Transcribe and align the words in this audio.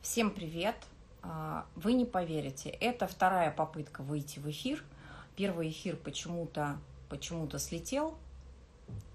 Всем 0.00 0.30
привет! 0.30 0.76
А, 1.22 1.66
Вы 1.74 1.92
не 1.92 2.04
поверите, 2.04 2.70
это 2.70 3.08
вторая 3.08 3.50
попытка 3.50 4.02
выйти 4.02 4.38
в 4.38 4.48
эфир. 4.48 4.84
Первый 5.34 5.70
эфир 5.70 5.96
почему-то 5.96 6.78
почему-то 7.08 7.58
слетел 7.58 8.16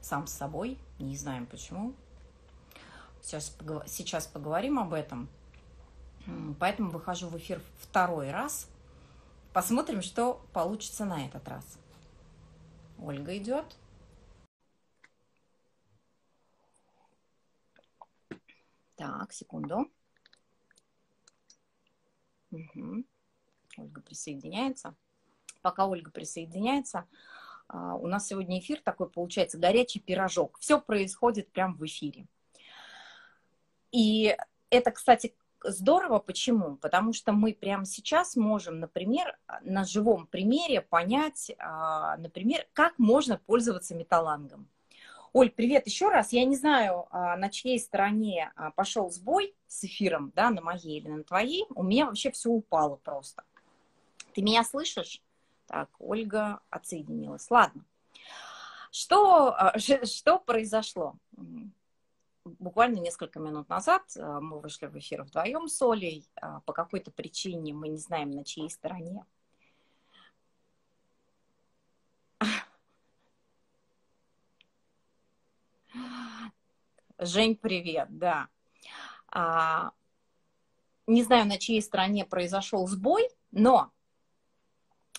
сам 0.02 0.28
с 0.28 0.34
собой, 0.34 0.78
не 1.00 1.16
знаем 1.16 1.46
почему. 1.46 1.94
Сейчас, 3.22 3.56
сейчас 3.88 4.28
поговорим 4.28 4.78
об 4.78 4.94
этом. 4.94 5.30
Поэтому 6.60 6.92
выхожу 6.92 7.30
в 7.30 7.38
эфир 7.38 7.62
второй 7.80 8.32
раз. 8.32 8.68
Посмотрим, 9.54 10.02
что 10.02 10.46
получится 10.52 11.06
на 11.06 11.26
этот 11.26 11.48
раз. 11.48 11.78
Ольга 13.00 13.38
идет. 13.38 13.78
Так, 18.98 19.32
секунду. 19.32 19.90
Мгм. 22.54 23.06
Ольга 23.78 24.02
присоединяется. 24.02 24.96
Пока 25.62 25.88
Ольга 25.88 26.12
присоединяется, 26.12 27.06
а, 27.68 27.96
у 27.96 28.08
нас 28.08 28.28
сегодня 28.28 28.60
эфир 28.60 28.80
такой 28.82 29.10
получается 29.10 29.58
горячий 29.58 30.00
пирожок. 30.00 30.60
Все 30.60 30.80
происходит 30.80 31.50
прямо 31.50 31.76
в 31.76 31.86
эфире. 31.86 32.28
И 33.92 34.36
это, 34.70 34.92
кстати, 34.92 35.34
здорово. 35.64 36.20
Почему? 36.20 36.76
Потому 36.78 37.14
что 37.14 37.32
мы 37.32 37.54
прямо 37.54 37.86
сейчас 37.86 38.36
можем, 38.36 38.80
например, 38.80 39.38
на 39.62 39.84
живом 39.84 40.28
примере 40.28 40.82
понять, 40.82 41.52
а, 41.58 42.18
например, 42.18 42.68
как 42.74 43.00
можно 43.00 43.38
пользоваться 43.38 43.96
металлангом. 43.96 44.68
Оль, 45.34 45.50
привет 45.50 45.88
еще 45.88 46.10
раз. 46.10 46.32
Я 46.32 46.46
не 46.46 46.56
знаю, 46.56 47.08
а, 47.10 47.36
на 47.38 47.50
чьей 47.50 47.80
стороне 47.80 48.52
а, 48.56 48.70
пошел 48.70 49.10
сбой 49.10 49.56
с 49.66 49.84
эфиром, 49.84 50.32
да, 50.36 50.52
на 50.52 50.62
моей 50.62 51.00
или 51.00 51.10
на 51.10 51.24
твоей. 51.24 51.66
У 51.74 51.82
меня 51.82 52.06
вообще 52.06 52.30
все 52.30 52.52
упало 52.52 52.98
просто. 52.98 53.44
Ты 54.36 54.44
меня 54.44 54.64
слышишь? 54.64 55.24
Так, 55.66 55.90
Ольга 55.98 56.60
отсоединилась. 56.70 57.50
Ладно. 57.50 57.84
Что, 58.92 59.56
а, 59.58 59.80
что 59.80 60.38
произошло? 60.38 61.16
Буквально 62.46 63.00
несколько 63.00 63.40
минут 63.40 63.70
назад 63.70 64.04
мы 64.16 64.60
вышли 64.60 64.86
в 64.86 64.96
эфир 65.00 65.24
вдвоем 65.24 65.68
с 65.68 65.82
Олей. 65.82 66.30
По 66.66 66.74
какой-то 66.74 67.10
причине 67.10 67.74
мы 67.74 67.88
не 67.88 67.98
знаем, 67.98 68.30
на 68.30 68.44
чьей 68.44 68.70
стороне. 68.70 69.26
Жень, 77.20 77.56
привет, 77.56 78.08
да. 78.10 78.48
А, 79.28 79.92
не 81.08 81.24
знаю, 81.24 81.46
на 81.48 81.58
чьей 81.58 81.82
стороне 81.82 82.26
произошел 82.26 82.88
сбой, 82.88 83.30
но 83.52 83.92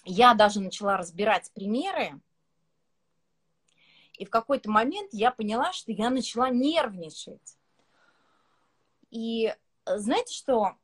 я 0.05 0.35
даже 0.35 0.61
начала 0.61 0.97
разбирать 0.97 1.53
примеры, 1.55 2.21
и 4.15 4.25
в 4.25 4.31
какой-то 4.31 4.71
момент 4.71 5.11
я 5.13 5.31
поняла, 5.31 5.73
что 5.73 5.93
я 5.93 6.11
начала 6.11 6.49
нервничать. 6.51 7.59
И 9.11 9.55
знаете, 9.87 10.35
что 10.35 10.77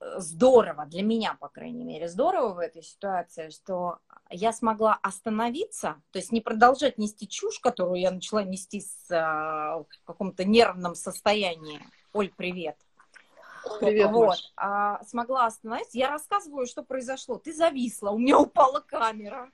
здорово, 0.00 0.86
для 0.86 1.02
меня, 1.02 1.36
по 1.38 1.48
крайней 1.48 1.84
мере, 1.84 2.08
здорово 2.08 2.54
в 2.54 2.58
этой 2.58 2.82
ситуации, 2.82 3.50
что 3.50 3.98
я 4.30 4.52
смогла 4.52 4.98
остановиться, 5.02 6.00
то 6.10 6.18
есть 6.18 6.32
не 6.32 6.40
продолжать 6.40 6.98
нести 6.98 7.28
чушь, 7.28 7.58
которую 7.60 8.00
я 8.00 8.10
начала 8.10 8.42
нести 8.42 8.80
с, 8.80 9.10
а, 9.10 9.78
в 9.78 10.04
каком-то 10.04 10.44
нервном 10.44 10.94
состоянии. 10.94 11.80
Оль, 12.12 12.32
привет. 12.34 12.76
Привет, 13.78 14.10
вот, 14.10 14.28
Маш. 14.28 14.52
а, 14.56 15.04
смогла 15.04 15.46
остановиться. 15.46 15.98
Я 15.98 16.08
рассказываю, 16.08 16.66
что 16.66 16.82
произошло. 16.82 17.38
Ты 17.38 17.52
зависла, 17.52 18.10
у 18.10 18.18
меня 18.18 18.38
упала 18.38 18.80
камера. 18.80 19.50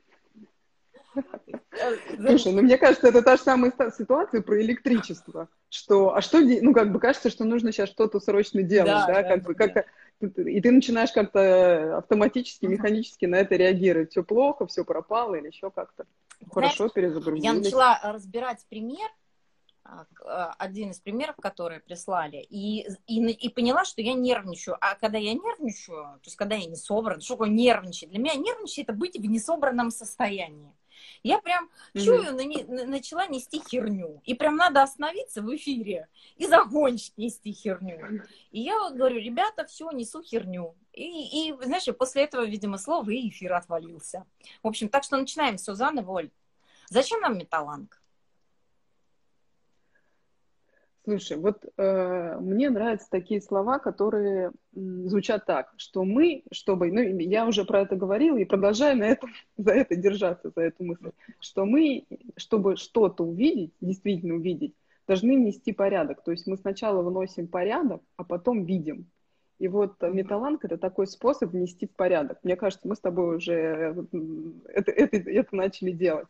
Слушай, 2.16 2.52
ну 2.52 2.62
мне 2.62 2.78
кажется, 2.78 3.08
это 3.08 3.22
та 3.22 3.36
же 3.36 3.42
самая 3.42 3.72
ситуация 3.96 4.42
про 4.42 4.60
электричество, 4.60 5.48
что, 5.68 6.14
а 6.14 6.20
что, 6.20 6.40
ну 6.40 6.72
как 6.72 6.92
бы 6.92 7.00
кажется, 7.00 7.30
что 7.30 7.44
нужно 7.44 7.72
сейчас 7.72 7.90
что-то 7.90 8.20
срочно 8.20 8.62
делать, 8.62 8.90
Да, 8.90 9.06
да, 9.06 9.14
да, 9.14 9.22
как 9.22 9.42
да, 9.42 9.48
бы 9.48 9.54
как-то, 9.54 9.84
и 10.20 10.60
ты 10.60 10.70
начинаешь 10.70 11.12
как-то 11.12 11.98
автоматически, 11.98 12.66
механически 12.66 13.26
на 13.26 13.36
это 13.36 13.56
реагировать, 13.56 14.12
все 14.12 14.24
плохо, 14.24 14.66
все 14.66 14.84
пропало 14.84 15.34
или 15.34 15.48
еще 15.48 15.70
как-то. 15.70 16.06
Хорошо, 16.50 16.84
Я 16.84 16.90
перезагрузились. 16.90 17.64
начала 17.64 18.00
разбирать 18.02 18.64
пример, 18.68 19.08
а, 19.84 20.06
а, 20.24 20.54
один 20.58 20.90
из 20.90 21.00
примеров, 21.00 21.36
которые 21.36 21.80
прислали, 21.80 22.38
и, 22.48 22.86
и, 23.06 23.30
и 23.30 23.48
поняла, 23.48 23.84
что 23.84 24.02
я 24.02 24.14
нервничаю. 24.14 24.76
А 24.80 24.96
когда 24.96 25.18
я 25.18 25.34
нервничаю, 25.34 25.96
то 25.96 26.24
есть 26.24 26.36
когда 26.36 26.56
я 26.56 26.66
не 26.66 26.76
собран, 26.76 27.20
что 27.20 27.34
такое 27.34 27.50
нервничать? 27.50 28.10
Для 28.10 28.18
меня 28.18 28.34
нервничать 28.34 28.78
это 28.78 28.92
быть 28.92 29.16
в 29.16 29.24
несобранном 29.24 29.90
состоянии. 29.90 30.72
Я 31.22 31.38
прям 31.38 31.70
Мгм. 31.94 32.04
чую, 32.04 32.22
на- 32.34 32.74
на- 32.74 32.86
начала 32.86 33.26
нести 33.26 33.60
херню. 33.68 34.20
И 34.24 34.34
прям 34.34 34.56
надо 34.56 34.82
остановиться 34.82 35.42
в 35.42 35.54
эфире 35.54 36.08
и 36.36 36.46
закончить 36.46 37.16
нести 37.16 37.52
херню. 37.52 38.22
И 38.50 38.60
я 38.60 38.78
вот 38.78 38.94
говорю, 38.94 39.18
ребята, 39.20 39.64
все, 39.66 39.90
несу 39.90 40.22
херню. 40.22 40.74
И, 40.92 41.48
и 41.50 41.54
знаешь, 41.62 41.88
и 41.88 41.92
после 41.92 42.24
этого, 42.24 42.44
видимо, 42.44 42.78
слова 42.78 43.10
и 43.10 43.28
эфир 43.28 43.54
отвалился. 43.54 44.24
В 44.62 44.68
общем, 44.68 44.88
так 44.88 45.04
что 45.04 45.16
начинаем 45.16 45.56
все 45.56 45.74
заново, 45.74 46.12
Оль. 46.12 46.30
Зачем 46.88 47.20
нам 47.20 47.36
металланг? 47.36 48.00
Слушай, 51.06 51.36
вот 51.36 51.64
э, 51.76 52.38
мне 52.40 52.68
нравятся 52.68 53.08
такие 53.08 53.40
слова, 53.40 53.78
которые 53.78 54.50
м, 54.74 55.08
звучат 55.08 55.46
так, 55.46 55.72
что 55.76 56.02
мы, 56.02 56.42
чтобы, 56.50 56.90
ну, 56.90 57.00
я 57.00 57.46
уже 57.46 57.64
про 57.64 57.82
это 57.82 57.94
говорила 57.94 58.36
и 58.38 58.44
продолжаю 58.44 58.96
на 58.98 59.04
этом, 59.04 59.30
за 59.56 59.70
это 59.70 59.94
держаться, 59.94 60.50
за 60.52 60.62
эту 60.62 60.82
мысль, 60.82 61.12
что 61.38 61.64
мы, 61.64 62.06
чтобы 62.36 62.74
что-то 62.74 63.22
увидеть, 63.22 63.72
действительно 63.80 64.34
увидеть, 64.34 64.74
должны 65.06 65.36
внести 65.36 65.72
порядок. 65.72 66.24
То 66.24 66.32
есть 66.32 66.48
мы 66.48 66.56
сначала 66.56 67.08
вносим 67.08 67.46
порядок, 67.46 68.02
а 68.16 68.24
потом 68.24 68.64
видим. 68.64 69.06
И 69.60 69.68
вот 69.68 70.02
металланг 70.02 70.64
это 70.64 70.76
такой 70.76 71.06
способ 71.06 71.52
внести 71.52 71.86
в 71.86 71.92
порядок. 71.92 72.40
Мне 72.42 72.56
кажется, 72.56 72.88
мы 72.88 72.96
с 72.96 73.00
тобой 73.00 73.36
уже 73.36 73.54
э, 73.54 73.94
это, 74.74 74.90
это, 74.90 75.16
это 75.30 75.54
начали 75.54 75.92
делать. 75.92 76.26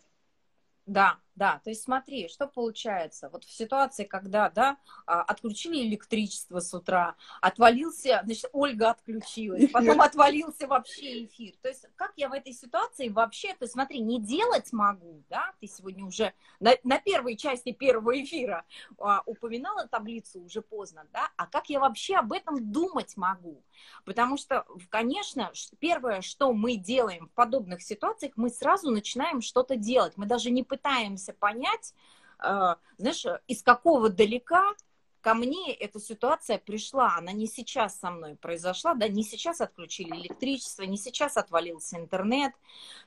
Да, 0.85 1.17
да, 1.37 1.61
то 1.63 1.71
есть 1.71 1.83
смотри, 1.83 2.29
что 2.29 2.49
получается. 2.49 3.29
Вот 3.29 3.45
в 3.45 3.51
ситуации, 3.51 4.05
когда, 4.05 4.51
да, 4.51 4.79
а, 5.07 5.23
отключили 5.23 5.87
электричество 5.87 6.61
с 6.61 6.73
утра, 6.73 7.15
отвалился, 7.41 8.23
значит, 8.25 8.51
Ольга 8.53 8.91
отключилась, 8.91 9.71
потом 9.71 10.01
отвалился 10.01 10.67
вообще 10.67 11.27
эфир. 11.27 11.55
То 11.63 11.69
есть 11.69 11.87
как 11.97 12.13
я 12.17 12.29
в 12.29 12.33
этой 12.33 12.53
ситуации 12.53 13.09
вообще, 13.09 13.49
то 13.55 13.65
есть 13.65 13.75
смотри, 13.75 14.01
не 14.01 14.21
делать 14.21 14.73
могу, 14.73 15.23
да, 15.29 15.53
ты 15.61 15.67
сегодня 15.67 16.05
уже 16.07 16.33
на, 16.59 16.73
на 16.83 16.99
первой 16.99 17.37
части 17.37 17.73
первого 17.73 18.23
эфира 18.23 18.65
а, 18.99 19.23
упоминала 19.27 19.87
таблицу 19.87 20.41
уже 20.41 20.63
поздно, 20.63 21.07
да, 21.13 21.29
а 21.37 21.47
как 21.47 21.69
я 21.69 21.81
вообще 21.81 22.17
об 22.17 22.33
этом 22.33 22.73
думать 22.73 23.17
могу? 23.17 23.63
Потому 24.05 24.39
что, 24.39 24.67
конечно, 24.89 25.53
первое, 25.79 26.23
что 26.23 26.53
мы 26.53 26.77
делаем 26.77 27.29
в 27.29 27.33
подобных 27.33 27.83
ситуациях, 27.83 28.33
мы 28.37 28.49
сразу 28.49 28.91
начинаем 28.91 29.43
что-то 29.43 29.77
делать. 29.77 30.15
Мы 30.17 30.27
даже 30.27 30.51
не 30.51 30.63
пытаемся 30.63 31.26
понять, 31.33 31.95
э, 32.43 32.75
знаешь, 32.99 33.25
из 33.47 33.63
какого 33.63 34.09
далека 34.09 34.75
ко 35.21 35.35
мне 35.35 35.75
эта 35.75 35.99
ситуация 35.99 36.59
пришла. 36.59 37.15
Она 37.17 37.33
не 37.33 37.47
сейчас 37.47 37.99
со 37.99 38.11
мной 38.11 38.37
произошла, 38.37 38.95
да, 38.95 39.09
не 39.09 39.25
сейчас 39.25 39.61
отключили 39.61 40.11
электричество, 40.11 40.85
не 40.85 40.97
сейчас 40.97 41.37
отвалился 41.37 41.97
интернет, 41.97 42.53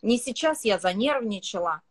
не 0.01 0.17
сейчас 0.17 0.65
я 0.65 0.79
занервничала. 0.79 1.81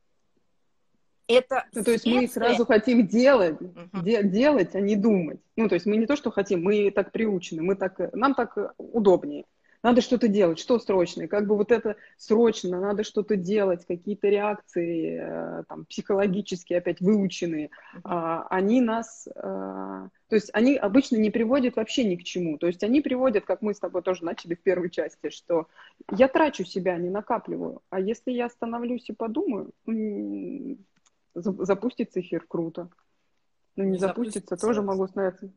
Это 1.28 1.66
Ну, 1.72 1.84
то 1.84 1.90
есть 1.92 2.06
мы 2.06 2.26
сразу 2.26 2.64
хотим 2.64 3.06
делать, 3.06 3.60
Мгм. 3.60 4.02
де- 4.02 4.22
делать, 4.22 4.74
а 4.74 4.80
не 4.80 4.96
думать. 4.96 5.40
Ну, 5.56 5.68
то 5.68 5.74
есть 5.74 5.86
мы 5.86 5.96
не 5.96 6.06
то, 6.06 6.16
что 6.16 6.30
хотим, 6.30 6.62
мы 6.62 6.90
так 6.90 7.12
приучены, 7.12 7.62
мы 7.62 7.74
так, 7.74 7.98
нам 8.14 8.34
так 8.34 8.56
удобнее. 8.78 9.44
Надо 9.88 10.02
что-то 10.02 10.28
делать, 10.28 10.58
что 10.58 10.78
срочно? 10.78 11.22
И 11.22 11.26
как 11.26 11.46
бы 11.46 11.56
вот 11.56 11.72
это 11.72 11.96
срочно, 12.18 12.78
надо 12.78 13.04
что-то 13.04 13.36
делать, 13.36 13.86
какие-то 13.86 14.28
реакции 14.28 15.18
э, 15.18 15.62
там, 15.66 15.86
психологические, 15.86 16.80
опять 16.80 17.00
выученные, 17.00 17.70
а, 18.04 18.46
они 18.50 18.82
нас, 18.82 19.26
э, 19.34 19.40
то 19.40 20.10
есть 20.28 20.50
они 20.52 20.76
обычно 20.76 21.16
не 21.16 21.30
приводят 21.30 21.76
вообще 21.76 22.04
ни 22.04 22.16
к 22.16 22.22
чему. 22.22 22.58
То 22.58 22.66
есть 22.66 22.84
они 22.84 23.00
приводят, 23.00 23.46
как 23.46 23.62
мы 23.62 23.72
с 23.72 23.78
тобой 23.78 24.02
тоже 24.02 24.26
начали 24.26 24.56
в 24.56 24.60
первой 24.60 24.90
части, 24.90 25.30
что 25.30 25.68
я 26.14 26.28
трачу 26.28 26.66
себя, 26.66 26.98
не 26.98 27.08
накапливаю. 27.08 27.80
А 27.88 27.98
если 27.98 28.30
я 28.30 28.44
остановлюсь 28.44 29.08
и 29.08 29.14
подумаю, 29.14 29.72
запустится 31.32 32.20
эфир, 32.20 32.44
круто. 32.46 32.90
Ну, 33.74 33.84
не, 33.84 33.92
Не 33.92 33.96
запустится, 33.96 34.40
запустится. 34.40 34.66
тоже 34.66 34.82
могу 34.82 35.06
становиться. 35.06 35.50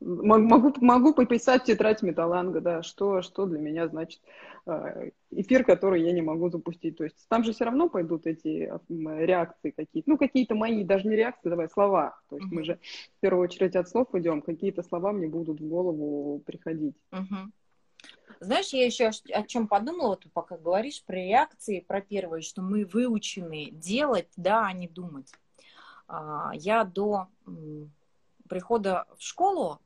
Могу, 0.00 0.72
могу 0.80 1.12
пописать 1.12 1.64
тетрадь 1.64 2.02
металланга, 2.02 2.60
да, 2.60 2.82
что, 2.84 3.20
что 3.20 3.46
для 3.46 3.58
меня 3.58 3.88
значит 3.88 4.20
э, 4.66 5.10
эфир, 5.32 5.64
который 5.64 6.02
я 6.02 6.12
не 6.12 6.22
могу 6.22 6.50
запустить. 6.50 6.96
То 6.96 7.04
есть 7.04 7.26
там 7.28 7.42
же 7.42 7.52
все 7.52 7.64
равно 7.64 7.88
пойдут 7.88 8.26
эти 8.26 8.72
реакции 8.88 9.70
какие-то, 9.70 10.10
ну, 10.10 10.16
какие-то 10.16 10.54
мои, 10.54 10.84
даже 10.84 11.08
не 11.08 11.16
реакции, 11.16 11.48
давай, 11.48 11.68
слова. 11.68 12.16
То 12.30 12.36
есть 12.36 12.48
uh-huh. 12.48 12.54
мы 12.54 12.64
же 12.64 12.78
в 13.16 13.20
первую 13.20 13.42
очередь 13.42 13.74
от 13.74 13.88
слов 13.88 14.14
идем, 14.14 14.40
какие-то 14.40 14.84
слова 14.84 15.12
мне 15.12 15.26
будут 15.26 15.60
в 15.60 15.68
голову 15.68 16.40
приходить. 16.46 16.94
Uh-huh. 17.10 17.50
Знаешь, 18.38 18.68
я 18.68 18.86
еще 18.86 19.10
о 19.32 19.42
чем 19.42 19.66
подумала, 19.66 20.10
вот 20.10 20.26
пока 20.32 20.56
говоришь 20.56 21.02
про 21.04 21.16
реакции, 21.16 21.80
про 21.80 22.00
первые, 22.00 22.42
что 22.42 22.62
мы 22.62 22.84
выучены 22.84 23.70
делать, 23.72 24.28
да, 24.36 24.66
а 24.66 24.72
не 24.72 24.86
думать. 24.86 25.32
А, 26.06 26.52
я 26.54 26.84
до 26.84 27.26
прихода 28.48 29.06
в 29.16 29.22
школу 29.22 29.80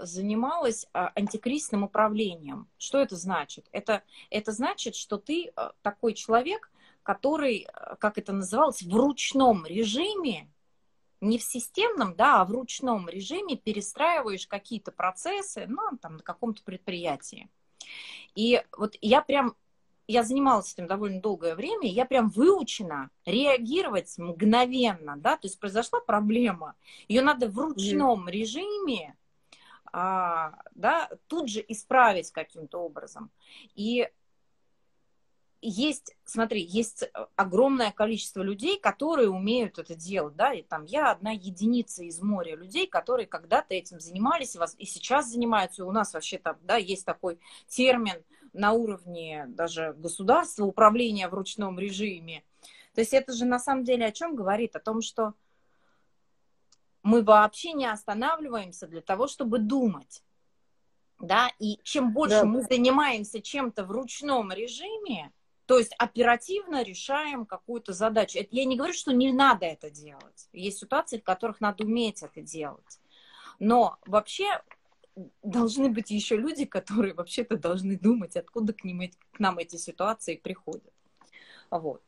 занималась 0.00 0.86
а, 0.92 1.12
антикризисным 1.14 1.84
управлением. 1.84 2.68
Что 2.78 2.98
это 2.98 3.16
значит? 3.16 3.66
Это, 3.72 4.02
это 4.30 4.52
значит, 4.52 4.94
что 4.94 5.18
ты 5.18 5.52
а, 5.56 5.72
такой 5.82 6.14
человек, 6.14 6.70
который, 7.02 7.66
как 8.00 8.18
это 8.18 8.32
называлось, 8.32 8.82
в 8.82 8.94
ручном 8.94 9.64
режиме, 9.64 10.50
не 11.20 11.38
в 11.38 11.42
системном, 11.42 12.14
да, 12.14 12.40
а 12.40 12.44
в 12.44 12.50
ручном 12.50 13.08
режиме 13.08 13.56
перестраиваешь 13.56 14.46
какие-то 14.46 14.92
процессы, 14.92 15.66
ну, 15.66 15.96
там, 16.00 16.16
на 16.16 16.22
каком-то 16.22 16.62
предприятии. 16.62 17.48
И 18.34 18.62
вот 18.76 18.96
я 19.00 19.22
прям, 19.22 19.54
я 20.06 20.22
занималась 20.22 20.72
этим 20.72 20.86
довольно 20.86 21.20
долгое 21.20 21.54
время, 21.54 21.88
я 21.88 22.04
прям 22.04 22.28
выучена 22.28 23.10
реагировать 23.24 24.16
мгновенно, 24.18 25.16
да, 25.16 25.36
то 25.36 25.46
есть 25.46 25.58
произошла 25.58 26.00
проблема, 26.00 26.74
ее 27.08 27.22
надо 27.22 27.48
в 27.48 27.58
ручном 27.58 28.28
mm. 28.28 28.30
режиме, 28.30 29.16
а, 29.92 30.60
да, 30.74 31.10
тут 31.26 31.48
же 31.48 31.64
исправить 31.66 32.30
каким-то 32.30 32.78
образом. 32.78 33.30
И 33.74 34.08
есть, 35.60 36.16
смотри, 36.24 36.62
есть 36.62 37.10
огромное 37.34 37.90
количество 37.90 38.42
людей, 38.42 38.78
которые 38.78 39.28
умеют 39.28 39.78
это 39.78 39.94
делать, 39.94 40.36
да, 40.36 40.52
и 40.52 40.62
там 40.62 40.84
я 40.84 41.10
одна 41.10 41.32
единица 41.32 42.04
из 42.04 42.20
моря 42.20 42.54
людей, 42.54 42.86
которые 42.86 43.26
когда-то 43.26 43.74
этим 43.74 43.98
занимались 43.98 44.56
и, 44.78 44.84
сейчас 44.84 45.30
занимаются, 45.30 45.82
и 45.82 45.84
у 45.84 45.90
нас 45.90 46.14
вообще 46.14 46.38
там, 46.38 46.58
да, 46.62 46.76
есть 46.76 47.04
такой 47.04 47.40
термин 47.66 48.22
на 48.52 48.72
уровне 48.72 49.46
даже 49.48 49.94
государства, 49.98 50.64
управления 50.64 51.28
в 51.28 51.34
ручном 51.34 51.78
режиме. 51.78 52.44
То 52.94 53.00
есть 53.00 53.12
это 53.12 53.32
же 53.32 53.44
на 53.44 53.58
самом 53.58 53.84
деле 53.84 54.06
о 54.06 54.12
чем 54.12 54.34
говорит? 54.34 54.76
О 54.76 54.80
том, 54.80 55.02
что 55.02 55.34
мы 57.08 57.22
вообще 57.22 57.72
не 57.72 57.86
останавливаемся 57.86 58.86
для 58.86 59.00
того, 59.00 59.28
чтобы 59.28 59.58
думать. 59.58 60.22
Да, 61.18 61.50
и 61.58 61.80
чем 61.82 62.12
больше 62.12 62.42
да. 62.42 62.44
мы 62.44 62.62
занимаемся 62.62 63.40
чем-то 63.40 63.84
в 63.84 63.90
ручном 63.90 64.52
режиме, 64.52 65.32
то 65.64 65.78
есть 65.78 65.94
оперативно 65.98 66.82
решаем 66.82 67.46
какую-то 67.46 67.94
задачу. 67.94 68.38
я 68.50 68.64
не 68.66 68.76
говорю, 68.76 68.92
что 68.92 69.12
не 69.12 69.32
надо 69.32 69.64
это 69.64 69.90
делать. 69.90 70.48
Есть 70.52 70.80
ситуации, 70.80 71.18
в 71.18 71.24
которых 71.24 71.62
надо 71.62 71.84
уметь 71.84 72.22
это 72.22 72.42
делать. 72.42 73.00
Но 73.58 73.96
вообще 74.06 74.62
должны 75.42 75.88
быть 75.88 76.10
еще 76.10 76.36
люди, 76.36 76.66
которые 76.66 77.14
вообще-то 77.14 77.56
должны 77.56 77.98
думать, 77.98 78.36
откуда 78.36 78.74
к, 78.74 78.84
ним, 78.84 79.10
к 79.32 79.40
нам 79.40 79.56
эти 79.56 79.76
ситуации 79.76 80.36
приходят. 80.36 80.92
Вот. 81.70 82.02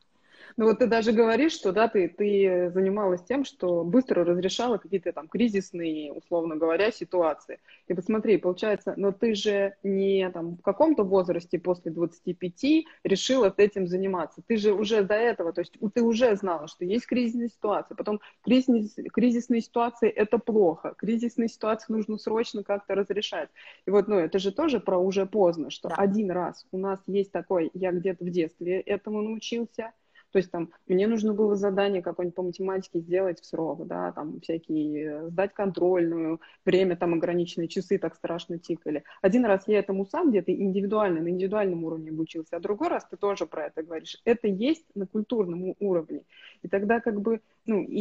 Ну 0.57 0.65
вот 0.65 0.79
ты 0.79 0.87
даже 0.87 1.11
говоришь, 1.11 1.53
что 1.53 1.71
да, 1.71 1.87
ты, 1.87 2.09
ты 2.09 2.71
занималась 2.73 3.23
тем, 3.23 3.45
что 3.45 3.83
быстро 3.83 4.23
разрешала 4.23 4.77
какие-то 4.77 5.13
там 5.13 5.27
кризисные, 5.27 6.11
условно 6.13 6.55
говоря, 6.55 6.91
ситуации. 6.91 7.59
И 7.87 7.93
посмотри, 7.93 8.37
получается, 8.37 8.93
но 8.97 9.11
ты 9.11 9.35
же 9.35 9.75
не 9.83 10.29
там 10.31 10.57
в 10.57 10.61
каком-то 10.61 11.03
возрасте 11.03 11.59
после 11.59 11.91
25 11.91 12.85
решила 13.03 13.53
этим 13.57 13.87
заниматься. 13.87 14.41
Ты 14.45 14.57
же 14.57 14.73
уже 14.73 15.03
до 15.03 15.15
этого, 15.15 15.53
то 15.53 15.61
есть 15.61 15.77
ты 15.93 16.01
уже 16.01 16.35
знала, 16.35 16.67
что 16.67 16.85
есть 16.85 17.05
кризисная 17.05 17.49
ситуация. 17.49 17.95
Потом 17.95 18.19
кризис, 18.43 18.95
кризисные 19.13 19.61
ситуации– 19.61 20.09
это 20.09 20.37
плохо. 20.37 20.93
Кризисные 20.97 21.47
ситуации 21.47 21.93
нужно 21.93 22.17
срочно 22.17 22.63
как-то 22.63 22.95
разрешать. 22.95 23.49
И 23.85 23.91
вот, 23.91 24.07
ну, 24.07 24.17
это 24.17 24.39
же 24.39 24.51
тоже 24.51 24.79
про 24.79 24.97
уже 24.97 25.25
поздно, 25.25 25.69
что 25.69 25.89
да. 25.89 25.95
один 25.95 26.31
раз 26.31 26.65
у 26.71 26.77
нас 26.77 26.99
есть 27.07 27.31
такой, 27.31 27.69
я 27.73 27.91
где-то 27.91 28.23
в 28.23 28.29
детстве 28.29 28.79
этому 28.81 29.21
научился, 29.21 29.91
то 30.31 30.37
есть 30.37 30.49
там 30.49 30.71
мне 30.87 31.07
нужно 31.07 31.33
было 31.33 31.55
задание 31.55 32.01
какое-нибудь 32.01 32.35
по 32.35 32.43
математике 32.43 32.99
сделать 32.99 33.41
в 33.41 33.45
срок, 33.45 33.85
да, 33.85 34.11
там 34.13 34.39
всякие, 34.41 35.05
э, 35.05 35.29
сдать 35.29 35.53
контрольную, 35.53 36.39
время 36.65 36.95
там 36.95 37.13
ограниченные, 37.13 37.67
часы 37.67 37.97
так 37.97 38.15
страшно 38.15 38.57
тикали. 38.57 39.03
Один 39.21 39.45
раз 39.45 39.67
я 39.67 39.79
этому 39.79 40.05
сам 40.05 40.29
где-то 40.29 40.53
индивидуально, 40.53 41.21
на 41.21 41.29
индивидуальном 41.29 41.83
уровне 41.83 42.09
обучился, 42.11 42.55
а 42.55 42.59
другой 42.59 42.87
раз 42.87 43.05
ты 43.05 43.17
тоже 43.17 43.45
про 43.45 43.67
это 43.67 43.83
говоришь. 43.83 44.17
Это 44.23 44.47
есть 44.47 44.85
на 44.95 45.05
культурном 45.05 45.75
уровне. 45.79 46.23
И 46.61 46.67
тогда 46.67 47.01
как 47.01 47.19
бы, 47.21 47.41
ну, 47.65 47.83
и, 47.83 47.99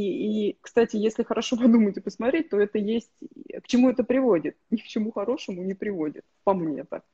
и 0.51 0.59
кстати, 0.61 0.97
если 0.97 1.23
хорошо 1.25 1.57
подумать 1.61 1.97
и 1.97 2.01
посмотреть, 2.01 2.49
то 2.49 2.61
это 2.61 2.79
есть, 2.79 3.13
к 3.63 3.67
чему 3.67 3.91
это 3.91 4.05
приводит? 4.05 4.57
Ни 4.71 4.77
к 4.77 4.85
чему 4.85 5.11
хорошему 5.11 5.63
не 5.65 5.75
приводит, 5.75 6.25
по 6.45 6.55
мне 6.55 6.85
так. 6.85 7.05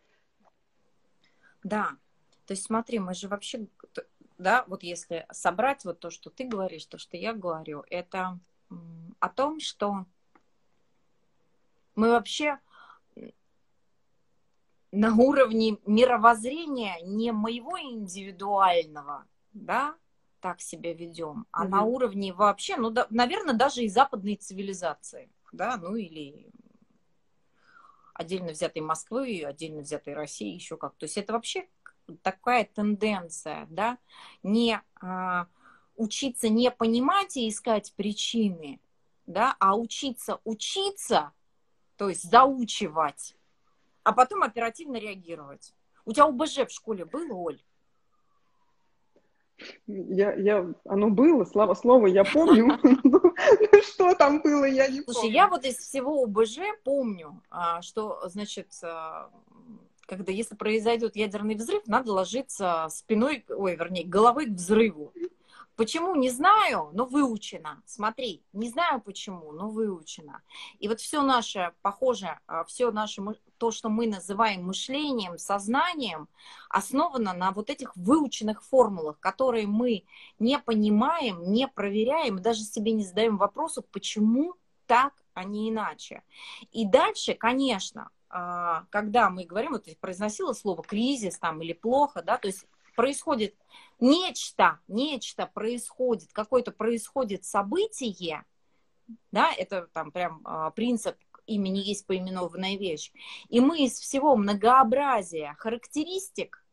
Да, 1.64 1.96
то 2.46 2.52
есть 2.52 2.64
смотри, 2.64 3.00
мы 3.00 3.14
же 3.14 3.26
вообще 3.26 3.66
да, 4.38 4.64
вот 4.66 4.82
если 4.82 5.26
собрать 5.30 5.84
вот 5.84 6.00
то, 6.00 6.10
что 6.10 6.30
ты 6.30 6.44
говоришь, 6.44 6.86
то, 6.86 6.98
что 6.98 7.16
я 7.16 7.32
говорю, 7.32 7.84
это 7.90 8.38
о 9.20 9.28
том, 9.28 9.60
что 9.60 10.06
мы 11.94 12.10
вообще 12.10 12.58
на 14.92 15.14
уровне 15.14 15.78
мировоззрения 15.86 16.98
не 17.02 17.32
моего 17.32 17.78
индивидуального, 17.78 19.26
да, 19.52 19.96
так 20.40 20.60
себя 20.60 20.94
ведем, 20.94 21.46
а 21.50 21.64
mm-hmm. 21.64 21.68
на 21.68 21.82
уровне 21.82 22.32
вообще, 22.32 22.76
ну, 22.76 22.90
да, 22.90 23.06
наверное, 23.10 23.54
даже 23.54 23.82
и 23.82 23.88
западной 23.88 24.36
цивилизации, 24.36 25.30
да, 25.52 25.76
ну 25.76 25.96
или 25.96 26.50
отдельно 28.14 28.52
взятой 28.52 28.82
Москвы, 28.82 29.42
отдельно 29.44 29.82
взятой 29.82 30.14
России, 30.14 30.54
еще 30.54 30.76
как. 30.76 30.94
То 30.96 31.04
есть 31.04 31.18
это 31.18 31.32
вообще 31.32 31.68
такая 32.23 32.64
тенденция, 32.64 33.67
да, 33.70 33.99
не 34.43 34.81
а, 35.00 35.47
учиться 35.97 36.49
не 36.49 36.70
понимать 36.70 37.37
и 37.37 37.49
искать 37.49 37.93
причины, 37.97 38.81
да, 39.26 39.56
а 39.58 39.76
учиться 39.76 40.41
учиться, 40.44 41.32
то 41.97 42.08
есть 42.08 42.31
заучивать, 42.31 43.37
а 44.03 44.12
потом 44.12 44.43
оперативно 44.43 44.97
реагировать. 44.97 45.75
У 46.05 46.12
тебя 46.12 46.26
ОБЖ 46.26 46.69
в 46.69 46.70
школе 46.70 47.05
было, 47.05 47.35
Оль? 47.35 47.61
Я, 49.87 50.35
я, 50.35 50.67
оно 50.85 51.08
было, 51.08 51.44
слава 51.44 51.75
слову, 51.75 52.06
я 52.06 52.25
помню. 52.25 52.79
Что 53.82 54.14
там 54.14 54.43
было, 54.43 54.67
я 54.67 54.87
не 54.88 55.00
помню. 55.00 55.14
Слушай, 55.14 55.31
я 55.32 55.49
вот 55.49 55.64
из 55.64 55.76
всего 55.79 56.25
ОБЖ 56.25 56.58
помню, 56.85 57.43
а, 57.50 57.81
что, 57.81 58.29
значит, 58.29 58.69
а, 58.82 59.31
когда 60.06 60.32
если 60.32 60.55
произойдет 60.55 61.17
ядерный 61.17 61.56
взрыв, 61.56 61.86
надо 61.86 62.13
ложиться 62.13 62.86
спиной, 62.91 63.44
ой, 63.48 63.77
вернее, 63.77 64.05
головой 64.05 64.46
к 64.46 64.51
взрыву. 64.51 65.13
Почему, 65.77 66.15
не 66.15 66.31
знаю, 66.31 66.89
но 66.94 67.05
выучено. 67.05 67.82
Смотри, 67.84 68.43
не 68.55 68.70
знаю 68.70 69.03
почему, 69.03 69.53
но 69.53 69.69
выучено. 69.69 70.41
И 70.79 70.89
вот 70.89 71.01
все 71.01 71.20
наше, 71.20 71.75
похоже, 71.82 72.39
а, 72.46 72.65
все 72.65 72.91
наше, 72.91 73.22
то, 73.58 73.70
что 73.70 73.91
мы 73.91 74.06
называем 74.06 74.65
мышлением, 74.65 75.36
сознанием, 75.36 76.29
основано 76.70 77.34
на 77.34 77.51
вот 77.51 77.69
этих 77.69 77.94
выученных 77.94 78.65
формулах, 78.65 79.20
которые 79.20 79.67
мы 79.67 80.05
не 80.39 80.58
понимаем, 80.58 81.53
не 81.53 81.69
проверяем, 81.69 82.41
даже 82.41 82.63
себе 82.63 82.93
не 82.93 83.05
задаем 83.05 83.36
вопросов, 83.36 83.84
почему 83.93 84.55
так, 84.86 85.13
а 85.34 85.44
не 85.44 85.69
иначе. 85.69 86.22
И 86.72 86.86
дальше, 86.86 87.34
конечно, 87.34 88.08
когда 88.90 89.31
мы 89.31 89.44
говорим, 89.44 89.72
вот 89.72 89.86
произносила 90.00 90.52
слово 90.52 90.82
кризис 90.82 91.38
там 91.38 91.62
или 91.62 91.72
плохо, 91.72 92.22
да, 92.22 92.38
то 92.38 92.48
есть 92.48 92.66
происходит 92.94 93.55
нечто, 94.00 94.81
нечто 94.88 95.46
происходит, 95.46 96.32
какое-то 96.32 96.72
происходит 96.72 97.44
событие, 97.44 98.44
да, 99.31 99.52
это 99.52 99.88
там 99.93 100.10
прям 100.10 100.40
а, 100.44 100.70
принцип 100.70 101.16
имени 101.46 101.78
есть 101.78 102.06
поименованная 102.06 102.76
вещь. 102.76 103.12
И 103.48 103.60
мы 103.60 103.84
из 103.84 103.93
всего 103.93 104.36
многообразия 104.36 105.55
характеристик, 105.58 106.64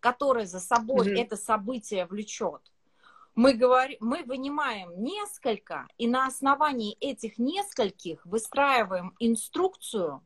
которые 0.00 0.46
за 0.46 0.58
собой 0.58 1.08
mm-hmm. 1.08 1.20
это 1.20 1.36
событие 1.36 2.06
влечет, 2.06 2.62
мы, 3.34 3.54
говорим, 3.54 3.96
мы 4.00 4.24
вынимаем 4.24 5.02
несколько, 5.02 5.86
и 5.96 6.06
на 6.06 6.26
основании 6.26 6.96
этих 7.00 7.38
нескольких 7.38 8.24
выстраиваем 8.26 9.14
инструкцию, 9.20 10.22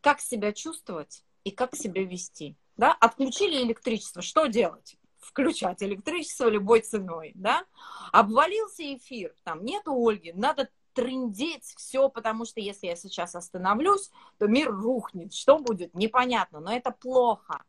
как 0.00 0.20
себя 0.20 0.52
чувствовать 0.52 1.24
и 1.44 1.50
как 1.50 1.74
себя 1.74 2.04
вести. 2.04 2.56
Да? 2.76 2.92
Отключили 2.92 3.62
электричество, 3.62 4.22
что 4.22 4.46
делать? 4.46 4.96
Включать 5.18 5.82
электричество 5.82 6.48
любой 6.48 6.80
ценой, 6.80 7.32
да? 7.34 7.64
Обвалился 8.12 8.94
эфир, 8.94 9.34
там 9.44 9.64
нету 9.64 9.92
Ольги, 9.94 10.32
надо 10.32 10.68
трындеть 10.94 11.64
все, 11.76 12.08
потому 12.08 12.44
что 12.44 12.60
если 12.60 12.86
я 12.86 12.96
сейчас 12.96 13.34
остановлюсь, 13.34 14.10
то 14.38 14.48
мир 14.48 14.70
рухнет. 14.70 15.32
Что 15.32 15.58
будет? 15.58 15.94
Непонятно, 15.94 16.60
но 16.60 16.72
это 16.72 16.90
плохо. 16.90 17.62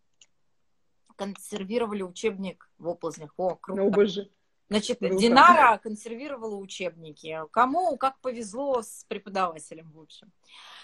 Консервировали 1.16 2.02
учебник 2.02 2.72
в 2.80 2.88
оползнях. 2.88 3.34
О, 3.38 3.56
круто. 3.56 3.82
Ну, 3.82 3.92
боже. 3.92 4.32
Значит, 4.70 5.00
Круто. 5.00 5.18
Динара 5.18 5.78
консервировала 5.80 6.56
учебники. 6.56 7.40
Кому 7.52 7.98
как 7.98 8.20
повезло 8.20 8.82
с 8.82 9.04
преподавателем, 9.08 9.92
в 9.92 10.00
общем. 10.00 10.32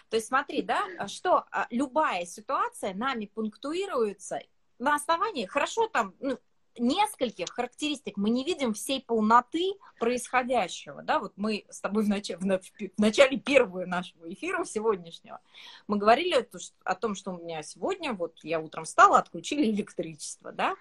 То 0.10 0.18
есть 0.18 0.28
смотри, 0.28 0.62
да, 0.62 1.08
что 1.08 1.46
а, 1.52 1.68
любая 1.70 2.26
ситуация 2.26 2.94
нами 2.94 3.26
пунктуируется 3.28 4.40
на 4.80 4.96
основании, 4.96 5.46
хорошо 5.46 5.88
там, 5.88 6.16
ну, 6.20 6.38
нескольких 6.78 7.48
характеристик 7.50 8.18
мы 8.18 8.30
не 8.30 8.44
видим 8.44 8.74
всей 8.74 9.02
полноты 9.02 9.74
происходящего. 10.00 11.02
Да? 11.02 11.20
Вот 11.20 11.34
мы 11.36 11.66
с 11.70 11.80
тобой 11.82 12.04
в, 12.04 12.08
нач... 12.08 12.32
в 12.32 13.00
начале 13.00 13.38
первого 13.38 13.86
нашего 13.86 14.32
эфира 14.32 14.64
сегодняшнего 14.66 15.40
мы 15.88 15.98
говорили 15.98 16.48
о 16.84 16.96
том, 16.96 17.16
что 17.16 17.32
у 17.32 17.38
меня 17.38 17.64
сегодня, 17.64 18.14
вот 18.14 18.40
я 18.44 18.60
утром 18.60 18.86
встала, 18.86 19.20
отключили 19.20 19.70
электричество. 19.70 20.52
Да? 20.52 20.76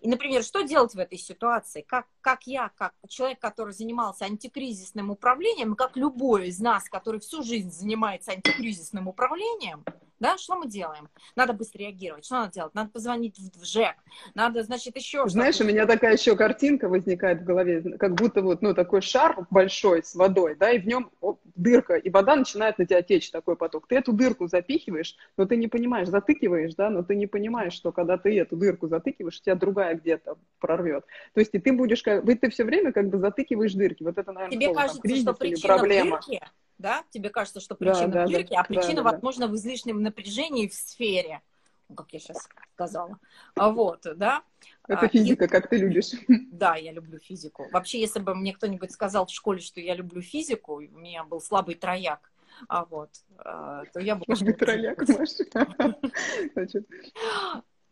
И, 0.00 0.08
например, 0.08 0.42
что 0.42 0.62
делать 0.62 0.94
в 0.94 0.98
этой 0.98 1.18
ситуации? 1.18 1.82
Как, 1.82 2.06
как 2.20 2.46
я, 2.46 2.70
как 2.76 2.94
человек, 3.08 3.38
который 3.38 3.72
занимался 3.72 4.24
антикризисным 4.24 5.10
управлением, 5.10 5.74
как 5.74 5.96
любой 5.96 6.48
из 6.48 6.60
нас, 6.60 6.88
который 6.88 7.20
всю 7.20 7.42
жизнь 7.42 7.70
занимается 7.70 8.32
антикризисным 8.32 9.08
управлением, 9.08 9.84
да, 10.20 10.36
что 10.36 10.56
мы 10.56 10.66
делаем? 10.66 11.08
Надо 11.36 11.52
быстро 11.52 11.80
реагировать. 11.80 12.24
Что 12.24 12.36
надо 12.36 12.52
делать? 12.52 12.74
Надо 12.74 12.90
позвонить 12.90 13.38
в 13.38 13.64
ЖЭК. 13.64 13.96
Надо, 14.34 14.62
значит, 14.62 14.96
еще 14.96 15.28
Знаешь, 15.28 15.60
у 15.60 15.64
меня 15.64 15.86
такая 15.86 16.14
еще 16.14 16.36
картинка 16.36 16.88
возникает 16.88 17.42
в 17.42 17.44
голове, 17.44 17.82
как 17.98 18.14
будто 18.14 18.42
вот, 18.42 18.62
ну, 18.62 18.74
такой 18.74 19.00
шар 19.00 19.46
большой 19.50 20.02
с 20.02 20.14
водой, 20.14 20.56
да, 20.56 20.70
и 20.70 20.78
в 20.78 20.86
нем 20.86 21.10
дырка, 21.54 21.94
и 21.94 22.10
вода 22.10 22.36
начинает 22.36 22.78
на 22.78 22.86
тебя 22.86 23.02
течь, 23.02 23.30
такой 23.30 23.56
поток. 23.56 23.86
Ты 23.86 23.96
эту 23.96 24.12
дырку 24.12 24.48
запихиваешь, 24.48 25.16
но 25.36 25.46
ты 25.46 25.56
не 25.56 25.68
понимаешь, 25.68 26.08
затыкиваешь, 26.08 26.74
да, 26.74 26.90
но 26.90 27.02
ты 27.02 27.14
не 27.14 27.26
понимаешь, 27.26 27.72
что 27.72 27.92
когда 27.92 28.18
ты 28.18 28.38
эту 28.38 28.56
дырку 28.56 28.88
затыкиваешь, 28.88 29.40
тебя 29.40 29.54
другая 29.54 29.94
где-то 29.94 30.36
прорвет. 30.58 31.04
То 31.34 31.40
есть 31.40 31.54
и 31.54 31.58
ты 31.58 31.72
будешь, 31.72 32.02
как, 32.02 32.24
ты 32.24 32.50
все 32.50 32.64
время 32.64 32.92
как 32.92 33.08
бы 33.08 33.18
затыкиваешь 33.18 33.72
дырки. 33.72 34.02
Вот 34.02 34.18
это, 34.18 34.32
наверное, 34.32 34.56
Тебе 34.56 34.66
слово, 34.66 34.78
кажется, 34.78 35.02
там, 35.02 35.16
что 35.16 35.34
причина 35.34 35.74
проблема. 35.74 36.20
в 36.20 36.26
дырке, 36.26 36.48
да? 36.78 37.04
Тебе 37.10 37.30
кажется, 37.30 37.60
что 37.60 37.74
причина 37.74 38.08
да, 38.08 38.26
в 38.26 38.30
дырке, 38.30 38.54
да, 38.54 38.60
а 38.60 38.64
причина, 38.64 39.02
да, 39.02 39.10
возможно, 39.10 39.48
в 39.48 39.54
излишнем 39.56 40.02
напряжении 40.02 40.68
в 40.68 40.74
сфере. 40.74 41.42
Ну, 41.88 41.94
как 41.94 42.12
я 42.12 42.18
сейчас 42.18 42.46
сказала. 42.74 43.18
А 43.54 43.70
вот, 43.70 44.06
да. 44.16 44.42
Это 44.86 45.06
а, 45.06 45.08
физика, 45.08 45.46
и... 45.46 45.48
как 45.48 45.68
ты 45.68 45.78
любишь. 45.78 46.10
Да, 46.52 46.76
я 46.76 46.92
люблю 46.92 47.18
физику. 47.18 47.66
Вообще, 47.72 48.00
если 48.00 48.20
бы 48.20 48.34
мне 48.34 48.52
кто-нибудь 48.52 48.92
сказал 48.92 49.26
в 49.26 49.30
школе, 49.30 49.60
что 49.60 49.80
я 49.80 49.94
люблю 49.94 50.20
физику, 50.20 50.74
у 50.74 50.80
меня 50.80 51.24
был 51.24 51.40
слабый 51.40 51.76
трояк, 51.76 52.30
а 52.68 52.84
вот, 52.84 53.10
а, 53.38 53.84
то 53.86 54.00
я 54.00 54.16
бы... 54.16 54.24
Слабый 54.26 54.54
трояк, 54.54 54.98
Маша. 55.08 55.44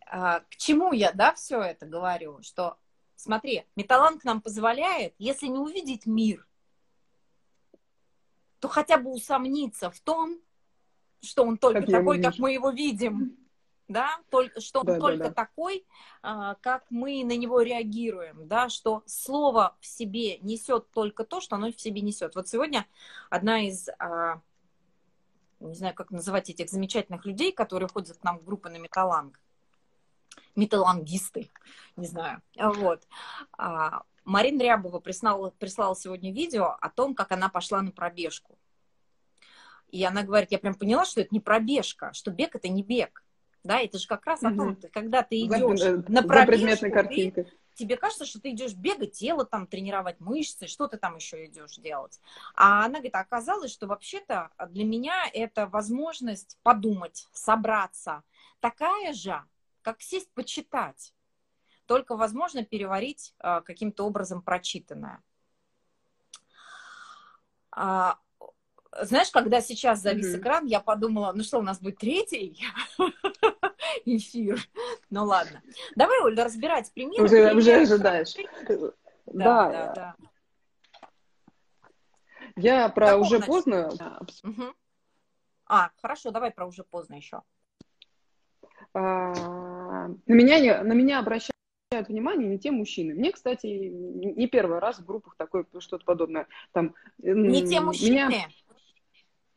К 0.09 0.57
чему 0.57 0.93
я, 0.93 1.13
да, 1.13 1.35
все 1.35 1.61
это 1.63 1.87
говорю? 1.87 2.43
Что, 2.43 2.77
смотри, 3.17 3.65
металланг 3.77 4.25
нам 4.25 4.41
позволяет, 4.41 5.15
если 5.19 5.47
не 5.47 5.59
увидеть 5.59 6.07
мир, 6.07 6.47
то 8.61 8.69
хотя 8.69 8.99
бы 8.99 9.11
усомниться 9.11 9.91
в 9.91 10.01
том, 10.01 10.41
что 11.23 11.45
он 11.45 11.59
только 11.59 11.81
как 11.81 11.91
такой, 11.91 12.23
как 12.23 12.39
мы 12.39 12.53
его 12.53 12.71
видим, 12.71 13.37
да, 13.89 14.19
только, 14.31 14.61
что 14.61 14.81
он 14.81 14.87
да, 14.87 14.99
только 14.99 15.25
да, 15.25 15.29
да. 15.29 15.35
такой, 15.35 15.87
а, 16.23 16.55
как 16.57 16.85
мы 16.91 17.23
на 17.25 17.37
него 17.37 17.61
реагируем, 17.61 18.49
да, 18.49 18.69
что 18.69 19.03
слово 19.07 19.77
в 19.81 19.87
себе 19.87 20.39
несет 20.39 20.91
только 20.91 21.25
то, 21.25 21.41
что 21.41 21.57
оно 21.57 21.71
в 21.71 21.81
себе 21.81 22.01
несет. 22.01 22.35
Вот 22.35 22.49
сегодня 22.49 22.87
одна 23.31 23.61
из, 23.67 23.89
а, 23.99 24.41
не 25.61 25.75
знаю, 25.75 25.95
как 25.95 26.11
называть 26.11 26.51
этих 26.51 26.69
замечательных 26.69 27.25
людей, 27.27 27.53
которые 27.53 27.89
ходят 27.89 28.17
к 28.17 28.25
нам 28.25 28.39
в 28.39 28.45
группы 28.45 28.69
на 28.69 28.79
металланг, 28.79 29.41
металлангисты, 30.57 31.51
не 31.97 32.07
знаю, 32.07 32.43
вот, 32.57 33.07
а, 33.57 34.03
Марина 34.27 34.63
Рябова 34.63 34.99
прислала, 34.99 35.51
прислала 35.51 35.95
сегодня 35.95 36.33
видео 36.33 36.77
о 36.81 36.91
том, 36.91 37.15
как 37.15 37.31
она 37.31 37.49
пошла 37.49 37.81
на 37.81 37.93
пробежку. 37.93 38.59
И 39.89 40.05
она 40.05 40.25
говорит, 40.25 40.51
я 40.51 40.59
прям 40.59 40.75
поняла, 40.75 41.05
что 41.05 41.21
это 41.21 41.29
не 41.31 41.39
пробежка, 41.39 42.13
что 42.13 42.33
бег 42.33 42.57
это 42.57 42.69
не 42.69 42.83
бег. 42.83 43.25
Да, 43.63 43.81
это 43.81 43.99
же 43.99 44.07
как 44.07 44.27
раз 44.27 44.43
о 44.43 44.53
том, 44.53 44.77
ты, 44.77 44.89
когда 44.89 45.23
ты 45.23 45.41
идешь 45.41 45.81
за, 45.81 46.05
на 46.09 46.23
пробежку, 46.23 46.87
ты, 47.09 47.47
тебе 47.75 47.97
кажется, 47.97 48.27
что 48.27 48.41
ты 48.41 48.51
идешь 48.51 48.75
бегать, 48.75 49.13
тело 49.13 49.45
там 49.45 49.69
тренировать, 49.69 50.19
мышцы, 50.19 50.67
что 50.67 50.89
ты 50.89 50.99
там 50.99 51.17
еще 51.17 51.47
идешь 51.47 51.77
делать. 51.77 52.21
А 52.55 52.85
она 52.85 52.95
говорит, 52.95 53.15
оказалось, 53.15 53.73
что 53.73 53.87
вообще-то 53.87 54.51
для 54.71 54.85
меня 54.85 55.25
это 55.33 55.69
возможность 55.69 56.59
подумать, 56.65 57.29
собраться, 57.33 58.25
такая 58.59 59.13
же, 59.13 59.41
как 59.83 60.03
сесть 60.03 60.33
почитать 60.33 61.13
только 61.87 62.17
возможно 62.17 62.65
переварить 62.65 63.35
а, 63.39 63.61
каким-то 63.61 64.05
образом 64.05 64.43
прочитанное. 64.43 65.23
А, 67.71 68.19
знаешь, 69.03 69.31
когда 69.31 69.61
сейчас 69.61 70.01
завис 70.01 70.35
mm-hmm. 70.35 70.41
экран, 70.41 70.67
я 70.67 70.81
подумала, 70.81 71.33
ну 71.35 71.43
что, 71.43 71.59
у 71.59 71.63
нас 71.63 71.81
будет 71.81 71.99
третий 71.99 72.59
эфир? 74.05 74.61
Ну 75.11 75.25
ладно. 75.25 75.63
Давай, 75.95 76.21
Оля, 76.23 76.45
разбирать 76.45 76.93
примеры. 76.93 77.25
Уже, 77.25 77.37
примеры. 77.37 77.57
уже 77.57 77.75
ожидаешь. 77.75 78.35
Да, 79.27 79.71
да, 79.71 79.93
да. 79.95 80.17
Я 82.57 82.89
про 82.89 83.07
Какого 83.09 83.23
уже 83.23 83.41
поздно. 83.41 83.91
Угу. 84.43 84.75
А, 85.67 85.91
хорошо, 86.01 86.31
давай 86.31 86.51
про 86.51 86.67
уже 86.67 86.85
поздно 86.85 87.17
еще. 87.17 87.43
А, 88.95 90.09
на 90.09 90.33
меня, 90.33 90.83
на 90.83 90.93
меня 90.93 91.19
обращаются 91.19 91.56
обращают 91.97 92.09
внимание 92.09 92.49
не 92.49 92.59
те 92.59 92.71
мужчины. 92.71 93.15
Мне, 93.15 93.33
кстати, 93.33 93.67
не 93.67 94.47
первый 94.47 94.79
раз 94.79 94.99
в 94.99 95.07
группах 95.07 95.35
такое 95.37 95.65
что-то 95.79 96.05
подобное. 96.05 96.47
Там, 96.73 96.95
не 97.19 97.67
те 97.67 97.81
мужчины? 97.81 98.11
Меня... 98.11 98.49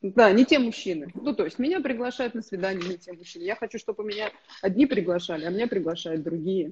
Да, 0.02 0.32
не 0.32 0.46
те 0.46 0.60
мужчины. 0.60 1.12
Ну, 1.14 1.36
то 1.36 1.44
есть 1.44 1.60
меня 1.60 1.82
приглашают 1.82 2.34
на 2.34 2.42
свидание 2.42 2.88
не 2.88 2.98
те 2.98 3.12
мужчины. 3.12 3.44
Я 3.44 3.56
хочу, 3.56 3.78
чтобы 3.78 4.04
меня 4.04 4.32
одни 4.62 4.86
приглашали, 4.86 5.46
а 5.46 5.50
меня 5.50 5.68
приглашают 5.68 6.24
другие. 6.24 6.72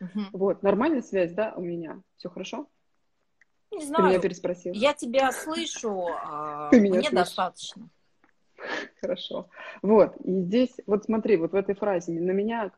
Угу. 0.00 0.20
Вот, 0.32 0.62
нормальная 0.62 1.02
связь, 1.02 1.32
да, 1.32 1.52
у 1.56 1.60
меня? 1.60 2.00
Все 2.16 2.30
хорошо? 2.30 2.66
Не 3.70 3.84
знаю. 3.84 4.04
Ты 4.04 4.08
меня 4.10 4.20
переспросил. 4.20 4.72
Я 4.72 4.94
тебя 4.94 5.32
слышу, 5.32 6.06
а 6.24 6.70
Ты 6.70 6.80
меня 6.80 6.94
мне 6.94 7.08
слышишь? 7.08 7.18
достаточно. 7.18 7.88
Хорошо. 9.00 9.48
Вот, 9.82 10.16
и 10.24 10.40
здесь, 10.42 10.74
вот 10.86 11.04
смотри, 11.04 11.36
вот 11.36 11.52
в 11.52 11.56
этой 11.56 11.74
фразе 11.74 12.12
на 12.12 12.32
меня 12.32 12.70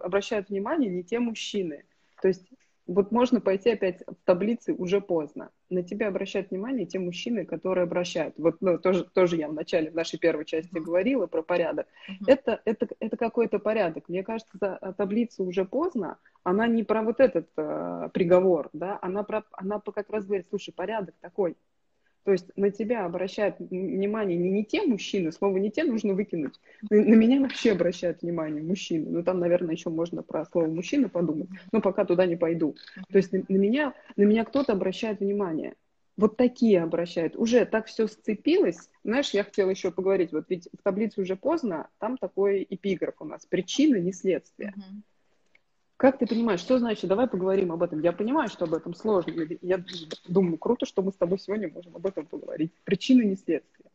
обращают 0.00 0.48
внимание 0.48 0.90
не 0.90 1.04
те 1.04 1.18
мужчины. 1.18 1.84
То 2.20 2.28
есть 2.28 2.46
вот 2.90 3.12
можно 3.12 3.40
пойти 3.40 3.70
опять 3.70 4.02
в 4.04 4.16
таблице 4.24 4.72
уже 4.72 5.00
поздно. 5.00 5.50
На 5.68 5.84
тебя 5.84 6.08
обращают 6.08 6.50
внимание 6.50 6.86
те 6.86 6.98
мужчины, 6.98 7.44
которые 7.44 7.84
обращают. 7.84 8.34
Вот 8.36 8.56
ну, 8.60 8.78
тоже, 8.78 9.04
тоже 9.04 9.36
я 9.36 9.48
в 9.48 9.54
начале, 9.54 9.92
в 9.92 9.94
нашей 9.94 10.18
первой 10.18 10.44
части 10.44 10.76
говорила 10.76 11.28
про 11.28 11.42
порядок. 11.42 11.86
Uh-huh. 12.08 12.24
Это, 12.26 12.60
это, 12.64 12.88
это 12.98 13.16
какой-то 13.16 13.60
порядок. 13.60 14.08
Мне 14.08 14.24
кажется, 14.24 14.94
таблица 14.96 15.44
уже 15.44 15.64
поздно, 15.64 16.18
она 16.42 16.66
не 16.66 16.82
про 16.82 17.02
вот 17.02 17.20
этот 17.20 17.48
э, 17.56 18.08
приговор, 18.12 18.70
да, 18.72 18.98
она, 19.02 19.22
про, 19.22 19.44
она 19.52 19.80
как 19.80 20.10
раз 20.10 20.24
говорит, 20.24 20.46
слушай, 20.48 20.72
порядок 20.72 21.14
такой, 21.20 21.56
то 22.24 22.32
есть 22.32 22.46
на 22.56 22.70
тебя 22.70 23.04
обращают 23.04 23.58
внимание 23.58 24.36
не, 24.36 24.50
не 24.50 24.64
те 24.64 24.82
мужчины, 24.82 25.32
слово 25.32 25.56
не 25.56 25.70
те 25.70 25.84
нужно 25.84 26.14
выкинуть. 26.14 26.60
На, 26.90 26.96
на 26.96 27.14
меня 27.14 27.40
вообще 27.40 27.72
обращают 27.72 28.22
внимание 28.22 28.62
мужчины. 28.62 29.10
Ну 29.10 29.22
там, 29.22 29.40
наверное, 29.40 29.74
еще 29.74 29.90
можно 29.90 30.22
про 30.22 30.44
слово 30.46 30.66
мужчина 30.66 31.08
подумать, 31.08 31.48
но 31.72 31.80
пока 31.80 32.04
туда 32.04 32.26
не 32.26 32.36
пойду. 32.36 32.76
То 33.10 33.18
есть 33.18 33.32
на, 33.32 33.42
на 33.48 33.56
меня, 33.56 33.94
на 34.16 34.22
меня 34.22 34.44
кто-то 34.44 34.72
обращает 34.72 35.20
внимание. 35.20 35.74
Вот 36.16 36.36
такие 36.36 36.82
обращают. 36.82 37.34
Уже 37.36 37.64
так 37.64 37.86
все 37.86 38.06
сцепилось. 38.06 38.90
Знаешь, 39.04 39.30
я 39.30 39.42
хотела 39.42 39.70
еще 39.70 39.90
поговорить. 39.90 40.32
Вот 40.32 40.44
ведь 40.50 40.68
в 40.78 40.82
таблице 40.82 41.22
уже 41.22 41.34
поздно, 41.34 41.88
там 41.98 42.18
такой 42.18 42.66
эпиграф 42.68 43.14
у 43.20 43.24
нас. 43.24 43.46
Причина, 43.46 43.96
не 43.96 44.12
следствие. 44.12 44.74
Uh-huh. 44.76 45.00
Как 46.00 46.16
ты 46.16 46.26
понимаешь, 46.26 46.60
что 46.60 46.78
значит, 46.78 47.10
давай 47.10 47.28
поговорим 47.28 47.72
об 47.72 47.82
этом. 47.82 48.00
Я 48.00 48.12
понимаю, 48.12 48.48
что 48.48 48.64
об 48.64 48.72
этом 48.72 48.94
сложно. 48.94 49.34
Я 49.60 49.84
думаю, 50.26 50.56
круто, 50.56 50.86
что 50.86 51.02
мы 51.02 51.12
с 51.12 51.16
тобой 51.16 51.38
сегодня 51.38 51.68
можем 51.68 51.94
об 51.94 52.06
этом 52.06 52.24
поговорить. 52.24 52.72
Причины 52.84 53.20
не 53.20 53.36
следствие. 53.36 53.90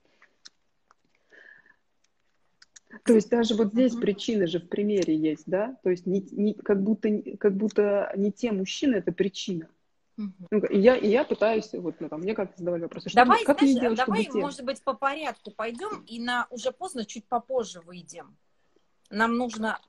То 3.06 3.14
есть 3.14 3.32
даже 3.32 3.56
вот 3.56 3.70
здесь 3.70 3.96
причины 3.96 4.46
же 4.46 4.60
в 4.60 4.70
примере 4.70 5.16
есть, 5.16 5.46
да? 5.48 5.80
То 5.82 5.90
есть 5.90 6.06
не, 6.06 6.22
не, 6.30 6.54
как, 6.54 6.84
будто, 6.84 7.10
как 7.40 7.56
будто 7.56 8.14
не 8.16 8.32
те 8.32 8.52
мужчины, 8.52 8.98
это 8.98 9.12
причина. 9.12 9.68
Uh-huh. 10.20 10.70
И, 10.70 10.80
я, 10.80 10.96
и 10.96 11.10
я 11.10 11.24
пытаюсь, 11.24 11.74
вот, 11.74 12.00
ну, 12.00 12.08
там, 12.08 12.22
мне 12.22 12.36
как-то 12.36 12.60
задавали 12.60 12.84
вопросы, 12.84 13.10
что 13.10 13.16
давай, 13.16 13.44
как 13.44 13.58
знаешь, 13.58 13.76
сделать, 13.76 13.98
давай, 13.98 14.30
может 14.32 14.64
быть, 14.64 14.84
по 14.84 14.94
порядку 14.94 15.50
пойдем 15.50 16.04
и 16.06 16.20
на 16.20 16.46
уже 16.52 16.72
поздно 16.72 17.04
чуть 17.04 17.26
попозже 17.26 17.82
выйдем 17.82 18.38
нам 19.10 19.38
нужно 19.38 19.80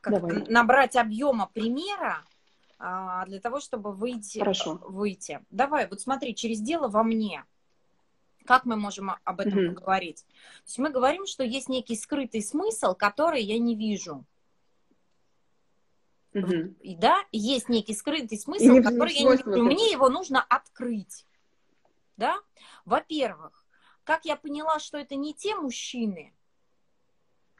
набрать 0.48 0.96
объема 0.96 1.50
примера 1.52 2.24
а, 2.78 3.24
для 3.26 3.40
того, 3.40 3.60
чтобы 3.60 3.92
выйти. 3.92 4.38
Хорошо. 4.38 4.80
выйти. 4.84 5.44
Давай, 5.50 5.88
вот 5.88 6.00
смотри, 6.00 6.34
через 6.34 6.60
дело 6.60 6.88
во 6.88 7.02
мне. 7.02 7.44
Как 8.44 8.64
мы 8.64 8.76
можем 8.76 9.10
об 9.24 9.40
этом 9.40 9.64
Мгм. 9.64 9.74
поговорить? 9.74 10.24
То 10.24 10.66
есть 10.66 10.78
мы 10.78 10.90
говорим, 10.90 11.26
что 11.26 11.42
есть 11.42 11.68
некий 11.68 11.96
скрытый 11.96 12.42
смысл, 12.42 12.94
который 12.94 13.42
я 13.42 13.58
не 13.58 13.74
вижу. 13.74 14.24
Мгм. 16.32 16.76
И 16.80 16.94
да, 16.94 17.24
есть 17.32 17.68
некий 17.68 17.94
скрытый 17.94 18.38
смысл, 18.38 18.74
не 18.74 18.82
который 18.82 19.14
я 19.14 19.24
не 19.24 19.36
вижу. 19.36 19.64
Мне 19.64 19.90
его 19.90 20.08
нужно 20.10 20.42
открыть. 20.42 21.24
Да? 22.16 22.38
Во-первых, 22.84 23.64
как 24.04 24.24
я 24.26 24.36
поняла, 24.36 24.78
что 24.78 24.98
это 24.98 25.16
не 25.16 25.34
те 25.34 25.56
мужчины, 25.56 26.35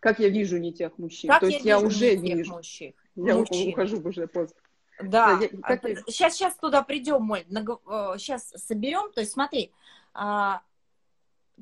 Как 0.07 0.21
я 0.21 0.29
вижу 0.29 0.59
не 0.59 0.73
тех 0.73 0.97
мужчин. 0.99 1.29
как 1.29 1.41
То 1.41 1.47
я 1.47 1.53
есть 1.55 1.65
я 1.65 1.81
уже 1.81 2.17
не 2.17 2.29
тех 2.29 2.37
вижу. 2.39 2.53
мужчин. 2.55 2.95
Я 3.17 3.35
мужчин. 3.35 3.73
ухожу 3.73 4.01
уже 4.03 4.29
поздно. 4.29 4.57
Да, 5.01 5.37
Да, 5.37 5.45
я- 5.45 5.49
как 5.63 5.83
я- 5.83 5.97
сейчас, 6.07 6.35
сейчас 6.37 6.55
туда 6.55 6.83
придем, 6.83 7.23
Моль, 7.25 7.45
сейчас 7.45 8.51
соберем, 8.51 9.11
то 9.13 9.21
есть 9.21 9.33
смотри, 9.33 9.73
а, 10.15 10.63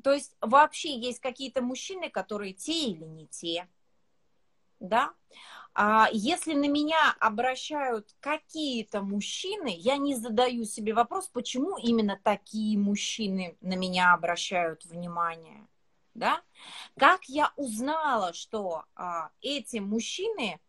то 0.03 0.13
есть 0.13 0.35
вообще 0.41 0.95
есть 0.95 1.19
какие-то 1.21 1.63
мужчины, 1.63 2.11
которые 2.11 2.53
те 2.53 2.89
или 2.91 3.03
не 3.03 3.25
те, 3.25 3.67
да, 4.79 5.11
а 5.73 6.07
если 6.13 6.53
на 6.53 6.67
меня 6.67 7.15
обращают 7.19 8.15
какие-то 8.19 9.01
мужчины, 9.01 9.73
я 9.75 9.97
не 9.97 10.13
задаю 10.15 10.65
себе 10.65 10.93
вопрос, 10.93 11.27
почему 11.33 11.77
именно 11.79 12.19
такие 12.23 12.77
мужчины 12.77 13.57
на 13.61 13.75
меня 13.75 14.13
обращают 14.13 14.85
внимание, 14.85 15.65
да, 16.15 16.41
как 16.97 17.25
я 17.25 17.51
узнала, 17.55 18.33
что 18.33 18.85
а, 18.95 19.29
эти 19.41 19.77
мужчины 19.77 20.59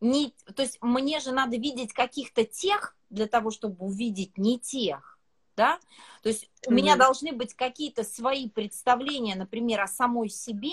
не, 0.00 0.34
то 0.56 0.62
есть 0.62 0.78
мне 0.80 1.20
же 1.20 1.30
надо 1.30 1.56
видеть 1.56 1.92
каких-то 1.92 2.44
тех 2.44 2.96
для 3.08 3.28
того, 3.28 3.52
чтобы 3.52 3.76
увидеть 3.84 4.36
не 4.36 4.58
тех, 4.58 5.20
да? 5.54 5.78
То 6.22 6.30
есть 6.30 6.50
у 6.66 6.72
меня 6.72 6.96
должны 6.96 7.32
быть 7.32 7.54
какие-то 7.54 8.02
свои 8.02 8.48
представления, 8.48 9.36
например, 9.36 9.80
о 9.82 9.86
самой 9.86 10.28
себе, 10.28 10.72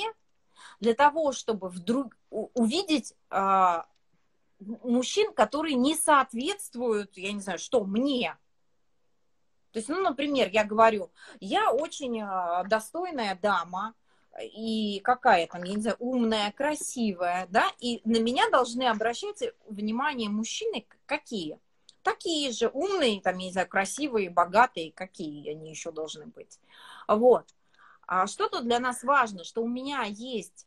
для 0.79 0.95
того, 0.95 1.31
чтобы 1.31 1.69
вдруг 1.69 2.17
увидеть 2.31 3.13
а, 3.29 3.85
мужчин, 4.59 5.33
которые 5.33 5.75
не 5.75 5.95
соответствуют, 5.95 7.17
я 7.17 7.31
не 7.31 7.41
знаю, 7.41 7.59
что 7.59 7.83
мне. 7.83 8.37
То 9.71 9.79
есть, 9.79 9.89
ну, 9.89 10.01
например, 10.01 10.49
я 10.51 10.63
говорю, 10.63 11.11
я 11.39 11.71
очень 11.71 12.21
а, 12.21 12.63
достойная 12.63 13.37
дама, 13.41 13.93
и 14.41 14.99
какая 15.03 15.47
там, 15.47 15.63
я 15.63 15.75
не 15.75 15.81
знаю, 15.81 15.97
умная, 15.99 16.51
красивая, 16.51 17.47
да, 17.49 17.67
и 17.79 18.01
на 18.05 18.19
меня 18.19 18.49
должны 18.49 18.83
обращать 18.83 19.43
внимание 19.67 20.29
мужчины 20.29 20.85
какие? 21.05 21.59
Такие 22.03 22.51
же 22.51 22.69
умные, 22.69 23.21
там, 23.21 23.37
я 23.37 23.45
не 23.47 23.51
знаю, 23.51 23.67
красивые, 23.67 24.29
богатые, 24.29 24.91
какие 24.91 25.51
они 25.51 25.69
еще 25.69 25.91
должны 25.91 26.27
быть. 26.27 26.59
Вот. 27.07 27.45
А 28.07 28.25
что 28.25 28.47
тут 28.47 28.63
для 28.63 28.79
нас 28.79 29.03
важно, 29.03 29.43
что 29.43 29.61
у 29.61 29.67
меня 29.67 30.03
есть 30.03 30.65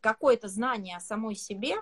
какое-то 0.00 0.48
знание 0.48 0.96
о 0.96 1.00
самой 1.00 1.34
себе, 1.34 1.76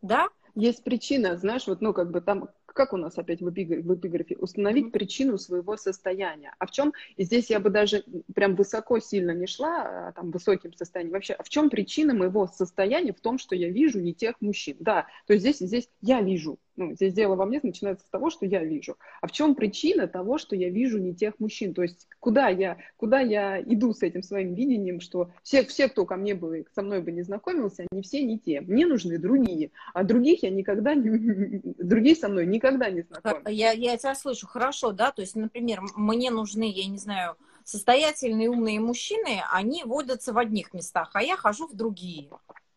да, 0.00 0.28
Есть 0.56 0.82
причина, 0.82 1.38
знаешь, 1.38 1.66
вот, 1.66 1.80
ну, 1.80 1.94
как 1.94 2.10
бы 2.10 2.20
там, 2.20 2.48
как 2.72 2.92
у 2.92 2.96
нас 2.96 3.18
опять 3.18 3.40
в 3.40 3.50
эпиграфе, 3.50 3.82
в 3.82 3.94
эпиграфе 3.94 4.36
установить 4.36 4.84
Мгм. 4.84 4.92
причину 4.92 5.38
своего 5.38 5.76
состояния. 5.76 6.54
А 6.58 6.66
в 6.66 6.70
чем, 6.70 6.92
и 7.16 7.24
здесь 7.24 7.50
я 7.50 7.60
бы 7.60 7.70
даже 7.70 8.04
прям 8.34 8.54
высоко 8.54 8.98
сильно 9.00 9.32
не 9.32 9.46
шла, 9.46 10.08
а, 10.08 10.12
там, 10.12 10.30
высоким 10.30 10.72
состоянием. 10.74 11.12
Вообще, 11.12 11.34
а 11.34 11.42
в 11.42 11.48
чем 11.48 11.70
причина 11.70 12.14
моего 12.14 12.46
состояния 12.46 13.12
в 13.12 13.20
том, 13.20 13.38
что 13.38 13.54
я 13.54 13.68
вижу 13.68 14.00
не 14.00 14.14
тех 14.14 14.40
мужчин? 14.40 14.76
Да, 14.80 15.06
то 15.26 15.32
есть 15.32 15.44
здесь, 15.44 15.58
здесь 15.58 15.88
я 16.00 16.20
вижу. 16.20 16.58
Ну, 16.76 16.94
здесь 16.94 17.12
дело 17.12 17.36
во 17.36 17.44
мне 17.44 17.60
начинается 17.62 18.06
с 18.06 18.08
того, 18.08 18.30
что 18.30 18.46
я 18.46 18.64
вижу. 18.64 18.96
А 19.20 19.26
в 19.26 19.32
чем 19.32 19.54
причина 19.54 20.08
того, 20.08 20.38
что 20.38 20.56
я 20.56 20.70
вижу 20.70 20.98
не 20.98 21.14
тех 21.14 21.38
мужчин? 21.38 21.74
То 21.74 21.82
есть 21.82 22.08
куда 22.18 22.48
я, 22.48 22.78
куда 22.96 23.20
я 23.20 23.60
иду 23.60 23.92
с 23.92 24.02
этим 24.02 24.22
своим 24.22 24.54
видением, 24.54 25.00
что 25.00 25.30
все, 25.42 25.64
все, 25.64 25.88
кто 25.88 26.06
ко 26.06 26.16
мне 26.16 26.34
бы, 26.34 26.64
со 26.74 26.82
мной 26.82 27.02
бы 27.02 27.12
не 27.12 27.22
знакомился, 27.22 27.84
они 27.90 28.02
все 28.02 28.22
не 28.22 28.38
те. 28.38 28.62
Мне 28.62 28.86
нужны 28.86 29.18
другие. 29.18 29.70
А 29.92 30.02
других 30.02 30.42
я 30.42 30.50
никогда 30.50 30.94
не... 30.94 31.60
Другие 31.78 32.16
со 32.16 32.28
мной 32.28 32.46
никогда 32.46 32.61
не 32.70 33.02
знакомы. 33.02 33.42
Я, 33.52 33.72
я 33.72 33.96
тебя 33.96 34.14
слышу, 34.14 34.46
хорошо, 34.46 34.92
да, 34.92 35.12
то 35.12 35.22
есть, 35.22 35.36
например, 35.36 35.80
мне 35.96 36.30
нужны, 36.30 36.70
я 36.70 36.86
не 36.86 36.98
знаю, 36.98 37.36
состоятельные 37.64 38.50
умные 38.50 38.80
мужчины, 38.80 39.42
они 39.50 39.84
водятся 39.84 40.32
в 40.32 40.38
одних 40.38 40.72
местах, 40.72 41.10
а 41.14 41.22
я 41.22 41.36
хожу 41.36 41.66
в 41.66 41.74
другие, 41.74 42.30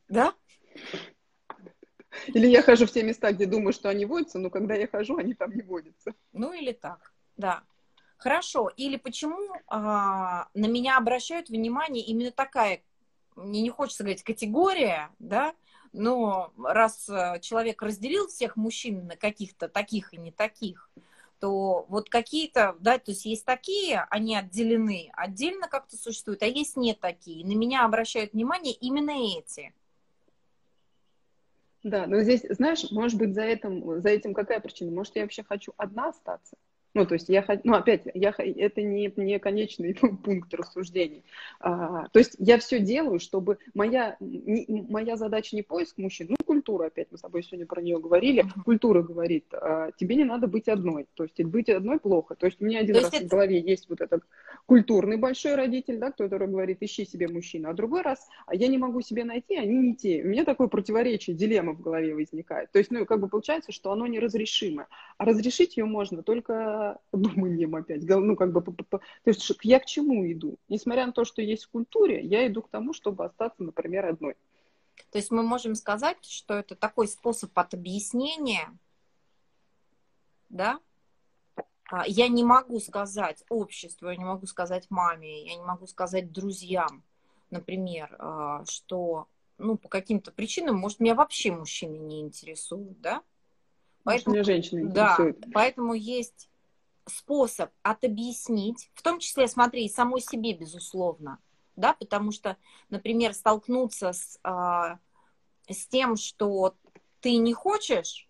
да? 0.09 0.33
Или 2.27 2.47
я 2.47 2.61
хожу 2.61 2.85
в 2.85 2.91
те 2.91 3.03
места, 3.03 3.31
где 3.31 3.45
думаю, 3.45 3.73
что 3.73 3.89
они 3.89 4.05
водятся, 4.05 4.39
но 4.39 4.49
когда 4.49 4.75
я 4.75 4.87
хожу, 4.87 5.17
они 5.17 5.33
там 5.33 5.51
не 5.55 5.61
водятся. 5.61 6.13
Ну 6.31 6.53
или 6.53 6.71
так, 6.71 7.13
да. 7.37 7.63
Хорошо. 8.17 8.71
Или 8.77 8.95
почему 8.95 9.37
а, 9.67 10.47
на 10.53 10.65
меня 10.67 10.97
обращают 10.97 11.49
внимание 11.49 12.03
именно 12.05 12.31
такая, 12.31 12.81
мне 13.35 13.61
не 13.61 13.69
хочется 13.69 14.03
говорить 14.03 14.23
категория, 14.23 15.09
да, 15.19 15.53
но 15.95 16.51
раз 16.57 17.09
э, 17.09 17.39
человек 17.41 17.81
разделил 17.81 18.27
всех 18.27 18.55
мужчин 18.55 19.07
на 19.07 19.15
каких-то 19.15 19.67
таких 19.67 20.13
и 20.13 20.17
не 20.17 20.31
таких, 20.31 20.89
то 21.39 21.85
вот 21.89 22.09
какие-то, 22.09 22.75
да, 22.79 22.97
то 22.97 23.11
есть 23.11 23.25
есть 23.25 23.45
такие, 23.45 24.05
они 24.09 24.35
отделены, 24.35 25.09
отдельно 25.13 25.67
как-то 25.67 25.97
существуют, 25.97 26.43
а 26.43 26.47
есть 26.47 26.77
не 26.77 26.93
такие. 26.93 27.45
На 27.45 27.57
меня 27.57 27.85
обращают 27.85 28.33
внимание 28.33 28.73
именно 28.73 29.11
эти. 29.11 29.73
Да, 31.83 32.07
но 32.07 32.21
здесь, 32.21 32.43
знаешь, 32.49 32.89
может 32.89 33.19
быть, 33.19 33.35
за 33.35 33.43
этим, 33.43 34.01
за 34.01 34.09
этим 34.09 34.33
какая 34.33 34.59
причина? 34.59 34.91
Может, 34.91 35.15
я 35.17 35.21
вообще 35.21 35.43
хочу 35.43 35.73
одна 35.77 36.09
остаться? 36.09 36.57
Ну, 36.95 37.05
то 37.05 37.13
есть 37.13 37.27
я 37.27 37.41
хочу, 37.41 37.61
ну, 37.65 37.75
опять, 37.75 38.03
я, 38.13 38.33
это 38.37 38.81
не, 38.81 39.11
не 39.17 39.37
конечный 39.37 39.93
пункт 40.23 40.53
рассуждений. 40.53 41.23
А, 41.59 42.07
то 42.07 42.19
есть 42.19 42.35
я 42.39 42.57
все 42.57 42.79
делаю, 42.79 43.19
чтобы 43.19 43.57
моя, 43.73 44.15
не- 44.21 44.85
моя 44.89 45.17
задача 45.17 45.57
не 45.57 45.61
поиск 45.61 45.97
мужчин, 45.97 46.27
ну, 46.29 46.37
культура, 46.45 46.87
опять 46.87 47.09
мы 47.11 47.17
с 47.17 47.21
тобой 47.21 47.43
сегодня 47.43 47.65
про 47.65 47.81
нее 47.81 47.99
говорили, 47.99 48.45
культура 48.63 49.03
говорит, 49.03 49.45
а, 49.53 49.91
тебе 49.97 50.15
не 50.15 50.23
надо 50.23 50.47
быть 50.47 50.69
одной, 50.69 51.05
то 51.15 51.23
есть 51.23 51.43
быть 51.43 51.67
одной 51.67 51.99
плохо. 51.99 52.35
То 52.35 52.45
есть 52.45 52.61
у 52.61 52.65
меня 52.65 52.79
один 52.79 52.95
То 52.95 53.01
раз 53.01 53.11
есть 53.11 53.23
в 53.23 53.27
это- 53.27 53.35
голове 53.35 53.59
есть 53.59 53.89
вот 53.89 53.99
этот 53.99 54.23
культурный 54.65 55.17
большой 55.17 55.55
родитель, 55.55 55.97
да, 55.97 56.11
который 56.11 56.47
говорит, 56.47 56.77
ищи 56.81 57.05
себе 57.05 57.27
мужчину, 57.27 57.69
а 57.69 57.73
другой 57.73 58.03
раз, 58.03 58.25
а 58.47 58.55
я 58.55 58.67
не 58.67 58.77
могу 58.77 59.01
себе 59.01 59.25
найти, 59.25 59.57
они 59.57 59.77
не 59.77 59.95
те. 59.95 60.23
У 60.23 60.27
меня 60.27 60.45
такое 60.45 60.69
противоречие, 60.69 61.35
дилемма 61.35 61.73
в 61.73 61.81
голове 61.81 62.15
возникает. 62.15 62.71
То 62.71 62.79
есть, 62.79 62.89
ну, 62.89 63.05
как 63.05 63.19
бы 63.19 63.27
получается, 63.27 63.73
что 63.73 63.91
оно 63.91 64.07
неразрешимо. 64.07 64.87
А 65.17 65.25
разрешить 65.25 65.75
ее 65.75 65.83
можно 65.85 66.23
только 66.23 66.84
думанием 67.11 67.75
опять. 67.75 68.03
Ну, 68.03 68.35
как 68.35 68.51
бы, 68.51 68.61
то 68.61 69.01
есть 69.25 69.51
я 69.61 69.79
к 69.79 69.85
чему 69.85 70.31
иду? 70.31 70.57
Несмотря 70.69 71.05
на 71.05 71.11
то, 71.11 71.25
что 71.25 71.41
есть 71.41 71.65
в 71.65 71.69
культуре, 71.69 72.21
я 72.21 72.47
иду 72.47 72.61
к 72.61 72.69
тому, 72.69 72.93
чтобы 72.93 73.25
остаться, 73.25 73.63
например, 73.63 74.05
одной. 74.05 74.35
То 75.11 75.17
есть 75.17 75.31
мы 75.31 75.43
можем 75.43 75.75
сказать, 75.75 76.23
что 76.25 76.53
это 76.55 76.75
такой 76.75 77.07
способ 77.07 77.57
от 77.57 77.73
объяснения, 77.73 78.77
да? 80.49 80.79
А, 81.89 82.07
Я 82.07 82.27
не 82.27 82.43
могу 82.43 82.79
сказать 82.79 83.43
обществу, 83.49 84.09
я 84.09 84.15
не 84.15 84.23
могу 84.23 84.45
сказать 84.47 84.87
маме, 84.89 85.45
я 85.45 85.55
не 85.55 85.63
могу 85.63 85.87
сказать 85.87 86.31
друзьям, 86.31 87.03
например, 87.51 88.15
а, 88.19 88.65
что, 88.65 89.27
ну, 89.57 89.77
по 89.77 89.89
каким-то 89.89 90.31
причинам, 90.31 90.77
может, 90.77 90.99
меня 90.99 91.15
вообще 91.15 91.51
мужчины 91.51 91.97
не 91.97 92.21
интересуют, 92.21 92.99
да? 93.01 93.21
Поэтому, 94.03 94.35
меня 94.35 94.43
женщины 94.43 94.85
да, 94.85 95.13
интересуют. 95.13 95.45
поэтому 95.53 95.93
есть 95.93 96.49
способ 97.07 97.71
отобъяснить, 97.83 98.89
в 98.93 99.01
том 99.01 99.19
числе, 99.19 99.47
смотри, 99.47 99.85
и 99.85 99.89
самой 99.89 100.21
себе, 100.21 100.53
безусловно, 100.53 101.39
да, 101.75 101.93
потому 101.93 102.31
что, 102.31 102.57
например, 102.89 103.33
столкнуться 103.33 104.13
с, 104.13 104.39
а, 104.43 104.99
с 105.69 105.87
тем, 105.87 106.15
что 106.15 106.75
ты 107.19 107.37
не 107.37 107.53
хочешь, 107.53 108.29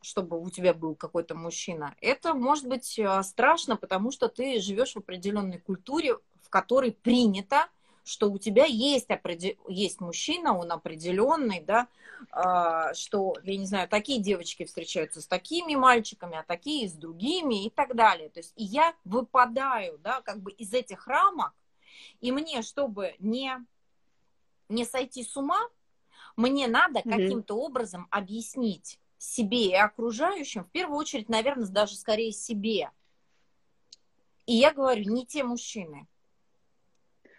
чтобы 0.00 0.40
у 0.40 0.50
тебя 0.50 0.74
был 0.74 0.94
какой-то 0.94 1.34
мужчина, 1.34 1.94
это 2.00 2.34
может 2.34 2.68
быть 2.68 2.98
а, 2.98 3.22
страшно, 3.22 3.76
потому 3.76 4.10
что 4.10 4.28
ты 4.28 4.60
живешь 4.60 4.94
в 4.94 4.98
определенной 4.98 5.58
культуре, 5.58 6.18
в 6.42 6.50
которой 6.50 6.92
принято, 6.92 7.68
что 8.04 8.30
у 8.30 8.38
тебя 8.38 8.66
есть, 8.66 9.08
определ- 9.10 9.56
есть 9.68 10.00
мужчина, 10.00 10.56
он 10.56 10.70
определенный, 10.70 11.60
да, 11.60 11.88
а, 12.30 12.92
что, 12.94 13.34
я 13.42 13.56
не 13.56 13.66
знаю, 13.66 13.88
такие 13.88 14.20
девочки 14.20 14.64
встречаются 14.64 15.20
с 15.20 15.26
такими 15.26 15.74
мальчиками, 15.74 16.36
а 16.36 16.42
такие 16.42 16.88
с 16.88 16.92
другими 16.92 17.64
и 17.64 17.70
так 17.70 17.96
далее. 17.96 18.28
То 18.28 18.40
есть 18.40 18.52
и 18.56 18.64
я 18.64 18.94
выпадаю, 19.04 19.98
да, 19.98 20.20
как 20.20 20.40
бы 20.40 20.52
из 20.52 20.72
этих 20.74 21.06
рамок, 21.06 21.54
и 22.20 22.30
мне, 22.30 22.62
чтобы 22.62 23.14
не, 23.18 23.64
не 24.68 24.84
сойти 24.84 25.24
с 25.24 25.36
ума, 25.36 25.60
мне 26.36 26.68
надо 26.68 27.00
Мгм. 27.04 27.18
каким-то 27.18 27.56
образом 27.56 28.06
объяснить 28.10 28.98
себе 29.16 29.68
и 29.68 29.74
окружающим, 29.74 30.64
в 30.64 30.70
первую 30.70 30.98
очередь, 30.98 31.28
наверное, 31.30 31.66
даже 31.66 31.96
скорее 31.96 32.32
себе. 32.32 32.90
И 34.46 34.54
я 34.54 34.74
говорю, 34.74 35.10
не 35.10 35.24
те 35.24 35.42
мужчины. 35.42 36.06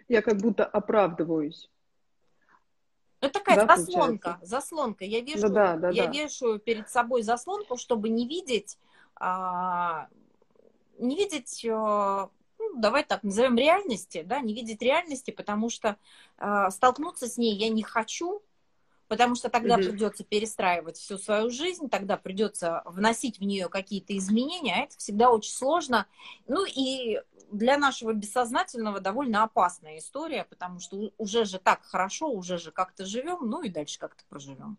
Я 0.07 0.21
как 0.21 0.37
будто 0.37 0.65
оправдываюсь. 0.65 1.69
Это 3.21 3.39
такая 3.39 3.65
Да, 3.65 3.75
заслонка, 3.75 4.23
получается? 4.23 4.45
заслонка. 4.45 5.05
Я 5.05 5.21
вешаю, 5.21 5.51
да, 5.51 5.77
да, 5.77 5.89
я 5.89 6.05
да. 6.05 6.11
вешаю 6.11 6.59
перед 6.59 6.89
собой 6.89 7.23
заслонку, 7.23 7.77
чтобы 7.77 8.09
не 8.09 8.27
видеть 8.27 8.77
а, 9.17 10.07
не 10.97 11.15
видеть, 11.15 11.63
э, 11.63 11.69
ну, 11.69 12.73
давай 12.77 13.03
так 13.03 13.23
назовем 13.23 13.57
реальности, 13.57 14.23
да, 14.25 14.39
не 14.39 14.53
видеть 14.53 14.81
реальности, 14.81 15.31
потому 15.31 15.69
что 15.69 15.97
э, 16.37 16.69
столкнуться 16.71 17.27
с 17.27 17.37
ней 17.37 17.55
я 17.55 17.69
не 17.69 17.83
хочу, 17.83 18.41
потому 19.07 19.35
что 19.35 19.49
тогда 19.49 19.77
mm-hmm. 19.77 19.89
придется 19.89 20.23
перестраивать 20.23 20.97
всю 20.97 21.17
свою 21.17 21.49
жизнь, 21.49 21.89
тогда 21.89 22.17
придется 22.17 22.81
вносить 22.85 23.39
в 23.39 23.43
нее 23.43 23.69
какие-то 23.69 24.17
изменения, 24.17 24.75
а 24.75 24.83
это 24.83 24.97
всегда 24.97 25.31
очень 25.31 25.51
сложно. 25.51 26.07
Ну 26.47 26.65
и 26.65 27.21
для 27.51 27.77
нашего 27.77 28.13
бессознательного 28.13 28.99
довольно 28.99 29.43
опасная 29.43 29.97
история, 29.97 30.45
потому 30.49 30.79
что 30.79 31.11
уже 31.17 31.45
же 31.45 31.59
так 31.59 31.83
хорошо, 31.83 32.29
уже 32.31 32.57
же 32.57 32.71
как-то 32.71 33.05
живем, 33.05 33.39
ну 33.41 33.61
и 33.61 33.69
дальше 33.69 33.99
как-то 33.99 34.23
проживем. 34.27 34.77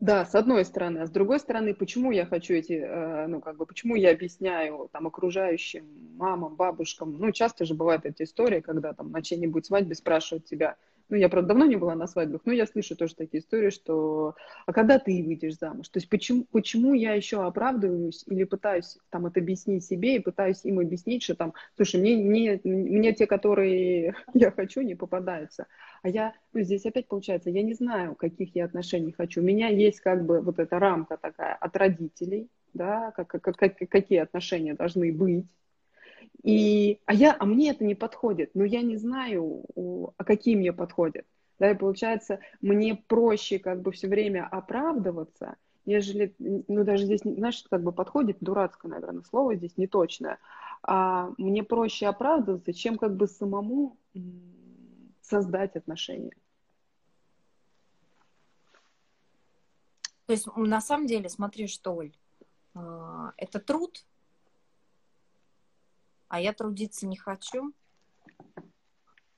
Да, 0.00 0.24
с 0.24 0.34
одной 0.36 0.64
стороны. 0.64 0.98
А 0.98 1.06
с 1.06 1.10
другой 1.10 1.40
стороны, 1.40 1.74
почему 1.74 2.12
я 2.12 2.24
хочу 2.24 2.54
эти, 2.54 2.74
э, 2.74 3.26
ну, 3.26 3.40
как 3.40 3.56
бы, 3.56 3.66
почему 3.66 3.96
я 3.96 4.12
объясняю 4.12 4.88
там 4.92 5.08
окружающим, 5.08 6.16
мамам, 6.16 6.54
бабушкам, 6.54 7.18
ну, 7.18 7.32
часто 7.32 7.64
же 7.64 7.74
бывают 7.74 8.06
эти 8.06 8.22
истории, 8.22 8.60
когда 8.60 8.92
там 8.92 9.10
на 9.10 9.22
чьей-нибудь 9.22 9.66
свадьбе 9.66 9.96
спрашивают 9.96 10.44
тебя, 10.44 10.76
ну, 11.08 11.16
я, 11.16 11.28
правда, 11.28 11.48
давно 11.48 11.64
не 11.64 11.76
была 11.76 11.94
на 11.94 12.06
свадьбах, 12.06 12.42
но 12.44 12.52
я 12.52 12.66
слышу 12.66 12.94
тоже 12.96 13.14
такие 13.14 13.42
истории, 13.42 13.70
что 13.70 14.34
а 14.66 14.72
когда 14.72 14.98
ты 14.98 15.22
выйдешь 15.22 15.58
замуж? 15.58 15.88
То 15.88 15.98
есть 15.98 16.08
почему, 16.08 16.44
почему 16.50 16.92
я 16.94 17.14
еще 17.14 17.44
оправдываюсь 17.44 18.24
или 18.26 18.44
пытаюсь 18.44 18.98
там 19.10 19.26
это 19.26 19.40
объяснить 19.40 19.84
себе 19.84 20.16
и 20.16 20.20
пытаюсь 20.20 20.64
им 20.64 20.78
объяснить, 20.78 21.22
что 21.22 21.34
там, 21.34 21.54
слушай, 21.76 22.00
мне, 22.00 22.16
мне, 22.16 22.60
мне 22.64 23.12
те, 23.14 23.26
которые 23.26 24.14
я 24.34 24.50
хочу, 24.50 24.82
не 24.82 24.94
попадаются. 24.94 25.66
А 26.02 26.08
я, 26.08 26.34
ну, 26.52 26.60
здесь 26.60 26.84
опять 26.84 27.08
получается, 27.08 27.50
я 27.50 27.62
не 27.62 27.74
знаю, 27.74 28.14
каких 28.14 28.54
я 28.54 28.66
отношений 28.66 29.12
хочу. 29.12 29.40
У 29.40 29.44
меня 29.44 29.68
есть 29.68 30.00
как 30.00 30.24
бы 30.26 30.40
вот 30.40 30.58
эта 30.58 30.78
рамка 30.78 31.16
такая 31.16 31.54
от 31.54 31.76
родителей, 31.76 32.50
да, 32.74 33.12
как, 33.12 33.28
как, 33.28 33.56
как, 33.56 33.76
какие 33.88 34.18
отношения 34.18 34.74
должны 34.74 35.12
быть 35.12 35.46
и, 36.42 37.00
а, 37.06 37.14
я, 37.14 37.36
а 37.38 37.44
мне 37.44 37.70
это 37.70 37.84
не 37.84 37.94
подходит, 37.94 38.50
но 38.54 38.64
я 38.64 38.82
не 38.82 38.96
знаю, 38.96 39.64
а 40.16 40.24
какие 40.24 40.56
мне 40.56 40.72
подходят. 40.72 41.26
Да, 41.58 41.70
и 41.70 41.74
получается, 41.74 42.38
мне 42.60 42.94
проще 42.94 43.58
как 43.58 43.82
бы 43.82 43.90
все 43.90 44.06
время 44.06 44.46
оправдываться, 44.46 45.56
нежели, 45.86 46.34
ну 46.38 46.84
даже 46.84 47.04
здесь, 47.04 47.22
знаешь, 47.22 47.64
как 47.68 47.82
бы 47.82 47.90
подходит 47.92 48.36
дурацкое, 48.40 48.92
наверное, 48.92 49.24
слово 49.24 49.56
здесь 49.56 49.76
не 49.76 49.88
точное, 49.88 50.38
а 50.82 51.32
мне 51.36 51.64
проще 51.64 52.06
оправдываться, 52.06 52.72
чем 52.72 52.96
как 52.96 53.16
бы 53.16 53.26
самому 53.26 53.96
создать 55.20 55.74
отношения. 55.74 56.36
То 60.26 60.32
есть 60.32 60.46
на 60.56 60.80
самом 60.80 61.06
деле, 61.06 61.28
смотри, 61.28 61.66
что, 61.66 61.94
Оль, 61.96 62.12
а, 62.74 63.32
это 63.38 63.58
труд, 63.60 64.04
а 66.28 66.40
я 66.40 66.52
трудиться 66.52 67.06
не 67.06 67.16
хочу. 67.16 67.72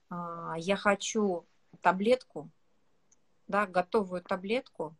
А, 0.09 0.55
я 0.59 0.77
хочу 0.77 1.47
таблетку, 1.81 2.51
да, 3.47 3.67
готовую 3.67 4.23
таблетку. 4.23 4.97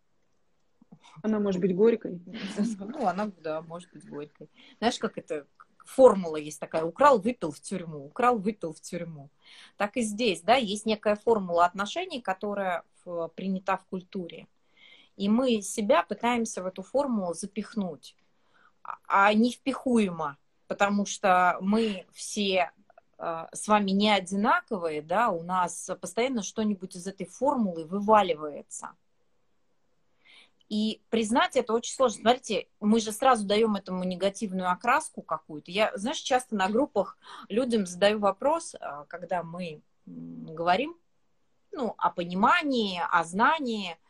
Она 1.23 1.39
может 1.41 1.61
быть 1.61 1.75
горькой. 1.75 2.21
Ну, 2.79 3.07
она, 3.07 3.31
да, 3.39 3.63
может 3.63 3.93
быть 3.93 4.09
горькой. 4.09 4.49
Знаешь, 4.79 4.99
как 4.99 5.19
это 5.19 5.47
формула 5.85 6.37
есть 6.37 6.61
такая, 6.61 6.85
украл, 6.85 7.19
выпил 7.19 7.51
в 7.51 7.61
тюрьму, 7.61 8.07
украл, 8.07 8.39
выпил 8.39 8.73
в 8.73 8.81
тюрьму. 8.81 9.31
Так 9.77 9.97
и 9.97 10.03
здесь, 10.03 10.43
да, 10.43 10.55
есть 10.55 10.87
некая 10.87 11.17
формула 11.17 11.65
отношений, 11.65 12.21
которая 12.21 12.85
в, 13.05 13.29
принята 13.35 13.77
в 13.77 13.85
культуре. 13.87 14.47
И 15.17 15.29
мы 15.29 15.61
себя 15.63 16.03
пытаемся 16.03 16.63
в 16.63 16.67
эту 16.67 16.83
формулу 16.83 17.35
запихнуть, 17.35 18.17
а, 18.83 18.99
а 19.07 19.35
не 19.35 19.53
впихуемо 19.53 20.39
потому 20.71 21.05
что 21.05 21.57
мы 21.61 22.07
все 22.13 22.71
э, 23.19 23.47
с 23.53 23.67
вами 23.67 23.91
не 23.91 24.09
одинаковые, 24.09 25.03
да, 25.03 25.31
у 25.31 25.43
нас 25.43 25.91
постоянно 26.01 26.45
что-нибудь 26.45 26.95
из 26.95 27.09
этой 27.09 27.27
формулы 27.27 27.85
вываливается. 27.85 28.91
И 30.69 31.03
признать 31.11 31.57
это 31.57 31.73
очень 31.73 31.93
сложно. 31.93 32.21
Смотрите, 32.21 32.69
мы 32.79 33.01
же 33.01 33.11
сразу 33.11 33.45
даем 33.45 33.75
этому 33.75 34.05
негативную 34.05 34.71
окраску 34.71 35.23
какую-то. 35.23 35.73
Я, 35.73 35.91
знаешь, 35.97 36.19
часто 36.19 36.55
на 36.55 36.69
группах 36.69 37.19
людям 37.49 37.85
задаю 37.85 38.21
вопрос, 38.21 38.77
э, 38.77 39.05
когда 39.09 39.43
мы 39.43 39.83
говорим 40.07 40.97
ну, 41.73 41.97
о 41.99 42.11
понимании, 42.11 43.03
о 43.11 43.25
знании– 43.25 43.99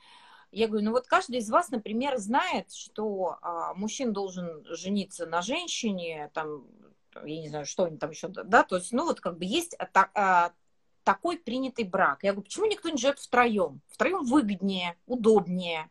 я 0.53 0.67
говорю, 0.67 0.87
ну 0.87 0.93
вот 0.93 1.07
каждый 1.07 1.37
из 1.37 1.49
вас, 1.51 1.71
например, 1.71 2.19
знает, 2.19 2.73
что 2.73 3.39
а, 3.41 3.75
мужчина 3.75 4.13
должен 4.13 4.65
жениться 4.67 5.27
на 5.27 5.43
женщине, 5.43 6.31
там, 6.35 6.67
я 7.25 7.41
не 7.41 7.49
знаю, 7.49 7.67
что 7.67 7.85
они 7.85 7.99
там 7.99 8.11
еще, 8.11 8.29
да, 8.29 8.65
то 8.65 8.77
есть, 8.77 8.93
ну 8.93 9.05
вот 9.05 9.21
как 9.21 9.39
бы 9.39 9.45
есть 9.45 9.77
та, 9.93 10.11
а, 10.15 10.53
такой 11.05 11.39
принятый 11.39 11.85
брак. 11.85 12.23
Я 12.23 12.33
говорю, 12.33 12.45
почему 12.45 12.67
никто 12.67 12.89
не 12.89 12.99
живет 12.99 13.19
втроем? 13.19 13.81
Втроем 13.89 14.25
выгоднее, 14.25 14.97
удобнее. 15.07 15.91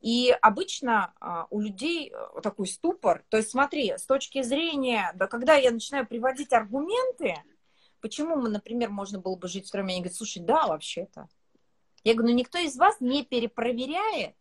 И 0.00 0.36
обычно 0.42 1.14
а, 1.20 1.46
у 1.50 1.60
людей 1.60 2.12
э, 2.12 2.40
такой 2.42 2.66
ступор. 2.66 3.24
То 3.28 3.38
есть 3.38 3.50
смотри, 3.50 3.96
с 3.96 4.04
точки 4.04 4.42
зрения, 4.42 5.12
да, 5.14 5.26
когда 5.26 5.54
я 5.54 5.70
начинаю 5.70 6.06
приводить 6.06 6.52
аргументы, 6.52 7.36
почему 8.00 8.36
мы, 8.36 8.48
например, 8.48 8.90
можно 8.90 9.18
было 9.18 9.36
бы 9.36 9.48
жить 9.48 9.66
втроем, 9.66 9.88
они 9.88 10.00
говорят, 10.00 10.16
слушай, 10.16 10.42
да, 10.42 10.66
вообще-то. 10.66 11.28
Я 12.04 12.14
говорю, 12.14 12.32
ну 12.32 12.38
никто 12.38 12.58
из 12.58 12.76
вас 12.76 12.96
не 13.00 13.24
перепроверяет, 13.24 14.36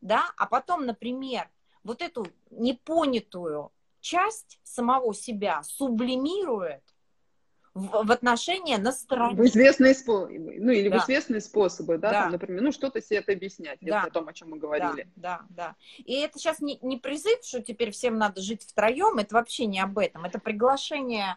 да, 0.00 0.30
а 0.36 0.46
потом, 0.46 0.86
например, 0.86 1.48
вот 1.82 2.02
эту 2.02 2.26
непонятую 2.50 3.72
часть 4.00 4.60
самого 4.62 5.14
себя 5.14 5.62
сублимирует 5.62 6.82
в, 7.74 8.04
в 8.04 8.12
отношения 8.12 8.78
на 8.78 8.92
стороне. 8.92 9.34
В 9.34 9.44
известные 9.46 9.94
способы, 9.94 10.38
ну 10.38 10.70
или 10.70 10.88
да. 10.88 11.00
в 11.00 11.04
известные 11.04 11.40
способы, 11.40 11.98
да, 11.98 12.10
да. 12.10 12.22
Там, 12.22 12.32
например, 12.32 12.62
ну 12.62 12.72
что-то 12.72 13.02
себе 13.02 13.18
это 13.18 13.32
объяснять, 13.32 13.78
да. 13.80 13.96
если 13.96 14.08
о 14.08 14.12
том, 14.12 14.28
о 14.28 14.32
чем 14.32 14.50
мы 14.50 14.58
говорили. 14.58 15.08
Да, 15.16 15.42
да, 15.50 15.74
да. 15.74 15.76
И 16.04 16.14
это 16.14 16.38
сейчас 16.38 16.60
не, 16.60 16.78
не 16.82 16.98
призыв, 16.98 17.42
что 17.42 17.60
теперь 17.62 17.90
всем 17.90 18.16
надо 18.16 18.40
жить 18.40 18.62
втроем, 18.62 19.18
это 19.18 19.34
вообще 19.34 19.66
не 19.66 19.80
об 19.80 19.98
этом, 19.98 20.24
это 20.24 20.38
приглашение 20.38 21.36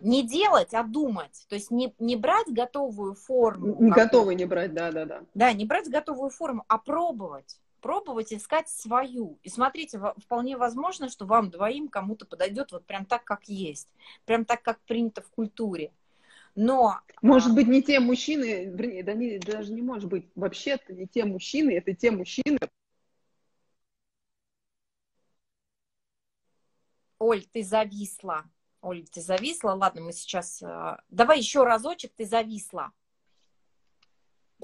не 0.00 0.22
делать, 0.26 0.74
а 0.74 0.82
думать. 0.82 1.46
То 1.48 1.56
есть 1.56 1.70
не, 1.70 1.94
не 1.98 2.16
брать 2.16 2.48
готовую 2.48 3.14
форму. 3.14 3.76
Не 3.80 3.90
готовый 3.90 4.34
не 4.34 4.44
брать, 4.44 4.74
да, 4.74 4.92
да, 4.92 5.04
да. 5.04 5.22
Да, 5.34 5.52
не 5.52 5.64
брать 5.64 5.88
готовую 5.88 6.30
форму, 6.30 6.64
а 6.68 6.78
пробовать. 6.78 7.58
Пробовать 7.80 8.32
искать 8.32 8.68
свою. 8.68 9.38
И 9.42 9.48
смотрите, 9.48 10.00
вполне 10.18 10.56
возможно, 10.56 11.08
что 11.08 11.26
вам 11.26 11.50
двоим 11.50 11.88
кому-то 11.88 12.26
подойдет 12.26 12.72
вот 12.72 12.84
прям 12.84 13.04
так, 13.04 13.24
как 13.24 13.48
есть. 13.48 13.88
Прям 14.24 14.44
так, 14.44 14.62
как 14.62 14.80
принято 14.80 15.22
в 15.22 15.30
культуре. 15.30 15.92
Но... 16.54 17.00
Может 17.20 17.54
быть, 17.54 17.68
не 17.68 17.82
те 17.82 18.00
мужчины, 18.00 18.64
вернее, 18.66 19.02
да 19.02 19.12
не, 19.12 19.38
даже 19.38 19.72
не 19.72 19.82
может 19.82 20.08
быть. 20.08 20.26
Вообще-то 20.34 20.94
не 20.94 21.06
те 21.06 21.24
мужчины, 21.24 21.76
это 21.76 21.92
те 21.92 22.10
мужчины, 22.10 22.58
Оль, 27.18 27.44
ты 27.46 27.62
зависла. 27.62 28.44
Оля, 28.86 29.04
ты 29.04 29.20
зависла? 29.20 29.72
Ладно, 29.72 30.02
мы 30.02 30.12
сейчас... 30.12 30.62
Э, 30.62 30.98
давай 31.08 31.38
еще 31.38 31.64
разочек, 31.64 32.12
ты 32.14 32.24
зависла. 32.24 32.92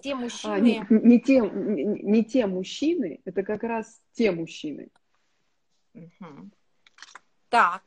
Те 0.01 0.15
мужчины... 0.15 0.55
А, 0.55 0.61
не, 0.61 0.87
не, 0.89 1.21
те, 1.21 1.41
не, 1.41 1.85
не 1.85 2.25
те 2.25 2.47
мужчины, 2.47 3.21
это 3.25 3.43
как 3.43 3.65
раз 3.65 4.01
те 4.13 4.31
мужчины. 4.31 4.91
Угу. 5.95 6.51
Так, 7.49 7.83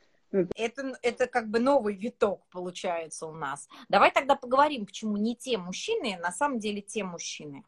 это, 0.56 0.98
это 1.02 1.28
как 1.28 1.50
бы 1.50 1.60
новый 1.60 1.96
виток 1.96 2.46
получается 2.50 3.28
у 3.28 3.34
нас. 3.34 3.70
Давай 3.88 4.12
тогда 4.12 4.36
поговорим, 4.36 4.86
почему 4.86 5.16
не 5.16 5.38
те 5.38 5.58
мужчины, 5.58 6.18
на 6.18 6.32
самом 6.32 6.60
деле 6.60 6.82
те 6.82 7.06
мужчины. 7.06 7.64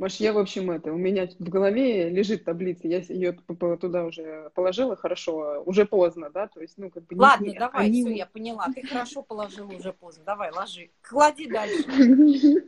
Маш, 0.00 0.16
я, 0.16 0.32
в 0.32 0.38
общем, 0.38 0.70
это, 0.70 0.94
у 0.94 0.96
меня 0.96 1.28
в 1.38 1.50
голове 1.50 2.08
лежит 2.08 2.46
таблица, 2.46 2.88
я 2.88 3.00
ее 3.00 3.34
туда 3.34 4.06
уже 4.06 4.50
положила, 4.54 4.96
хорошо, 4.96 5.62
уже 5.66 5.84
поздно, 5.84 6.30
да, 6.30 6.48
то 6.48 6.62
есть, 6.62 6.78
ну, 6.78 6.88
как 6.88 7.02
бы... 7.04 7.14
Ладно, 7.16 7.44
не, 7.44 7.58
давай, 7.58 7.84
они... 7.84 8.02
все, 8.02 8.14
я 8.14 8.24
поняла, 8.24 8.68
ты 8.74 8.80
хорошо 8.80 9.22
положила, 9.22 9.70
уже 9.70 9.92
поздно, 9.92 10.24
давай, 10.24 10.52
ложи, 10.52 10.88
клади 11.02 11.46
дальше. 11.50 11.84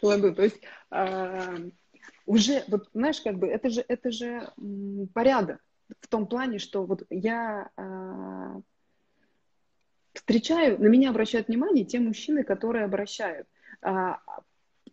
Кладу, 0.00 0.34
то 0.34 0.44
есть 0.44 0.58
а, 0.88 1.56
уже, 2.24 2.64
вот, 2.68 2.88
знаешь, 2.94 3.20
как 3.20 3.36
бы, 3.36 3.48
это 3.48 3.68
же, 3.68 3.84
это 3.86 4.10
же 4.10 4.50
порядок 5.12 5.62
в 6.00 6.08
том 6.08 6.26
плане, 6.26 6.58
что 6.58 6.86
вот 6.86 7.02
я 7.10 7.68
а, 7.76 8.62
встречаю, 10.14 10.80
на 10.80 10.86
меня 10.86 11.10
обращают 11.10 11.48
внимание 11.48 11.84
те 11.84 12.00
мужчины, 12.00 12.44
которые 12.44 12.86
обращают. 12.86 13.46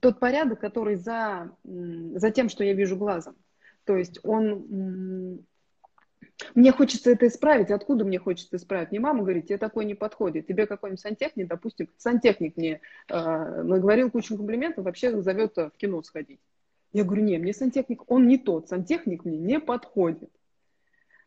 Тот 0.03 0.19
порядок, 0.19 0.59
который 0.59 0.97
за, 0.97 1.49
за 1.63 2.29
тем, 2.31 2.49
что 2.49 2.65
я 2.65 2.73
вижу 2.73 2.97
глазом. 2.97 3.37
То 3.85 3.95
есть 3.95 4.19
он... 4.23 5.45
Мне 6.55 6.73
хочется 6.73 7.09
это 7.09 7.27
исправить. 7.27 7.71
Откуда 7.71 8.03
мне 8.03 8.19
хочется 8.19 8.57
исправить? 8.57 8.91
Мне 8.91 8.99
мама 8.99 9.23
говорит, 9.23 9.47
тебе 9.47 9.57
такой 9.57 9.85
не 9.85 9.95
подходит. 9.95 10.45
Тебе 10.45 10.67
какой-нибудь 10.67 10.99
сантехник, 10.99 11.47
допустим, 11.47 11.87
сантехник 11.95 12.57
мне 12.57 12.81
э, 13.07 13.61
наговорил 13.63 14.11
кучу 14.11 14.35
комплиментов, 14.35 14.83
вообще 14.83 15.21
зовет 15.21 15.55
в 15.55 15.71
кино 15.77 16.03
сходить. 16.03 16.41
Я 16.91 17.05
говорю, 17.05 17.23
не, 17.23 17.37
мне 17.37 17.53
сантехник, 17.53 18.03
он 18.11 18.27
не 18.27 18.37
тот, 18.37 18.67
сантехник 18.67 19.23
мне 19.23 19.37
не 19.37 19.61
подходит. 19.61 20.29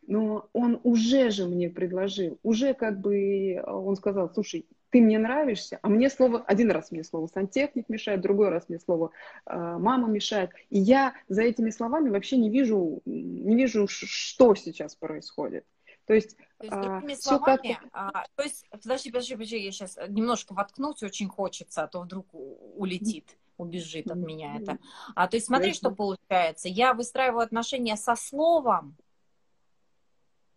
Но 0.07 0.49
он 0.53 0.79
уже 0.83 1.29
же 1.29 1.45
мне 1.45 1.69
предложил, 1.69 2.39
уже 2.41 2.73
как 2.73 2.99
бы 2.99 3.61
он 3.65 3.95
сказал, 3.97 4.31
слушай, 4.33 4.65
ты 4.89 5.01
мне 5.01 5.19
нравишься, 5.19 5.79
а 5.81 5.89
мне 5.89 6.09
слово, 6.09 6.41
один 6.47 6.71
раз 6.71 6.91
мне 6.91 7.03
слово 7.03 7.27
сантехник 7.27 7.89
мешает, 7.89 8.21
другой 8.21 8.49
раз 8.49 8.69
мне 8.69 8.79
слово 8.79 9.11
э, 9.45 9.53
мама 9.53 10.07
мешает. 10.07 10.51
И 10.69 10.79
я 10.79 11.13
за 11.27 11.41
этими 11.41 11.71
словами 11.71 12.09
вообще 12.09 12.37
не 12.37 12.49
вижу, 12.49 13.01
не 13.05 13.55
вижу, 13.55 13.87
что 13.89 14.55
сейчас 14.55 14.95
происходит. 14.95 15.65
То 16.05 16.13
есть, 16.13 16.37
то 16.57 16.65
есть 16.65 16.81
другими 16.81 17.13
а, 17.13 17.17
словами, 17.17 17.79
а, 17.91 18.25
то 18.35 18.43
есть, 18.43 18.65
подожди, 18.69 19.11
подожди, 19.11 19.33
подожди, 19.33 19.57
я 19.57 19.71
сейчас 19.73 19.99
немножко 20.07 20.53
воткнуть 20.53 21.03
очень 21.03 21.27
хочется, 21.27 21.83
а 21.83 21.87
то 21.87 21.99
вдруг 21.99 22.27
улетит, 22.31 23.37
убежит 23.57 24.09
от 24.09 24.15
меня 24.15 24.55
это. 24.55 24.77
А, 25.15 25.27
то 25.27 25.35
есть 25.35 25.47
смотри, 25.47 25.73
что 25.73 25.91
получается. 25.91 26.69
Я 26.69 26.93
выстраиваю 26.93 27.41
отношения 27.41 27.97
со 27.97 28.15
словом, 28.15 28.95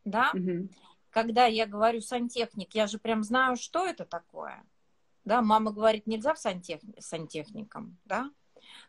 да, 0.04 0.32
когда 1.10 1.46
я 1.46 1.66
говорю 1.66 2.00
сантехник, 2.00 2.74
я 2.74 2.86
же 2.86 2.98
прям 2.98 3.22
знаю, 3.22 3.56
что 3.56 3.84
это 3.84 4.04
такое. 4.04 4.62
Да, 5.24 5.42
мама 5.42 5.72
говорит, 5.72 6.06
нельзя 6.06 6.34
в 6.34 6.38
сантех... 6.38 6.80
сантехникам, 6.98 7.98
да. 8.04 8.30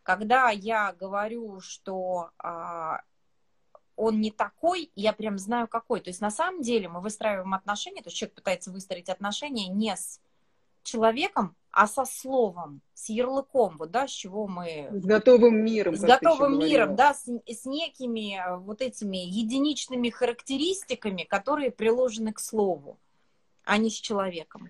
Когда 0.03 0.49
я 0.49 0.93
говорю, 0.93 1.59
что 1.59 2.31
а, 2.37 3.01
он 3.95 4.21
не 4.21 4.31
такой, 4.31 4.91
я 4.95 5.13
прям 5.13 5.37
знаю 5.37 5.67
какой. 5.67 5.99
То 5.99 6.09
есть 6.09 6.21
на 6.21 6.31
самом 6.31 6.61
деле 6.61 6.87
мы 6.87 7.01
выстраиваем 7.01 7.53
отношения, 7.53 8.01
то 8.01 8.07
есть 8.07 8.17
человек 8.17 8.35
пытается 8.35 8.71
выстроить 8.71 9.09
отношения 9.09 9.67
не 9.67 9.95
с 9.95 10.19
человеком, 10.83 11.55
а 11.71 11.87
со 11.87 12.05
словом, 12.05 12.81
с 12.93 13.09
ярлыком, 13.09 13.77
вот, 13.77 13.91
да, 13.91 14.07
с 14.07 14.11
чего 14.11 14.47
мы... 14.47 14.89
С 14.91 15.05
готовым 15.05 15.63
миром. 15.63 15.95
С 15.95 16.01
готовым 16.01 16.59
миром, 16.59 16.95
да, 16.95 17.13
с, 17.13 17.25
с 17.47 17.65
некими 17.65 18.37
э, 18.37 18.57
вот 18.57 18.81
этими 18.81 19.17
единичными 19.17 20.09
характеристиками, 20.09 21.23
которые 21.23 21.71
приложены 21.71 22.33
к 22.33 22.39
слову, 22.39 22.99
а 23.63 23.77
не 23.77 23.89
с 23.89 23.93
человеком. 23.93 24.69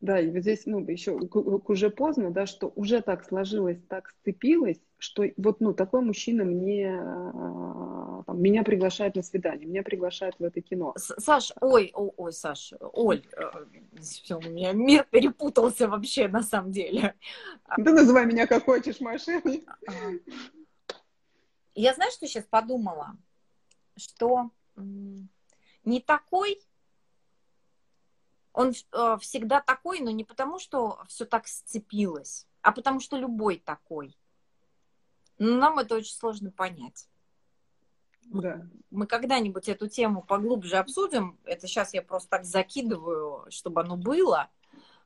Да, 0.00 0.20
и 0.20 0.30
вот 0.30 0.40
здесь, 0.40 0.66
ну, 0.66 0.80
еще 0.80 1.12
уже 1.12 1.90
поздно, 1.90 2.30
да, 2.30 2.46
что 2.46 2.72
уже 2.74 3.00
так 3.00 3.24
сложилось, 3.24 3.78
так 3.88 4.10
сцепилось, 4.20 4.78
что 4.98 5.24
вот, 5.36 5.60
ну, 5.60 5.72
такой 5.72 6.02
мужчина 6.02 6.44
мне, 6.44 6.98
а, 6.98 8.22
там, 8.26 8.40
меня 8.40 8.62
приглашает 8.62 9.14
на 9.16 9.22
свидание, 9.22 9.66
меня 9.66 9.82
приглашает 9.82 10.34
в 10.38 10.42
это 10.42 10.60
кино. 10.60 10.94
Саш, 10.96 11.52
ой, 11.60 11.90
ой, 11.94 12.10
ой, 12.16 12.32
Саш, 12.32 12.74
Оль, 12.80 13.22
э, 13.36 14.00
все, 14.00 14.38
у 14.38 14.42
меня 14.42 14.72
мир 14.72 15.06
перепутался 15.10 15.88
вообще 15.88 16.28
на 16.28 16.42
самом 16.42 16.72
деле. 16.72 17.14
Да 17.78 17.92
называй 17.92 18.26
меня 18.26 18.46
как 18.46 18.64
хочешь, 18.64 19.00
машиной. 19.00 19.66
Я 21.74 21.94
знаешь, 21.94 22.14
что 22.14 22.26
сейчас 22.26 22.44
подумала? 22.44 23.16
Что 23.96 24.50
не 25.84 26.00
такой 26.00 26.60
он 28.56 28.72
э, 28.72 29.16
всегда 29.20 29.60
такой, 29.60 30.00
но 30.00 30.10
не 30.10 30.24
потому, 30.24 30.58
что 30.58 31.02
все 31.08 31.26
так 31.26 31.46
сцепилось, 31.46 32.46
а 32.62 32.72
потому 32.72 33.00
что 33.00 33.18
любой 33.18 33.58
такой. 33.58 34.16
Но 35.38 35.58
нам 35.58 35.78
это 35.78 35.96
очень 35.96 36.14
сложно 36.14 36.50
понять. 36.50 37.06
Да. 38.22 38.66
Мы 38.90 39.06
когда-нибудь 39.06 39.68
эту 39.68 39.88
тему 39.88 40.22
поглубже 40.22 40.78
обсудим. 40.78 41.38
Это 41.44 41.66
сейчас 41.66 41.92
я 41.92 42.00
просто 42.00 42.30
так 42.30 42.44
закидываю, 42.46 43.44
чтобы 43.50 43.82
оно 43.82 43.98
было, 43.98 44.48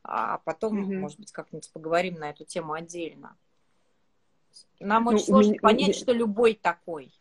а 0.04 0.38
потом, 0.38 0.84
угу. 0.84 0.94
может 0.94 1.18
быть, 1.18 1.32
как-нибудь 1.32 1.72
поговорим 1.72 2.14
на 2.14 2.30
эту 2.30 2.44
тему 2.44 2.74
отдельно. 2.74 3.36
Нам 4.78 5.04
ну, 5.04 5.10
очень 5.10 5.24
сложно 5.24 5.50
меня, 5.50 5.60
понять, 5.60 5.88
меня... 5.88 5.98
что 5.98 6.12
любой 6.12 6.54
такой. 6.54 7.12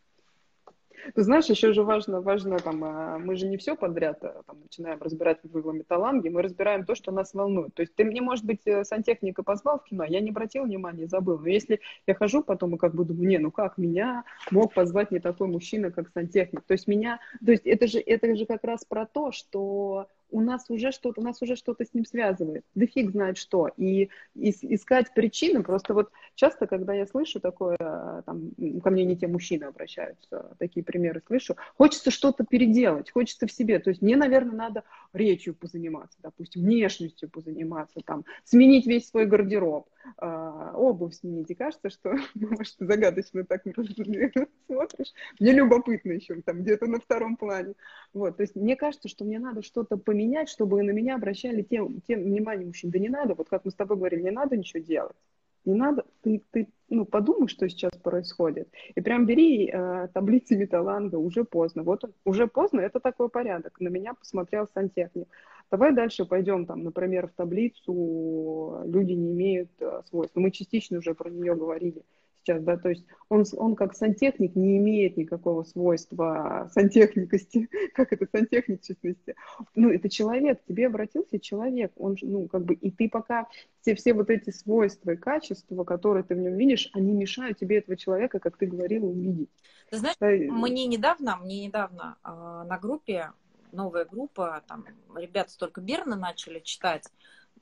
Ты 1.14 1.22
знаешь, 1.22 1.46
еще 1.46 1.72
же 1.72 1.82
важно, 1.82 2.20
важно 2.20 2.58
там, 2.58 2.82
а, 2.84 3.18
мы 3.18 3.36
же 3.36 3.46
не 3.46 3.56
все 3.56 3.76
подряд 3.76 4.22
а, 4.22 4.42
там, 4.46 4.60
начинаем 4.60 5.00
разбирать 5.00 5.38
в 5.42 5.58
иглометалланге, 5.58 6.30
мы 6.30 6.42
разбираем 6.42 6.84
то, 6.84 6.94
что 6.94 7.12
нас 7.12 7.34
волнует. 7.34 7.74
То 7.74 7.82
есть 7.82 7.94
ты 7.94 8.04
мне, 8.04 8.20
может 8.20 8.44
быть, 8.44 8.66
э, 8.66 8.84
сантехника 8.84 9.42
позвал 9.42 9.78
в 9.78 9.84
кино, 9.84 10.04
я 10.04 10.20
не 10.20 10.30
обратил 10.30 10.64
внимания, 10.64 11.06
забыл. 11.06 11.38
Но 11.38 11.48
если 11.48 11.80
я 12.06 12.14
хожу 12.14 12.42
потом 12.42 12.74
и 12.74 12.78
как 12.78 12.94
бы 12.94 13.04
думаю, 13.04 13.28
не, 13.28 13.38
ну 13.38 13.50
как 13.50 13.78
меня 13.78 14.24
мог 14.50 14.74
позвать 14.74 15.10
не 15.10 15.20
такой 15.20 15.48
мужчина, 15.48 15.90
как 15.90 16.08
сантехник? 16.10 16.62
То 16.62 16.72
есть 16.72 16.86
меня, 16.86 17.20
то 17.44 17.52
есть 17.52 17.66
это 17.66 17.86
же, 17.86 17.98
это 17.98 18.34
же 18.34 18.46
как 18.46 18.64
раз 18.64 18.84
про 18.84 19.06
то, 19.06 19.32
что 19.32 20.08
у 20.30 20.40
нас 20.40 20.66
уже 20.68 20.92
что-то, 20.92 21.20
у 21.20 21.24
нас 21.24 21.40
уже 21.42 21.56
что-то 21.56 21.84
с 21.84 21.94
ним 21.94 22.04
связывает. 22.04 22.64
Да 22.74 22.86
фиг 22.86 23.10
знает 23.10 23.36
что. 23.36 23.70
И, 23.76 24.10
и 24.34 24.74
искать 24.74 25.12
причины, 25.14 25.62
просто 25.62 25.94
вот 25.94 26.10
часто, 26.34 26.66
когда 26.66 26.94
я 26.94 27.06
слышу 27.06 27.40
такое, 27.40 27.76
там, 27.76 28.50
ко 28.82 28.90
мне 28.90 29.04
не 29.04 29.16
те 29.16 29.26
мужчины 29.26 29.64
обращаются, 29.64 30.54
такие 30.58 30.84
примеры 30.84 31.22
слышу, 31.26 31.56
хочется 31.76 32.10
что-то 32.10 32.44
переделать, 32.44 33.10
хочется 33.10 33.46
в 33.46 33.52
себе. 33.52 33.78
То 33.78 33.90
есть 33.90 34.02
мне, 34.02 34.16
наверное, 34.16 34.56
надо 34.56 34.84
речью 35.12 35.54
позаниматься, 35.54 36.18
допустим, 36.22 36.62
внешностью 36.62 37.28
позаниматься, 37.28 38.00
там, 38.04 38.24
сменить 38.44 38.86
весь 38.86 39.08
свой 39.08 39.26
гардероб, 39.26 39.88
э, 40.20 40.70
обувь 40.74 41.14
сменить. 41.14 41.50
И 41.50 41.54
кажется, 41.54 41.90
что, 41.90 42.14
может, 42.34 42.76
загадочно 42.78 43.44
так 43.44 43.62
смотришь. 44.66 45.12
Мне 45.38 45.52
любопытно 45.52 46.12
еще, 46.12 46.40
там, 46.42 46.62
где-то 46.62 46.86
на 46.86 47.00
втором 47.00 47.36
плане. 47.36 47.74
Вот, 48.12 48.36
то 48.36 48.42
есть 48.42 48.56
мне 48.56 48.76
кажется, 48.76 49.08
что 49.08 49.24
мне 49.24 49.38
надо 49.38 49.62
что-то 49.62 49.96
поменять 49.96 50.19
поменять, 50.20 50.50
чтобы 50.50 50.82
на 50.82 50.90
меня 50.90 51.14
обращали 51.14 51.62
тем, 51.62 52.02
тем 52.06 52.22
внимание 52.22 52.66
мужчин. 52.66 52.90
Да 52.90 52.98
не 52.98 53.08
надо, 53.08 53.34
вот 53.34 53.48
как 53.48 53.64
мы 53.64 53.70
с 53.70 53.74
тобой 53.74 53.96
говорили, 53.96 54.22
не 54.22 54.30
надо 54.30 54.56
ничего 54.56 54.82
делать. 54.82 55.16
Не 55.64 55.74
надо, 55.74 56.04
ты, 56.22 56.42
ты 56.50 56.68
ну, 56.88 57.04
подумай, 57.04 57.48
что 57.48 57.68
сейчас 57.68 57.92
происходит. 58.02 58.68
И 58.94 59.00
прям 59.00 59.26
бери 59.26 59.70
э, 59.72 60.08
таблицы 60.12 60.56
металланга, 60.56 61.16
уже 61.16 61.44
поздно. 61.44 61.82
Вот 61.82 62.04
он, 62.04 62.12
уже 62.24 62.46
поздно, 62.46 62.80
это 62.80 63.00
такой 63.00 63.28
порядок. 63.28 63.80
На 63.80 63.88
меня 63.88 64.14
посмотрел 64.14 64.68
сантехник. 64.74 65.28
Давай 65.70 65.94
дальше 65.94 66.24
пойдем, 66.24 66.66
там, 66.66 66.82
например, 66.82 67.28
в 67.28 67.32
таблицу 67.32 68.82
«Люди 68.86 69.12
не 69.12 69.32
имеют 69.32 69.70
э, 69.80 70.02
свойств». 70.08 70.36
Мы 70.36 70.50
частично 70.50 70.98
уже 70.98 71.14
про 71.14 71.30
нее 71.30 71.54
говорили 71.54 72.02
сейчас, 72.42 72.62
да, 72.62 72.76
то 72.76 72.88
есть 72.88 73.04
он, 73.28 73.44
он 73.56 73.76
как 73.76 73.94
сантехник 73.94 74.56
не 74.56 74.78
имеет 74.78 75.16
никакого 75.16 75.62
свойства 75.64 76.68
сантехникости, 76.72 77.68
как 77.94 78.12
это 78.12 78.26
сантехничности. 78.30 79.34
Ну, 79.74 79.90
это 79.90 80.08
человек, 80.08 80.62
к 80.62 80.66
тебе 80.66 80.86
обратился 80.86 81.38
человек, 81.38 81.92
он, 81.96 82.16
ну, 82.22 82.48
как 82.48 82.64
бы, 82.64 82.74
и 82.74 82.90
ты 82.90 83.08
пока 83.08 83.48
все, 83.80 83.94
все 83.94 84.14
вот 84.14 84.30
эти 84.30 84.50
свойства 84.50 85.12
и 85.12 85.16
качества, 85.16 85.84
которые 85.84 86.24
ты 86.24 86.34
в 86.34 86.38
нем 86.38 86.56
видишь, 86.56 86.90
они 86.92 87.12
мешают 87.12 87.58
тебе 87.58 87.78
этого 87.78 87.96
человека, 87.96 88.38
как 88.38 88.56
ты 88.56 88.66
говорила, 88.66 89.06
увидеть. 89.06 89.50
Ты 89.90 89.98
знаешь, 89.98 90.16
да, 90.20 90.28
мне 90.28 90.86
недавно, 90.86 91.36
мне 91.36 91.66
недавно 91.66 92.16
э, 92.24 92.28
на 92.68 92.78
группе, 92.78 93.32
новая 93.72 94.04
группа, 94.04 94.62
там, 94.66 94.84
ребята 95.14 95.56
только 95.58 95.80
Берна 95.80 96.16
начали 96.16 96.60
читать, 96.60 97.06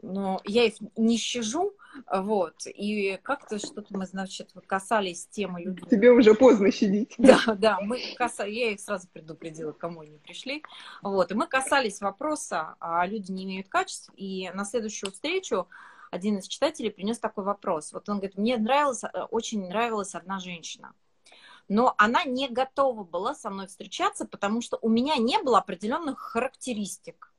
но 0.02 0.40
я 0.44 0.64
их 0.64 0.74
не 0.96 1.16
щажу, 1.16 1.74
вот, 2.10 2.66
и 2.66 3.18
как-то 3.22 3.58
что-то 3.58 3.96
мы, 3.96 4.06
значит, 4.06 4.52
касались 4.66 5.26
темы 5.26 5.62
людей. 5.62 5.84
Тебе 5.88 6.10
уже 6.10 6.34
поздно 6.34 6.70
щадить. 6.70 7.14
Да, 7.18 7.40
да, 7.56 7.80
мы 7.80 8.00
касались, 8.16 8.56
я 8.56 8.70
их 8.72 8.80
сразу 8.80 9.08
предупредила, 9.08 9.72
кому 9.72 10.00
они 10.00 10.18
пришли, 10.18 10.62
вот, 11.02 11.30
и 11.30 11.34
мы 11.34 11.46
касались 11.46 12.00
вопроса, 12.00 12.76
а 12.80 13.06
люди 13.06 13.32
не 13.32 13.44
имеют 13.44 13.68
качеств, 13.68 14.10
и 14.16 14.50
на 14.54 14.64
следующую 14.64 15.12
встречу 15.12 15.68
один 16.10 16.38
из 16.38 16.46
читателей 16.46 16.90
принес 16.90 17.18
такой 17.18 17.44
вопрос, 17.44 17.92
вот 17.92 18.08
он 18.08 18.18
говорит, 18.18 18.38
мне 18.38 18.56
нравилась, 18.56 19.04
э, 19.04 19.22
очень 19.30 19.66
нравилась 19.68 20.14
одна 20.14 20.38
женщина, 20.38 20.92
но 21.68 21.94
она 21.98 22.24
не 22.24 22.48
готова 22.48 23.04
была 23.04 23.34
со 23.34 23.50
мной 23.50 23.66
встречаться, 23.66 24.26
потому 24.26 24.62
что 24.62 24.78
у 24.80 24.88
меня 24.88 25.16
не 25.16 25.40
было 25.42 25.58
определенных 25.58 26.18
характеристик 26.18 27.32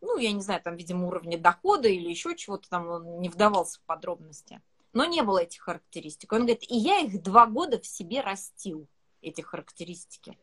ну, 0.00 0.18
я 0.18 0.32
не 0.32 0.40
знаю, 0.40 0.62
там, 0.62 0.76
видимо, 0.76 1.06
уровня 1.06 1.38
дохода 1.38 1.88
или 1.88 2.08
еще 2.08 2.34
чего-то 2.36 2.68
там, 2.68 2.88
он 2.88 3.20
не 3.20 3.28
вдавался 3.28 3.80
в 3.80 3.82
подробности. 3.82 4.60
Но 4.92 5.04
не 5.04 5.22
было 5.22 5.38
этих 5.38 5.60
характеристик. 5.60 6.32
Он 6.32 6.40
говорит, 6.40 6.62
и 6.62 6.76
я 6.76 7.00
их 7.00 7.22
два 7.22 7.46
года 7.46 7.78
в 7.78 7.86
себе 7.86 8.20
растил, 8.20 8.88
эти 9.20 9.40
характеристики. 9.40 10.38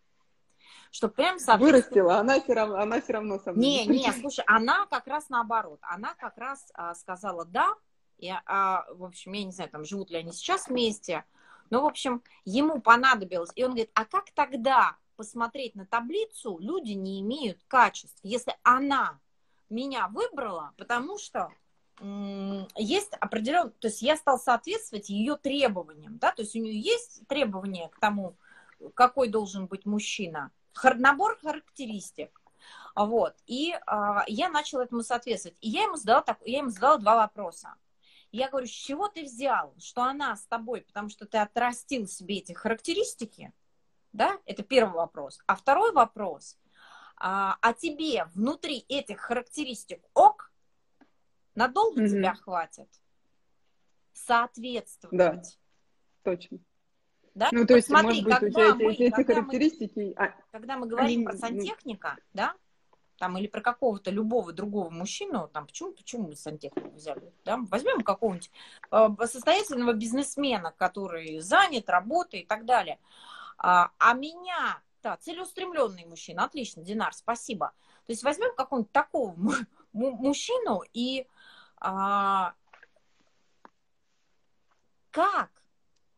Что 0.92 1.10
прям 1.10 1.38
Вырастила, 1.58 2.20
она 2.20 2.40
все 2.40 2.54
равно, 2.54 2.76
она 2.78 3.02
все 3.02 3.14
равно 3.14 3.40
со 3.40 3.52
мной. 3.52 3.64
Не, 3.64 3.86
не, 3.88 4.12
слушай, 4.12 4.44
она 4.46 4.86
как 4.86 5.08
раз 5.08 5.28
наоборот. 5.30 5.80
Она 5.82 6.14
как 6.14 6.38
раз 6.38 6.72
а, 6.76 6.94
сказала 6.94 7.46
да, 7.46 7.74
и, 8.20 8.32
а, 8.46 8.86
в 8.94 9.04
общем, 9.04 9.34
я 9.34 9.44
не 9.44 9.52
знаю, 9.52 9.72
там, 9.72 9.86
живут 9.86 10.12
ли 10.12 10.18
они 10.18 10.32
сейчас 10.32 10.68
вместе, 10.68 11.26
но, 11.70 11.82
в 11.82 11.86
общем, 11.86 12.22
ему 12.46 12.80
понадобилось. 12.80 13.50
И 13.56 13.64
он 13.64 13.72
говорит, 13.72 13.92
а 13.96 14.06
как 14.06 14.30
тогда 14.32 14.96
посмотреть 15.16 15.76
на 15.76 15.86
таблицу, 15.86 16.60
люди 16.60 16.92
не 16.92 17.22
имеют 17.22 17.64
качеств, 17.68 18.20
если 18.22 18.56
она 18.64 19.20
меня 19.74 20.08
выбрала, 20.08 20.74
потому 20.78 21.18
что 21.18 21.52
есть 22.76 23.14
определенный, 23.20 23.72
то 23.72 23.88
есть 23.88 24.02
я 24.02 24.16
стал 24.18 24.40
соответствовать 24.40 25.10
ее 25.10 25.36
требованиям, 25.36 26.18
да, 26.18 26.32
то 26.32 26.42
есть 26.42 26.56
у 26.56 26.60
нее 26.60 26.80
есть 26.80 27.28
требования 27.28 27.90
к 27.90 28.00
тому, 28.00 28.36
какой 28.96 29.30
должен 29.30 29.68
быть 29.68 29.86
мужчина, 29.86 30.52
набор 30.84 31.38
характеристик, 31.42 32.42
вот, 32.96 33.36
и 33.46 33.76
а, 33.86 34.24
я 34.28 34.50
начала 34.50 34.84
этому 34.84 35.04
соответствовать, 35.04 35.58
и 35.62 35.70
я 35.70 35.84
ему 35.84 35.96
задала, 35.96 36.22
так, 36.22 36.40
я 36.46 36.60
ему 36.60 36.70
задала 36.70 36.98
два 36.98 37.16
вопроса. 37.16 37.76
Я 38.32 38.50
говорю, 38.50 38.66
с 38.66 38.72
чего 38.72 39.08
ты 39.08 39.24
взял, 39.24 39.76
что 39.78 40.02
она 40.02 40.36
с 40.36 40.46
тобой, 40.48 40.82
потому 40.82 41.08
что 41.10 41.28
ты 41.28 41.38
отрастил 41.38 42.08
себе 42.08 42.38
эти 42.38 42.54
характеристики, 42.54 43.54
Да, 44.12 44.40
это 44.46 44.64
первый 44.64 44.96
вопрос. 44.96 45.40
А 45.48 45.56
второй 45.56 45.92
вопрос, 45.92 46.58
а, 47.26 47.58
а 47.62 47.74
тебе 47.74 48.26
внутри 48.36 48.80
этих 48.90 49.22
характеристик 49.22 50.04
ок, 50.14 50.52
надолго 51.56 52.04
mm-hmm. 52.04 52.10
тебя 52.10 52.36
хватит 52.36 52.90
соответствовать? 54.12 55.18
Да, 55.18 55.42
точно. 56.24 56.60
Да? 57.34 57.48
Ну, 57.54 57.66
то 57.66 57.76
есть, 57.76 57.88
смотри, 57.88 58.22
может 58.22 58.26
быть, 58.26 58.44
у 58.44 58.50
тебя 58.50 58.76
мы, 58.76 58.94
эти, 58.94 59.04
эти 59.04 59.24
характеристики... 59.24 60.00
Мы, 60.00 60.14
а, 60.18 60.36
когда 60.52 60.76
мы 60.76 60.86
говорим 60.86 61.22
они, 61.22 61.26
про 61.26 61.38
сантехника, 61.38 62.16
ну... 62.18 62.24
да, 62.34 62.56
там, 63.20 63.38
или 63.38 63.48
про 63.48 63.62
какого-то 63.62 64.12
любого 64.12 64.52
другого 64.52 64.90
мужчину, 64.90 65.48
там, 65.48 65.66
почему, 65.66 65.94
почему 65.94 66.28
мы 66.28 66.36
сантехнику 66.36 66.90
взяли, 66.90 67.34
да, 67.46 67.58
возьмем 67.70 68.02
какого-нибудь 68.02 68.52
э, 68.92 69.08
состоятельного 69.28 69.94
бизнесмена, 69.94 70.74
который 70.76 71.40
занят, 71.40 71.90
работает 71.90 72.44
и 72.44 72.48
так 72.48 72.66
далее. 72.66 73.00
А, 73.58 73.92
а 73.98 74.14
меня, 74.14 74.82
да, 75.04 75.18
целеустремленный 75.18 76.06
мужчина, 76.06 76.46
отлично, 76.46 76.82
Динар, 76.82 77.14
спасибо. 77.14 77.74
То 78.06 78.12
есть 78.12 78.24
возьмем 78.24 78.56
какого-нибудь 78.56 78.92
такого 78.92 79.36
мужчину 79.94 80.82
и 80.94 81.28
а, 81.78 82.54
как 85.12 85.52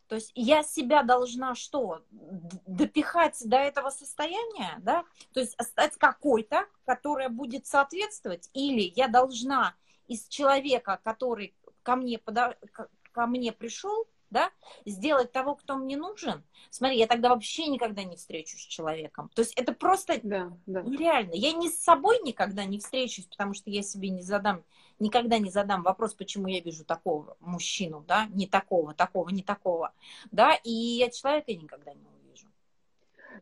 то 0.07 0.15
есть 0.15 0.31
я 0.35 0.63
себя 0.63 1.01
должна 1.01 1.55
что? 1.55 2.03
Допихать 2.11 3.37
до 3.43 3.57
этого 3.57 3.89
состояния, 3.89 4.77
да? 4.79 5.03
То 5.33 5.39
есть 5.39 5.55
стать 5.59 5.97
какой-то, 5.97 6.67
которая 6.85 7.29
будет 7.29 7.65
соответствовать, 7.65 8.49
или 8.53 8.93
я 8.95 9.07
должна 9.07 9.75
из 10.07 10.27
человека, 10.27 10.99
который 11.03 11.55
ко 11.81 11.95
мне, 11.95 12.19
подо... 12.19 12.55
ко 13.11 13.25
мне 13.25 13.51
пришел, 13.51 14.07
да, 14.35 14.51
сделать 14.85 15.31
того, 15.31 15.55
кто 15.55 15.77
мне 15.77 15.95
нужен, 15.95 16.43
смотри, 16.69 16.97
я 16.97 17.07
тогда 17.07 17.29
вообще 17.29 17.67
никогда 17.67 18.03
не 18.03 18.17
встречусь 18.17 18.63
с 18.63 18.67
человеком. 18.67 19.31
То 19.33 19.41
есть 19.41 19.53
это 19.53 19.71
просто 19.71 20.19
да, 20.23 20.51
да. 20.65 20.81
нереально. 20.81 21.31
Я 21.35 21.53
ни 21.53 21.69
с 21.69 21.81
собой 21.81 22.19
никогда 22.21 22.65
не 22.65 22.79
встречусь, 22.79 23.27
потому 23.27 23.53
что 23.53 23.69
я 23.69 23.81
себе 23.81 24.09
не 24.09 24.21
задам, 24.21 24.65
никогда 24.99 25.37
не 25.37 25.49
задам 25.49 25.83
вопрос, 25.83 26.13
почему 26.13 26.47
я 26.47 26.59
вижу 26.59 26.83
такого 26.83 27.37
мужчину, 27.39 28.03
да, 28.05 28.27
не 28.33 28.45
такого, 28.45 28.93
такого, 28.93 29.29
не 29.29 29.41
такого, 29.41 29.93
да, 30.31 30.53
и 30.65 30.69
я 30.69 31.09
человека 31.09 31.53
никогда 31.53 31.93
не 31.93 32.05
увижу. 32.05 32.47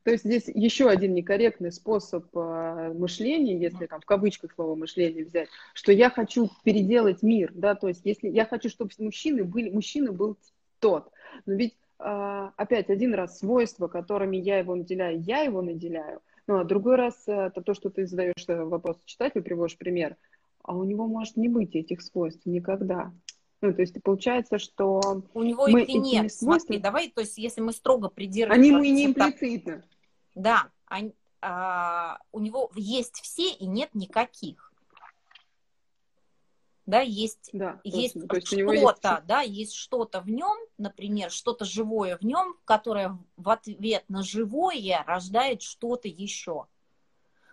То 0.04 0.12
есть 0.12 0.26
здесь 0.26 0.48
еще 0.48 0.90
один 0.90 1.16
некорректный 1.16 1.72
способ 1.72 2.26
э, 2.36 2.94
мышления, 2.94 3.58
если 3.58 3.88
там 3.88 4.00
в 4.00 4.06
кавычках 4.06 4.54
слово 4.54 4.76
мышление 4.76 5.26
взять, 5.26 5.50
что 5.74 5.92
я 5.92 6.12
хочу 6.12 6.52
переделать 6.64 7.24
мир, 7.24 7.52
да, 7.56 7.74
то 7.74 7.88
есть 7.88 8.02
если 8.04 8.30
я 8.30 8.46
хочу, 8.46 8.70
чтобы 8.70 8.92
мужчины 9.00 9.44
были, 9.44 9.72
мужчина 9.72 10.12
был 10.12 10.38
тот. 10.84 11.10
Но 11.46 11.54
ведь 11.54 11.76
а, 11.98 12.52
опять 12.58 12.90
один 12.90 13.14
раз 13.14 13.40
свойства, 13.40 13.88
которыми 13.88 14.36
я 14.36 14.60
его 14.60 14.76
наделяю, 14.76 15.22
я 15.22 15.40
его 15.40 15.62
наделяю. 15.62 16.22
Ну, 16.46 16.60
а 16.60 16.66
другой 16.66 16.98
раз 16.98 17.24
э, 17.28 17.32
это 17.32 17.62
то, 17.62 17.74
что 17.74 17.90
ты 17.90 18.06
задаешь 18.06 18.44
э, 18.50 18.64
вопрос 18.66 18.98
читателю, 19.06 19.44
приводишь 19.44 19.78
пример, 19.78 20.18
а 20.62 20.76
у 20.76 20.84
него 20.84 21.08
может 21.08 21.38
не 21.38 21.48
быть 21.48 21.74
этих 21.74 22.02
свойств 22.02 22.46
никогда. 22.46 23.14
Ну, 23.62 23.74
то 23.74 23.80
есть 23.80 23.96
получается, 24.04 24.60
что 24.60 25.24
у 25.34 25.44
него 25.44 25.68
мы 25.70 25.84
их 25.84 25.90
и 25.90 25.98
нет. 25.98 26.34
Свойствами... 26.34 26.58
Смотри, 26.58 26.78
давай, 26.80 27.10
то 27.10 27.22
есть 27.22 27.38
если 27.38 27.62
мы 27.62 27.72
строго 27.72 28.10
придерживаемся... 28.10 28.60
Они 28.60 28.70
ему 28.72 28.84
и 28.84 28.92
не 28.92 29.06
имплицитно. 29.06 29.86
Да, 30.36 30.68
они, 30.88 31.14
а, 31.40 32.20
у 32.34 32.42
него 32.42 32.70
есть 32.76 33.22
все 33.22 33.54
и 33.54 33.66
нет 33.66 33.92
никаких 33.94 34.73
да, 36.86 37.00
есть, 37.00 37.50
да, 37.54 37.80
есть 37.84 38.16
что-то, 38.46 39.10
есть... 39.10 39.26
да, 39.26 39.42
есть 39.42 39.74
что-то 39.74 40.20
в 40.20 40.30
нем, 40.30 40.58
например, 40.78 41.32
что-то 41.32 41.64
живое 41.64 42.18
в 42.18 42.24
нем, 42.24 42.58
которое 42.66 43.18
в 43.38 43.50
ответ 43.50 44.04
на 44.10 44.22
живое 44.22 45.04
рождает 45.08 45.62
что-то 45.62 46.10
еще. 46.10 46.68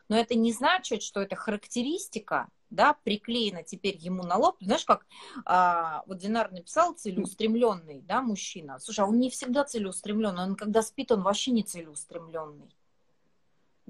Но 0.08 0.18
это 0.18 0.34
не 0.34 0.52
значит, 0.52 1.02
что 1.02 1.20
эта 1.20 1.36
характеристика, 1.36 2.48
да, 2.70 2.96
приклеена 3.04 3.62
теперь 3.62 3.96
ему 3.96 4.24
на 4.24 4.36
лоб. 4.36 4.56
Знаешь, 4.60 4.84
как 4.84 5.06
а, 5.44 6.02
вот 6.06 6.18
Динар 6.18 6.50
написал 6.50 6.94
целеустремленный, 6.94 8.00
да, 8.02 8.22
мужчина. 8.22 8.80
Слушай, 8.80 9.04
а 9.04 9.06
он 9.06 9.20
не 9.20 9.30
всегда 9.30 9.62
целеустремленный, 9.62 10.42
он 10.42 10.56
когда 10.56 10.82
спит, 10.82 11.12
он 11.12 11.22
вообще 11.22 11.52
не 11.52 11.62
целеустремленный 11.62 12.74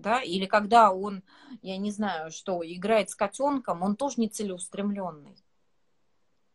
да, 0.00 0.20
или 0.22 0.46
когда 0.46 0.92
он, 0.92 1.22
я 1.62 1.76
не 1.76 1.90
знаю, 1.90 2.30
что, 2.30 2.62
играет 2.64 3.10
с 3.10 3.14
котенком, 3.14 3.82
он 3.82 3.96
тоже 3.96 4.16
не 4.18 4.28
целеустремленный. 4.28 5.36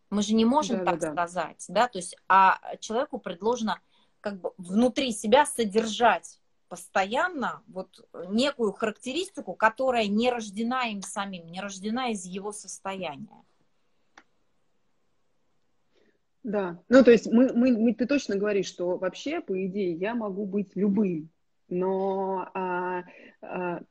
Мы 0.10 0.22
же 0.22 0.34
не 0.36 0.46
можем 0.46 0.80
да, 0.80 0.86
так 0.86 1.00
да, 1.00 1.12
сказать, 1.12 1.66
да, 1.68 1.88
то 1.88 1.98
есть, 1.98 2.16
а 2.28 2.60
человеку 2.80 3.18
предложено 3.18 3.80
как 4.22 4.40
бы 4.40 4.54
внутри 4.58 5.12
себя 5.12 5.46
содержать 5.46 6.40
постоянно 6.68 7.62
вот 7.68 8.08
некую 8.30 8.74
характеристику, 8.74 9.54
которая 9.54 10.08
не 10.08 10.32
рождена 10.32 10.88
им 10.88 11.02
самим, 11.02 11.48
не 11.48 11.62
рождена 11.62 12.10
из 12.10 12.26
его 12.26 12.52
состояния. 12.52 13.44
Да, 16.44 16.80
ну 16.90 17.04
то 17.04 17.12
есть 17.12 17.28
мы, 17.28 17.52
мы, 17.54 17.76
мы, 17.76 17.94
ты 17.94 18.06
точно 18.06 18.36
говоришь, 18.36 18.68
что 18.68 18.98
вообще, 18.98 19.42
по 19.42 19.66
идее, 19.66 19.94
я 19.94 20.14
могу 20.14 20.46
быть 20.46 20.76
любым, 20.76 21.30
но 21.70 22.50
а, 22.54 23.04
а, 23.42 23.82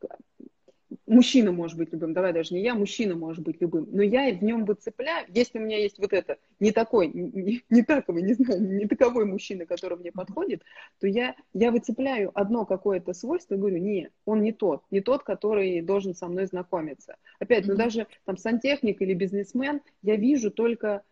мужчина 1.06 1.52
может 1.52 1.76
быть 1.76 1.92
любым, 1.92 2.12
давай 2.12 2.32
даже 2.32 2.54
не 2.54 2.62
я, 2.62 2.74
мужчина 2.74 3.14
может 3.14 3.44
быть 3.44 3.60
любым, 3.60 3.88
но 3.90 4.02
я 4.02 4.32
в 4.32 4.42
нем 4.42 4.64
выцепляю, 4.64 5.26
если 5.28 5.58
у 5.58 5.62
меня 5.62 5.78
есть 5.78 5.98
вот 5.98 6.12
это, 6.12 6.38
не 6.60 6.72
такой, 6.72 7.08
не, 7.08 7.62
не 7.68 7.82
таковый, 7.82 8.22
не 8.22 8.34
знаю, 8.34 8.62
не 8.62 8.86
таковой 8.86 9.24
мужчина, 9.24 9.66
который 9.66 9.98
мне 9.98 10.12
подходит, 10.12 10.62
то 11.00 11.06
я, 11.06 11.34
я 11.52 11.70
выцепляю 11.70 12.30
одно 12.34 12.64
какое-то 12.64 13.12
свойство 13.12 13.54
и 13.54 13.58
говорю, 13.58 13.78
не, 13.78 14.10
он 14.24 14.42
не 14.42 14.52
тот, 14.52 14.82
не 14.90 15.00
тот, 15.00 15.22
который 15.22 15.80
должен 15.82 16.14
со 16.14 16.28
мной 16.28 16.46
знакомиться. 16.46 17.16
Опять, 17.38 17.66
ну 17.66 17.74
даже 17.74 18.06
там 18.24 18.36
сантехник 18.36 19.00
или 19.02 19.14
бизнесмен, 19.14 19.80
я 20.02 20.16
вижу 20.16 20.50
только 20.50 21.02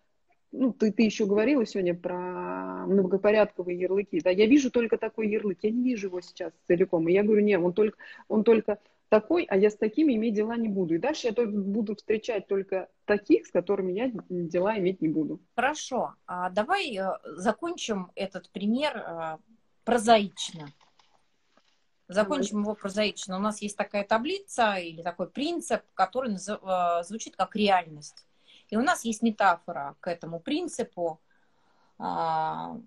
ну, 0.52 0.72
ты, 0.72 0.92
ты 0.92 1.02
еще 1.02 1.26
говорила 1.26 1.64
сегодня 1.66 1.94
про 1.94 2.86
многопорядковые 2.86 3.78
ярлыки, 3.78 4.20
да, 4.20 4.30
я 4.30 4.46
вижу 4.46 4.70
только 4.70 4.98
такой 4.98 5.28
ярлык, 5.28 5.58
я 5.62 5.70
не 5.70 5.82
вижу 5.82 6.08
его 6.08 6.20
сейчас 6.20 6.52
целиком, 6.66 7.08
и 7.08 7.12
я 7.12 7.22
говорю, 7.22 7.42
нет, 7.42 7.60
он 7.60 7.72
только, 7.72 7.96
он 8.28 8.44
только 8.44 8.78
такой, 9.08 9.44
а 9.44 9.56
я 9.56 9.70
с 9.70 9.76
такими 9.76 10.14
иметь 10.14 10.34
дела 10.34 10.56
не 10.56 10.68
буду. 10.68 10.94
И 10.94 10.98
дальше 10.98 11.26
я 11.26 11.34
только 11.34 11.52
буду 11.52 11.94
встречать 11.94 12.46
только 12.46 12.88
таких, 13.04 13.46
с 13.46 13.50
которыми 13.50 13.92
я 13.92 14.10
дела 14.30 14.78
иметь 14.78 15.02
не 15.02 15.08
буду. 15.08 15.38
Хорошо, 15.54 16.14
а 16.26 16.48
давай 16.48 16.96
э, 16.96 17.18
закончим 17.24 18.10
этот 18.14 18.48
пример 18.50 18.96
э, 18.96 19.36
прозаично. 19.84 20.68
Закончим 22.08 22.62
его 22.62 22.74
прозаично. 22.74 23.36
У 23.36 23.40
нас 23.40 23.60
есть 23.60 23.76
такая 23.76 24.04
таблица 24.04 24.76
или 24.76 25.02
такой 25.02 25.28
принцип, 25.28 25.82
который 25.92 26.34
э, 26.34 27.04
звучит 27.04 27.36
как 27.36 27.54
реальность. 27.54 28.26
И 28.72 28.76
у 28.76 28.80
нас 28.80 29.04
есть 29.04 29.20
метафора 29.20 29.96
к 30.00 30.08
этому 30.08 30.40
принципу. 30.40 31.20
А, 31.98 32.78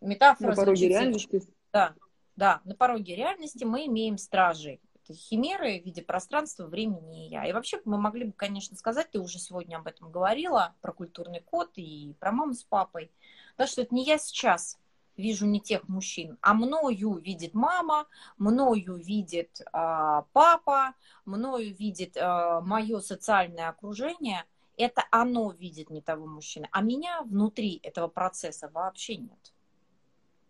метафора 0.00 0.50
на 0.50 0.54
пороге 0.54 0.76
звучит, 0.76 0.90
реальности. 0.90 1.42
Да, 1.72 1.94
да, 2.36 2.60
на 2.62 2.76
пороге 2.76 3.16
реальности 3.16 3.64
мы 3.64 3.86
имеем 3.86 4.18
стражей. 4.18 4.80
Это 5.02 5.14
химеры 5.14 5.80
в 5.80 5.84
виде 5.84 6.00
пространства, 6.00 6.66
времени 6.66 7.26
и 7.26 7.30
я. 7.30 7.44
И 7.44 7.52
вообще 7.52 7.80
мы 7.84 7.98
могли 7.98 8.26
бы, 8.26 8.32
конечно, 8.34 8.76
сказать, 8.76 9.10
ты 9.10 9.18
уже 9.18 9.40
сегодня 9.40 9.78
об 9.78 9.88
этом 9.88 10.12
говорила, 10.12 10.76
про 10.80 10.92
культурный 10.92 11.40
код 11.40 11.72
и 11.74 12.14
про 12.20 12.30
маму 12.30 12.54
с 12.54 12.62
папой, 12.62 13.10
да, 13.58 13.66
что 13.66 13.82
это 13.82 13.92
не 13.96 14.04
я 14.04 14.18
сейчас 14.18 14.78
вижу 15.16 15.44
не 15.44 15.60
тех 15.60 15.88
мужчин, 15.88 16.38
а 16.40 16.54
мною 16.54 17.14
видит 17.14 17.52
мама, 17.52 18.06
мною 18.38 18.94
видит 18.94 19.60
э, 19.60 20.22
папа, 20.32 20.94
мною 21.24 21.74
видит 21.74 22.16
э, 22.16 22.60
мое 22.60 23.00
социальное 23.00 23.70
окружение– 23.70 24.44
это 24.76 25.04
оно 25.10 25.52
видит 25.52 25.90
не 25.90 26.00
того 26.00 26.26
мужчины, 26.26 26.68
а 26.72 26.82
меня 26.82 27.22
внутри 27.22 27.80
этого 27.82 28.08
процесса 28.08 28.68
вообще 28.68 29.16
нет. 29.16 29.52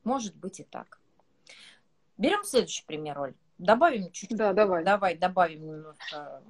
Может 0.05 0.37
быть 0.37 0.61
и 0.61 0.65
так. 0.65 1.01
Берем 2.17 2.45
следующий 2.45 2.85
пример, 2.85 3.19
Оль. 3.19 3.35
Добавим 3.59 4.11
чуть-чуть. 4.11 4.37
Да, 4.37 4.53
давай. 4.53 4.85
Давай, 4.85 5.17
добавим 5.17 5.67
немножко 5.67 6.43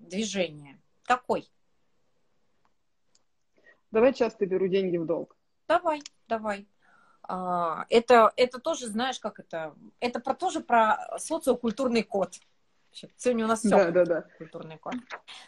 движения. 0.00 0.80
Какой? 1.04 1.48
Давай 3.90 4.14
часто 4.14 4.46
беру 4.46 4.68
деньги 4.68 4.96
в 4.96 5.06
долг. 5.06 5.36
Давай, 5.68 6.02
давай. 6.28 6.66
А, 7.22 7.86
это, 7.88 8.32
это 8.36 8.58
тоже, 8.58 8.86
знаешь, 8.86 9.20
как 9.20 9.38
это? 9.38 9.74
Это 10.00 10.20
про, 10.20 10.34
тоже 10.34 10.60
про 10.60 11.18
социокультурный 11.18 12.02
код. 12.02 12.38
Сегодня 13.16 13.44
у 13.44 13.48
нас 13.48 13.60
все 13.60 13.70
да, 13.70 13.90
да, 13.90 14.04
да. 14.04 14.24
культурный 14.38 14.78
код. 14.78 14.94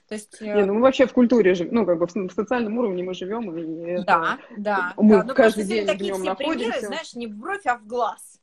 То 0.09 0.14
есть... 0.14 0.40
Не, 0.40 0.64
ну 0.64 0.74
мы 0.74 0.80
вообще 0.80 1.07
в 1.07 1.12
культуре 1.12 1.55
живем, 1.55 1.74
ну 1.74 1.86
как 1.86 1.99
бы 1.99 2.07
в 2.07 2.32
социальном 2.32 2.78
уровне 2.78 3.03
мы 3.03 3.14
живем. 3.14 3.57
И 3.57 4.05
да, 4.05 4.38
это... 4.51 4.61
да. 4.61 4.95
Мы 4.97 5.22
да, 5.22 5.34
каждый 5.34 5.64
день 5.64 5.86
в 5.86 5.95
все 5.95 6.34
примеры, 6.34 6.80
знаешь, 6.80 7.14
не 7.14 7.26
в 7.26 7.36
бровь, 7.36 7.66
а 7.66 7.76
в 7.76 7.86
глаз. 7.86 8.40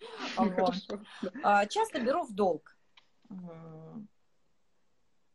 Вот. 0.36 0.74
А, 1.44 1.66
часто 1.66 2.00
беру 2.00 2.24
в 2.24 2.34
долг. 2.34 2.76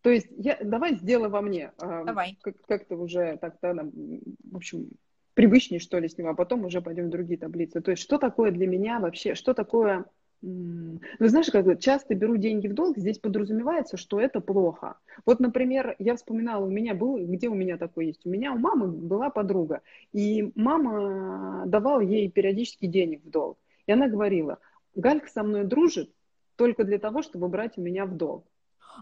То 0.01 0.09
есть 0.09 0.27
я, 0.37 0.57
давай 0.61 0.95
сделай 0.95 1.29
во 1.29 1.41
мне. 1.41 1.71
А, 1.77 2.03
давай. 2.03 2.37
Как, 2.41 2.55
как-то 2.61 2.95
уже 2.95 3.37
так-то, 3.37 3.73
в 3.73 4.55
общем, 4.55 4.89
привычнее, 5.33 5.79
что 5.79 5.99
ли, 5.99 6.09
с 6.09 6.17
ним, 6.17 6.27
а 6.27 6.33
потом 6.33 6.65
уже 6.65 6.81
пойдем 6.81 7.07
в 7.07 7.09
другие 7.11 7.39
таблицы. 7.39 7.81
То 7.81 7.91
есть 7.91 8.03
что 8.03 8.17
такое 8.17 8.51
для 8.51 8.67
меня 8.67 8.99
вообще, 8.99 9.35
что 9.35 9.53
такое 9.53 10.05
Ну, 10.41 10.99
знаешь, 11.19 11.49
как 11.51 11.79
часто 11.79 12.13
беру 12.13 12.37
деньги 12.37 12.67
в 12.67 12.73
долг, 12.73 12.97
здесь 12.97 13.17
подразумевается, 13.17 13.97
что 13.97 14.19
это 14.19 14.39
плохо. 14.39 14.97
Вот, 15.25 15.39
например, 15.39 15.95
я 15.99 16.15
вспоминала, 16.15 16.63
у 16.63 16.69
меня 16.69 16.93
был, 16.93 17.17
где 17.17 17.49
у 17.49 17.55
меня 17.55 17.77
такое 17.77 18.05
есть? 18.05 18.25
У 18.25 18.29
меня 18.29 18.53
у 18.53 18.57
мамы 18.57 18.87
была 18.87 19.29
подруга, 19.29 19.81
и 20.13 20.51
мама 20.55 21.63
давала 21.65 22.01
ей 22.01 22.29
периодически 22.29 22.85
денег 22.85 23.23
в 23.23 23.29
долг. 23.29 23.57
И 23.87 23.91
она 23.91 24.07
говорила, 24.07 24.59
Галька 24.93 25.29
со 25.29 25.43
мной 25.43 25.63
дружит 25.63 26.11
только 26.55 26.83
для 26.83 26.99
того, 26.99 27.23
чтобы 27.23 27.47
брать 27.47 27.77
у 27.77 27.81
меня 27.81 28.05
в 28.05 28.15
долг. 28.15 28.45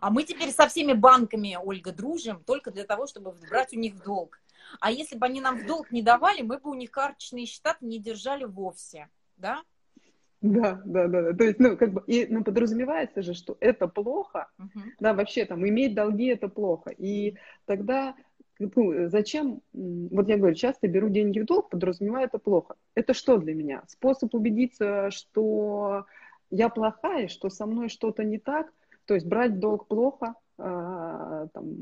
А 0.01 0.09
мы 0.11 0.23
теперь 0.23 0.51
со 0.51 0.67
всеми 0.67 0.93
банками, 0.93 1.57
Ольга, 1.61 1.91
дружим 1.91 2.43
только 2.43 2.71
для 2.71 2.83
того, 2.83 3.07
чтобы 3.07 3.33
брать 3.49 3.73
у 3.73 3.79
них 3.79 3.95
в 3.95 4.03
долг. 4.03 4.39
А 4.79 4.91
если 4.91 5.17
бы 5.17 5.25
они 5.25 5.41
нам 5.41 5.57
в 5.57 5.65
долг 5.65 5.91
не 5.91 6.01
давали, 6.01 6.41
мы 6.41 6.57
бы 6.57 6.69
у 6.69 6.73
них 6.73 6.91
карточные 6.91 7.45
счета 7.45 7.77
не 7.81 7.99
держали 7.99 8.45
вовсе, 8.45 9.09
да? 9.38 9.63
Да, 10.46 10.80
да, 10.86 11.08
да, 11.08 11.22
да. 11.24 11.34
То 11.34 11.43
есть, 11.43 11.60
ну, 11.60 11.76
как 11.76 11.91
бы, 11.91 12.04
и, 12.06 12.28
ну, 12.30 12.43
подразумевается 12.43 13.24
же, 13.24 13.34
что 13.34 13.58
это 13.60 13.88
плохо, 13.88 14.48
uh-huh. 14.60 14.82
да, 15.00 15.14
вообще 15.16 15.46
там 15.46 15.68
иметь 15.68 15.96
долги 15.96 16.28
это 16.28 16.50
плохо. 16.50 16.91
И 16.91 17.36
тогда, 17.66 18.16
ну, 18.60 19.08
зачем, 19.08 19.62
вот 19.74 20.30
я 20.30 20.38
говорю, 20.38 20.54
часто 20.54 20.88
беру 20.88 21.10
деньги 21.10 21.39
в 21.39 21.46
долг, 21.46 21.72
подразумеваю 21.72 22.28
это 22.28 22.38
плохо. 22.38 22.76
Это 22.93 23.16
что 23.16 23.38
для 23.38 23.56
меня? 23.56 23.84
Способ 23.88 24.36
убедиться, 24.36 25.10
что 25.10 26.06
я 26.52 26.70
плохая, 26.70 27.28
что 27.28 27.50
со 27.50 27.66
мной 27.66 27.89
что-то 27.89 28.24
не 28.24 28.38
так, 28.38 28.72
то 29.06 29.16
есть 29.16 29.26
брать 29.26 29.60
долг 29.60 29.88
плохо, 29.88 30.36
а, 30.60 31.48
там, 31.54 31.76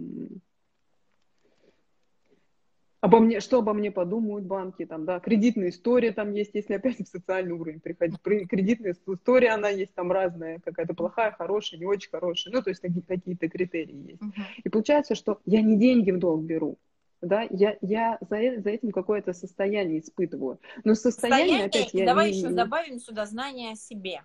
обо 3.03 3.19
мне, 3.19 3.41
что 3.41 3.59
обо 3.59 3.73
мне 3.73 3.91
подумают 3.91 4.45
банки, 4.45 4.85
там, 4.85 5.03
да, 5.03 5.19
кредитная 5.19 5.69
история 5.69 6.13
там 6.13 6.31
есть, 6.31 6.51
если 6.53 6.75
опять 6.75 6.99
в 6.99 7.11
социальный 7.11 7.51
уровень 7.51 7.81
приходить, 7.81 8.17
кредитная 8.21 8.93
история, 8.93 9.49
она 9.49 9.67
есть 9.67 9.93
там 9.93 10.09
разная, 10.09 10.59
какая-то 10.59 10.93
плохая, 10.93 11.31
хорошая, 11.31 11.81
не 11.81 11.85
очень 11.85 12.09
хорошая, 12.09 12.53
ну, 12.53 12.61
то 12.61 12.69
есть 12.69 12.79
какие-то 12.79 13.49
критерии 13.49 14.11
есть. 14.11 14.21
Uh-huh. 14.21 14.43
И 14.63 14.69
получается, 14.69 15.15
что 15.15 15.41
я 15.43 15.61
не 15.61 15.77
деньги 15.77 16.11
в 16.11 16.17
долг 16.17 16.43
беру, 16.43 16.77
да, 17.19 17.45
я, 17.49 17.77
я 17.81 18.17
за, 18.21 18.61
за 18.61 18.69
этим 18.69 18.91
какое-то 18.91 19.33
состояние 19.33 19.99
испытываю. 19.99 20.61
Но 20.85 20.95
состояние, 20.95 21.63
состояние 21.63 21.65
опять, 21.65 21.93
я 21.93 22.05
давай 22.05 22.31
не... 22.31 22.37
еще 22.37 22.49
добавим 22.51 22.99
сюда 22.99 23.25
знание 23.25 23.73
о 23.73 23.75
себе. 23.75 24.21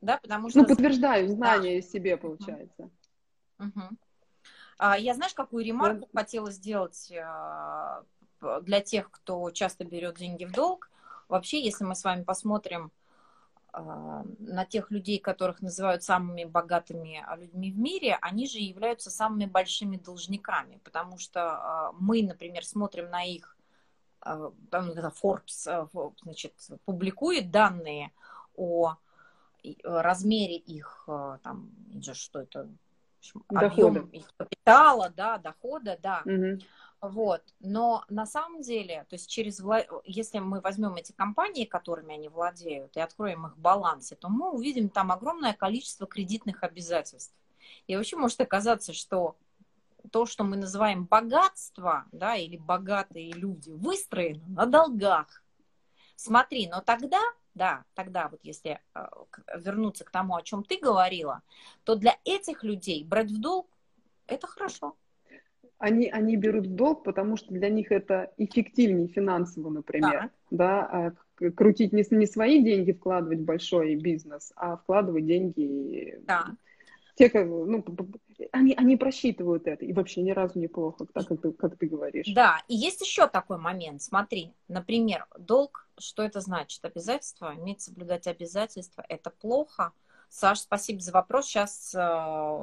Да, 0.00 0.18
потому 0.20 0.50
что... 0.50 0.58
Ну, 0.58 0.66
подтверждаю 0.66 1.28
знание 1.28 1.80
да. 1.80 1.86
о 1.86 1.88
себе, 1.88 2.16
получается. 2.16 2.90
Угу. 3.60 3.96
А, 4.78 4.98
я 4.98 5.14
знаешь, 5.14 5.34
какую 5.34 5.64
ремарку 5.64 6.08
да. 6.12 6.20
хотела 6.20 6.50
сделать 6.50 7.12
а, 7.12 8.02
для 8.62 8.80
тех, 8.80 9.10
кто 9.10 9.50
часто 9.50 9.84
берет 9.84 10.16
деньги 10.16 10.44
в 10.44 10.52
долг? 10.52 10.90
Вообще, 11.28 11.62
если 11.62 11.84
мы 11.84 11.94
с 11.94 12.04
вами 12.04 12.24
посмотрим 12.24 12.92
а, 13.72 14.24
на 14.38 14.64
тех 14.64 14.90
людей, 14.90 15.18
которых 15.18 15.62
называют 15.62 16.02
самыми 16.02 16.44
богатыми 16.44 17.24
людьми 17.36 17.72
в 17.72 17.78
мире, 17.78 18.18
они 18.20 18.46
же 18.46 18.58
являются 18.58 19.10
самыми 19.10 19.46
большими 19.46 19.96
должниками, 19.96 20.80
потому 20.84 21.18
что 21.18 21.92
мы, 21.98 22.22
например, 22.22 22.64
смотрим 22.64 23.10
на 23.10 23.24
их, 23.24 23.56
там, 24.20 24.54
Forbes 25.22 26.14
значит, 26.22 26.54
публикует 26.84 27.50
данные 27.50 28.12
о 28.56 28.96
размере 29.82 30.56
их, 30.56 31.04
там, 31.42 31.70
что 32.14 32.40
это, 32.40 32.70
объем 33.48 34.06
их 34.06 34.30
капитала, 34.36 35.12
да, 35.16 35.38
дохода, 35.38 35.98
да. 36.02 36.22
Угу. 36.24 36.60
Вот. 37.00 37.42
Но 37.60 38.04
на 38.08 38.24
самом 38.24 38.62
деле, 38.62 39.04
то 39.08 39.14
есть 39.14 39.28
через 39.28 39.62
если 40.04 40.38
мы 40.38 40.60
возьмем 40.60 40.94
эти 40.94 41.12
компании, 41.12 41.66
которыми 41.66 42.14
они 42.14 42.28
владеют, 42.28 42.96
и 42.96 43.00
откроем 43.00 43.46
их 43.46 43.58
балансы, 43.58 44.16
то 44.16 44.28
мы 44.28 44.50
увидим 44.50 44.88
там 44.88 45.12
огромное 45.12 45.52
количество 45.52 46.06
кредитных 46.06 46.62
обязательств. 46.62 47.34
И 47.86 47.96
вообще 47.96 48.16
может 48.16 48.40
оказаться, 48.40 48.92
что 48.92 49.36
то, 50.10 50.26
что 50.26 50.44
мы 50.44 50.56
называем 50.56 51.04
богатство, 51.04 52.06
да, 52.12 52.36
или 52.36 52.56
богатые 52.56 53.32
люди, 53.32 53.70
выстроено 53.70 54.44
на 54.48 54.66
долгах. 54.66 55.42
Смотри, 56.16 56.68
но 56.68 56.80
тогда 56.80 57.20
да, 57.54 57.84
тогда 57.94 58.28
вот 58.28 58.40
если 58.42 58.80
э, 58.94 59.00
вернуться 59.56 60.04
к 60.04 60.10
тому, 60.10 60.36
о 60.36 60.42
чем 60.42 60.64
ты 60.64 60.78
говорила, 60.78 61.42
то 61.84 61.94
для 61.94 62.16
этих 62.24 62.64
людей 62.64 63.04
брать 63.04 63.30
в 63.30 63.40
долг 63.40 63.68
это 64.26 64.46
хорошо. 64.46 64.96
Они, 65.78 66.08
они 66.08 66.36
берут 66.36 66.66
в 66.66 66.74
долг, 66.74 67.04
потому 67.04 67.36
что 67.36 67.52
для 67.52 67.68
них 67.68 67.92
это 67.92 68.32
эффективнее 68.38 69.08
финансово, 69.08 69.70
например. 69.70 70.30
Да. 70.50 70.84
Да, 70.90 71.12
а 71.40 71.50
крутить 71.50 71.92
не, 71.92 72.04
не 72.10 72.26
свои 72.26 72.62
деньги, 72.62 72.92
вкладывать 72.92 73.40
в 73.40 73.44
большой 73.44 73.96
бизнес, 73.96 74.52
а 74.56 74.76
вкладывать 74.76 75.26
деньги 75.26 76.20
да 76.22 76.56
те, 77.14 77.30
ну, 77.44 77.84
они, 78.52 78.74
они 78.74 78.96
просчитывают 78.96 79.66
это, 79.66 79.84
и 79.84 79.92
вообще 79.92 80.22
ни 80.22 80.30
разу 80.30 80.58
неплохо, 80.58 81.06
так 81.06 81.26
как 81.26 81.40
ты, 81.40 81.52
как 81.52 81.76
ты 81.78 81.86
говоришь. 81.86 82.26
Да, 82.34 82.62
и 82.68 82.74
есть 82.74 83.00
еще 83.00 83.26
такой 83.26 83.58
момент, 83.58 84.02
смотри, 84.02 84.54
например, 84.68 85.26
долг, 85.38 85.88
что 85.98 86.22
это 86.22 86.40
значит? 86.40 86.84
Обязательство, 86.84 87.54
иметь 87.54 87.82
соблюдать 87.82 88.26
обязательства, 88.26 89.04
это 89.08 89.30
плохо. 89.30 89.92
Саш, 90.28 90.60
спасибо 90.60 91.00
за 91.00 91.12
вопрос, 91.12 91.46
сейчас 91.46 91.94
э, 91.94 91.98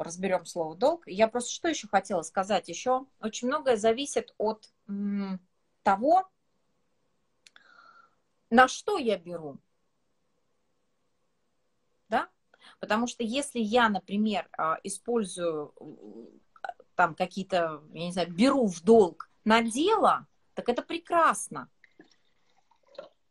разберем 0.04 0.46
слово 0.46 0.76
долг. 0.76 1.04
Я 1.08 1.28
просто 1.28 1.52
что 1.52 1.70
еще 1.70 1.88
хотела 1.88 2.22
сказать? 2.22 2.68
Еще 2.68 3.06
очень 3.22 3.48
многое 3.48 3.78
зависит 3.78 4.34
от 4.38 4.70
м, 4.90 5.40
того, 5.84 6.30
на 8.50 8.68
что 8.68 8.98
я 8.98 9.18
беру. 9.18 9.58
Потому 12.82 13.06
что 13.06 13.24
если 13.24 13.60
я, 13.60 13.90
например, 13.90 14.50
а, 14.58 14.80
использую 14.84 15.72
там 16.96 17.14
какие-то, 17.14 17.84
я 17.94 18.06
не 18.06 18.12
знаю, 18.12 18.34
беру 18.34 18.66
в 18.66 18.82
долг 18.84 19.30
на 19.46 19.62
дело, 19.62 20.26
так 20.56 20.68
это 20.68 20.82
прекрасно. 20.82 21.70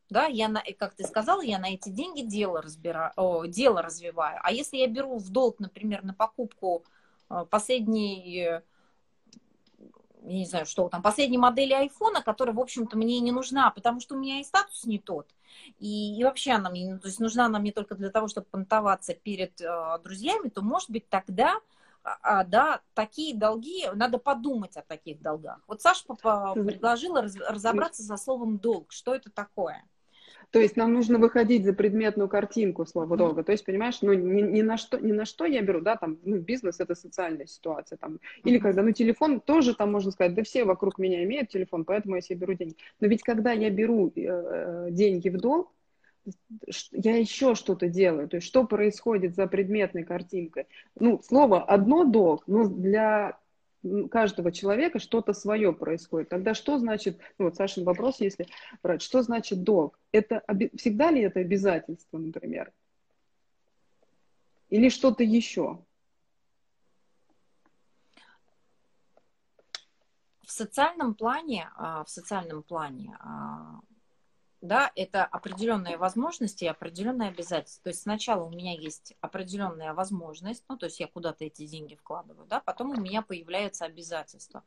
Да, 0.08 0.26
я, 0.26 0.48
на, 0.48 0.62
как 0.78 0.94
ты 0.94 1.04
сказала, 1.04 1.42
я 1.42 1.58
на 1.58 1.74
эти 1.74 1.88
деньги 1.88 2.22
дело, 2.22 2.62
разбираю, 2.62 3.12
о, 3.16 3.44
дело 3.44 3.82
развиваю. 3.82 4.38
А 4.42 4.52
если 4.52 4.76
я 4.76 4.86
беру 4.86 5.18
в 5.18 5.30
долг, 5.30 5.58
например, 5.58 6.04
на 6.04 6.14
покупку 6.14 6.84
а, 7.28 7.44
последней 7.44 8.62
я 10.22 10.38
не 10.38 10.44
знаю, 10.46 10.66
что 10.66 10.88
там, 10.88 11.02
последней 11.02 11.38
модели 11.38 11.72
айфона, 11.72 12.22
которая, 12.22 12.54
в 12.54 12.60
общем-то, 12.60 12.96
мне 12.96 13.18
не 13.20 13.32
нужна, 13.32 13.70
потому 13.70 14.00
что 14.00 14.14
у 14.14 14.18
меня 14.18 14.40
и 14.40 14.44
статус 14.44 14.84
не 14.84 14.98
тот. 14.98 15.26
И, 15.78 16.18
и 16.18 16.24
вообще 16.24 16.52
она 16.52 16.70
мне, 16.70 16.98
то 16.98 17.08
есть 17.08 17.20
нужна 17.20 17.46
она 17.46 17.58
мне 17.58 17.72
только 17.72 17.94
для 17.94 18.10
того, 18.10 18.28
чтобы 18.28 18.46
понтоваться 18.50 19.14
перед 19.14 19.60
э, 19.60 19.98
друзьями, 20.02 20.48
то, 20.48 20.62
может 20.62 20.90
быть, 20.90 21.08
тогда 21.08 21.60
а, 22.02 22.18
а 22.22 22.44
да, 22.44 22.80
такие 22.94 23.36
долги, 23.36 23.86
надо 23.94 24.18
подумать 24.18 24.76
о 24.76 24.82
таких 24.82 25.20
долгах. 25.20 25.58
Вот 25.66 25.82
Саша 25.82 26.04
предложила 26.06 27.22
раз, 27.22 27.36
разобраться 27.36 28.02
со 28.02 28.16
словом 28.16 28.58
долг. 28.58 28.90
Что 28.92 29.14
это 29.14 29.30
такое? 29.30 29.84
То 30.50 30.58
есть 30.58 30.76
нам 30.76 30.92
нужно 30.92 31.18
выходить 31.18 31.64
за 31.64 31.72
предметную 31.72 32.28
картинку 32.28 32.84
слова 32.84 33.16
долга. 33.16 33.44
То 33.44 33.52
есть, 33.52 33.64
понимаешь, 33.64 33.98
ну 34.02 34.12
ни, 34.12 34.42
ни, 34.42 34.62
на 34.62 34.76
что, 34.76 34.98
ни 34.98 35.12
на 35.12 35.24
что 35.24 35.44
я 35.44 35.62
беру, 35.62 35.80
да, 35.80 35.96
там, 35.96 36.18
ну, 36.24 36.38
бизнес 36.38 36.80
это 36.80 36.94
социальная 36.94 37.46
ситуация, 37.46 37.96
там, 37.98 38.18
или 38.44 38.58
когда, 38.58 38.82
ну, 38.82 38.92
телефон 38.92 39.40
тоже 39.40 39.74
там 39.74 39.92
можно 39.92 40.10
сказать, 40.10 40.34
да 40.34 40.42
все 40.42 40.64
вокруг 40.64 40.98
меня 40.98 41.22
имеют 41.24 41.50
телефон, 41.50 41.84
поэтому 41.84 42.16
я 42.16 42.20
себе 42.20 42.40
беру 42.40 42.54
деньги. 42.54 42.76
Но 43.00 43.06
ведь 43.06 43.22
когда 43.22 43.52
я 43.52 43.70
беру 43.70 44.12
э, 44.14 44.20
э 44.20 44.88
деньги 44.90 45.28
в 45.28 45.38
долг, 45.38 45.70
я 46.92 47.16
еще 47.16 47.54
что-то 47.54 47.88
делаю. 47.88 48.28
То 48.28 48.36
есть 48.36 48.46
что 48.46 48.64
происходит 48.64 49.34
за 49.34 49.46
предметной 49.46 50.04
картинкой? 50.04 50.66
Ну, 50.98 51.20
слово 51.22 51.62
одно 51.62 52.04
долг, 52.04 52.44
но 52.46 52.68
для 52.68 53.38
каждого 54.10 54.52
человека 54.52 54.98
что-то 54.98 55.32
свое 55.32 55.72
происходит. 55.72 56.28
Тогда 56.28 56.54
что 56.54 56.78
значит, 56.78 57.18
ну 57.38 57.46
вот 57.46 57.56
Сашин 57.56 57.84
вопрос, 57.84 58.20
если 58.20 58.46
брать, 58.82 59.02
что 59.02 59.22
значит 59.22 59.62
долг? 59.62 59.98
Это 60.12 60.42
всегда 60.76 61.10
ли 61.10 61.22
это 61.22 61.40
обязательство, 61.40 62.18
например? 62.18 62.72
Или 64.68 64.88
что-то 64.88 65.24
еще? 65.24 65.84
В 70.46 70.52
социальном 70.52 71.14
плане, 71.14 71.70
а, 71.76 72.04
в 72.04 72.10
социальном 72.10 72.62
плане 72.62 73.16
а, 73.20 73.80
да, 74.60 74.92
это 74.94 75.24
определенные 75.24 75.96
возможности 75.96 76.64
и 76.64 76.68
определенные 76.68 77.30
обязательства. 77.30 77.84
То 77.84 77.90
есть 77.90 78.02
сначала 78.02 78.44
у 78.44 78.50
меня 78.50 78.74
есть 78.74 79.14
определенная 79.20 79.94
возможность, 79.94 80.64
ну, 80.68 80.76
то 80.76 80.86
есть 80.86 81.00
я 81.00 81.06
куда-то 81.06 81.44
эти 81.44 81.66
деньги 81.66 81.94
вкладываю, 81.94 82.46
да, 82.46 82.60
потом 82.60 82.90
у 82.90 83.00
меня 83.00 83.22
появляются 83.22 83.86
обязательства. 83.86 84.62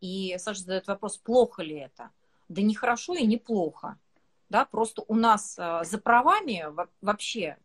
И 0.00 0.36
Саша 0.38 0.60
задает 0.60 0.86
вопрос, 0.86 1.18
плохо 1.18 1.62
ли 1.62 1.76
это? 1.76 2.10
Да 2.48 2.62
не 2.62 2.74
хорошо 2.74 3.14
и 3.14 3.26
не 3.26 3.36
плохо. 3.36 3.98
Да, 4.48 4.64
просто 4.64 5.04
у 5.06 5.14
нас 5.14 5.56
э, 5.58 5.84
за 5.84 5.98
правами 5.98 6.66
вообще, 7.00 7.56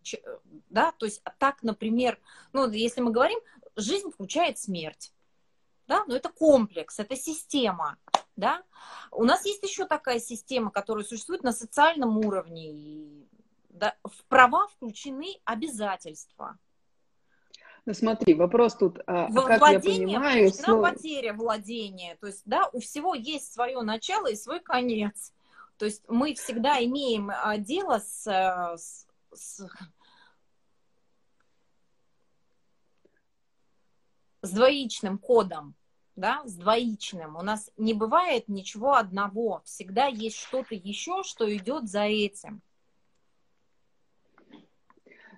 да, 0.69 0.91
то 0.91 1.07
есть 1.07 1.23
так, 1.39 1.63
например, 1.63 2.19
ну, 2.53 2.69
если 2.69 3.01
мы 3.01 3.11
говорим, 3.11 3.39
жизнь 3.75 4.11
включает 4.11 4.59
смерть, 4.59 5.11
да, 5.87 6.03
но 6.07 6.15
это 6.15 6.29
комплекс, 6.29 6.99
это 6.99 7.15
система, 7.15 7.97
да. 8.35 8.63
У 9.11 9.23
нас 9.23 9.45
есть 9.45 9.63
еще 9.63 9.85
такая 9.85 10.19
система, 10.19 10.71
которая 10.71 11.05
существует 11.05 11.43
на 11.43 11.51
социальном 11.51 12.17
уровне, 12.17 12.71
и 12.71 13.27
да, 13.69 13.95
в 14.03 14.23
права 14.25 14.67
включены 14.67 15.39
обязательства. 15.45 16.57
Ну 17.85 17.93
смотри, 17.93 18.33
вопрос 18.33 18.75
тут, 18.75 18.99
а, 19.05 19.27
Во 19.27 19.43
как 19.43 19.61
я 19.71 19.79
понимаю... 19.79 20.51
Слово... 20.51 20.89
потеря 20.91 21.33
владения, 21.33 22.17
то 22.19 22.27
есть, 22.27 22.41
да, 22.45 22.67
у 22.73 22.79
всего 22.79 23.13
есть 23.13 23.53
свое 23.53 23.81
начало 23.81 24.27
и 24.27 24.35
свой 24.35 24.59
конец. 24.59 25.33
То 25.77 25.85
есть 25.85 26.03
мы 26.07 26.33
всегда 26.33 26.83
имеем 26.83 27.29
а, 27.29 27.57
дело 27.57 27.99
с, 27.99 28.23
с, 29.33 29.67
с, 34.45 34.51
двоичным 34.51 35.17
кодом, 35.17 35.75
да, 36.15 36.41
с 36.45 36.55
двоичным. 36.55 37.35
У 37.35 37.41
нас 37.41 37.71
не 37.77 37.93
бывает 37.93 38.47
ничего 38.47 38.95
одного. 38.95 39.61
Всегда 39.65 40.07
есть 40.07 40.37
что-то 40.37 40.75
еще, 40.75 41.23
что 41.23 41.53
идет 41.55 41.89
за 41.89 42.03
этим. 42.03 42.61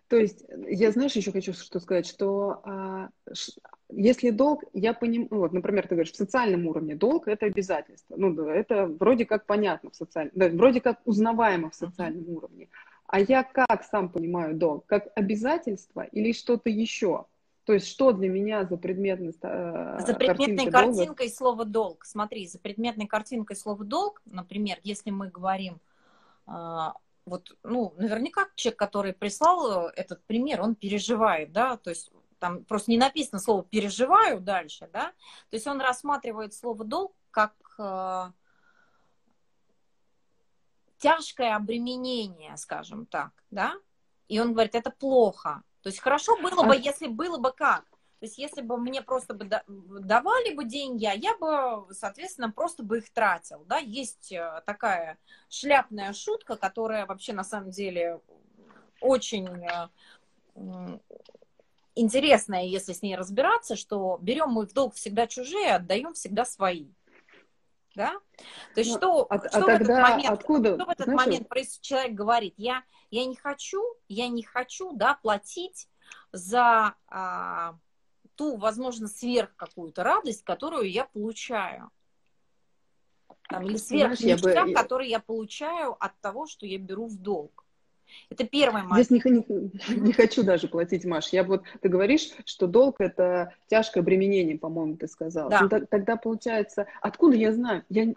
То 0.07 0.15
есть, 0.15 0.45
я, 0.69 0.91
знаешь, 0.91 1.13
еще 1.13 1.31
хочу 1.33 1.51
что 1.53 1.79
сказать, 1.81 2.07
что 2.07 2.61
а, 2.63 3.09
ш, 3.33 3.51
если 3.89 4.29
долг, 4.29 4.63
я 4.71 4.93
понимаю, 4.93 5.27
ну, 5.31 5.39
вот, 5.39 5.51
например, 5.51 5.83
ты 5.83 5.95
говоришь, 5.95 6.13
в 6.13 6.17
социальном 6.17 6.65
уровне 6.67 6.95
долг– 6.95 7.27
это 7.29 7.45
обязательство. 7.45 8.15
Ну, 8.15 8.33
это 8.47 8.87
вроде 8.87 9.25
как 9.25 9.45
понятно 9.45 9.89
в 9.89 9.95
социальном, 9.95 10.31
да, 10.35 10.47
вроде 10.47 10.79
как 10.79 11.01
узнаваемо 11.05 11.71
в 11.71 11.75
социальном 11.75 12.29
уровне. 12.29 12.69
А 13.07 13.19
я 13.19 13.43
как 13.43 13.83
сам 13.83 14.09
понимаю 14.09 14.55
долг? 14.55 14.85
Как 14.85 15.09
обязательство 15.15 16.01
или 16.01 16.31
что-то 16.31 16.69
еще? 16.69 17.25
То 17.67 17.73
есть 17.73 17.89
что 17.89 18.13
для 18.13 18.29
меня 18.29 18.63
за 18.63 18.77
предметность 18.77 19.39
э, 19.41 19.99
За 19.99 20.13
предметной 20.13 20.71
картинкой 20.71 21.27
долга? 21.27 21.29
слово 21.35 21.65
«долг». 21.65 22.05
Смотри, 22.05 22.47
за 22.47 22.59
предметной 22.59 23.07
картинкой 23.07 23.57
слово 23.57 23.83
«долг», 23.83 24.21
например, 24.23 24.79
если 24.83 25.09
мы 25.09 25.27
говорим 25.27 25.81
э, 26.47 26.51
вот, 27.25 27.57
ну, 27.63 27.93
наверняка 27.97 28.47
человек, 28.55 28.79
который 28.79 29.11
прислал 29.11 29.89
этот 29.89 30.23
пример, 30.23 30.61
он 30.61 30.75
переживает, 30.75 31.51
да, 31.51 31.75
то 31.75 31.89
есть 31.89 32.09
там 32.39 32.63
просто 32.63 32.89
не 32.89 32.97
написано 32.97 33.39
слово 33.39 33.63
«переживаю» 33.63 34.39
дальше, 34.39 34.89
да, 34.93 35.07
то 35.49 35.57
есть 35.57 35.67
он 35.67 35.81
рассматривает 35.81 36.53
слово 36.53 36.85
«долг» 36.85 37.13
как 37.31 37.53
э, 37.77 38.31
тяжкое 40.99 41.53
обременение, 41.53 42.55
скажем 42.55 43.05
так, 43.05 43.31
да, 43.51 43.73
и 44.29 44.39
он 44.39 44.53
говорит, 44.53 44.73
это 44.73 44.89
плохо. 44.89 45.63
То 45.81 45.89
есть 45.89 45.99
хорошо 45.99 46.37
было 46.37 46.63
бы, 46.63 46.75
если 46.75 47.07
было 47.07 47.37
бы 47.37 47.51
как. 47.51 47.85
То 48.19 48.25
есть 48.25 48.39
если 48.39 48.61
бы 48.61 48.77
мне 48.77 49.03
просто 49.03 49.35
бы 49.35 49.45
давали 49.45 50.55
бы 50.55 50.65
деньги, 50.65 51.05
а 51.05 51.13
я 51.13 51.37
бы, 51.37 51.93
соответственно, 51.93 52.51
просто 52.51 52.81
бы 52.81 52.97
их 52.97 53.11
тратил. 53.11 53.63
Да? 53.65 53.77
Есть 53.77 54.31
э, 54.31 54.63
такая 54.65 55.19
шляпная 55.49 56.13
шутка, 56.13 56.55
которая 56.55 57.05
вообще 57.05 57.33
на 57.33 57.43
самом 57.43 57.69
деле 57.69 58.19
очень 59.01 59.47
э, 59.47 60.99
интересная, 61.93 62.63
если 62.63 62.93
с 62.93 63.03
ней 63.03 63.15
разбираться, 63.15 63.75
что 63.75 64.17
берем 64.19 64.49
мы 64.49 64.65
в 64.65 64.73
долг 64.73 64.95
всегда 64.95 65.27
чужие, 65.27 65.75
отдаем 65.75 66.13
всегда 66.13 66.43
свои. 66.43 66.87
Да? 67.97 68.13
То 68.75 68.81
есть 68.81 68.91
ну, 68.91 68.97
что, 68.97 69.27
а, 69.27 69.39
что, 69.39 69.57
а 69.57 69.61
в 69.61 69.67
этот 69.69 69.87
момент, 69.87 70.29
откуда? 70.29 70.75
что 70.75 70.85
в 70.85 70.89
этот 70.89 71.05
Знаешь, 71.05 71.25
момент 71.25 71.47
человек 71.81 72.11
говорит? 72.11 72.53
Я, 72.57 72.83
я 73.09 73.25
не 73.25 73.35
хочу, 73.35 73.83
я 74.07 74.27
не 74.27 74.43
хочу 74.43 74.93
да, 74.93 75.15
платить 75.15 75.89
за 76.31 76.93
а, 77.07 77.75
ту, 78.35 78.57
возможно, 78.57 79.07
сверх 79.07 79.55
какую-то 79.55 80.03
радость, 80.03 80.43
которую 80.43 80.91
я 80.91 81.05
получаю. 81.05 81.89
Там, 83.49 83.63
или 83.63 83.77
сверх 83.77 84.19
Знаешь, 84.19 84.39
я 84.39 84.63
бы... 84.63 84.73
который 84.73 85.09
я 85.09 85.19
получаю 85.19 85.95
от 85.99 86.15
того, 86.19 86.45
что 86.45 86.67
я 86.67 86.77
беру 86.77 87.07
в 87.07 87.17
долг. 87.17 87.65
Это 88.29 88.45
первое 88.45 88.83
момент. 88.83 89.07
Здесь 89.07 89.23
не, 89.23 89.31
не, 89.31 89.99
не 89.99 90.13
хочу 90.13 90.43
даже 90.43 90.67
платить, 90.67 91.05
Маш. 91.05 91.29
Я 91.29 91.43
вот, 91.43 91.63
ты 91.81 91.89
говоришь, 91.89 92.31
что 92.45 92.67
долг– 92.67 92.97
это 92.99 93.53
тяжкое 93.67 94.03
обременение, 94.03 94.57
по-моему, 94.57 94.97
ты 94.97 95.07
сказала. 95.07 95.49
Да. 95.49 95.61
Ну, 95.61 95.85
тогда 95.89 96.17
получается, 96.17 96.87
откуда 97.01 97.35
я 97.35 97.53
знаю? 97.53 97.83
Я, 97.89 98.13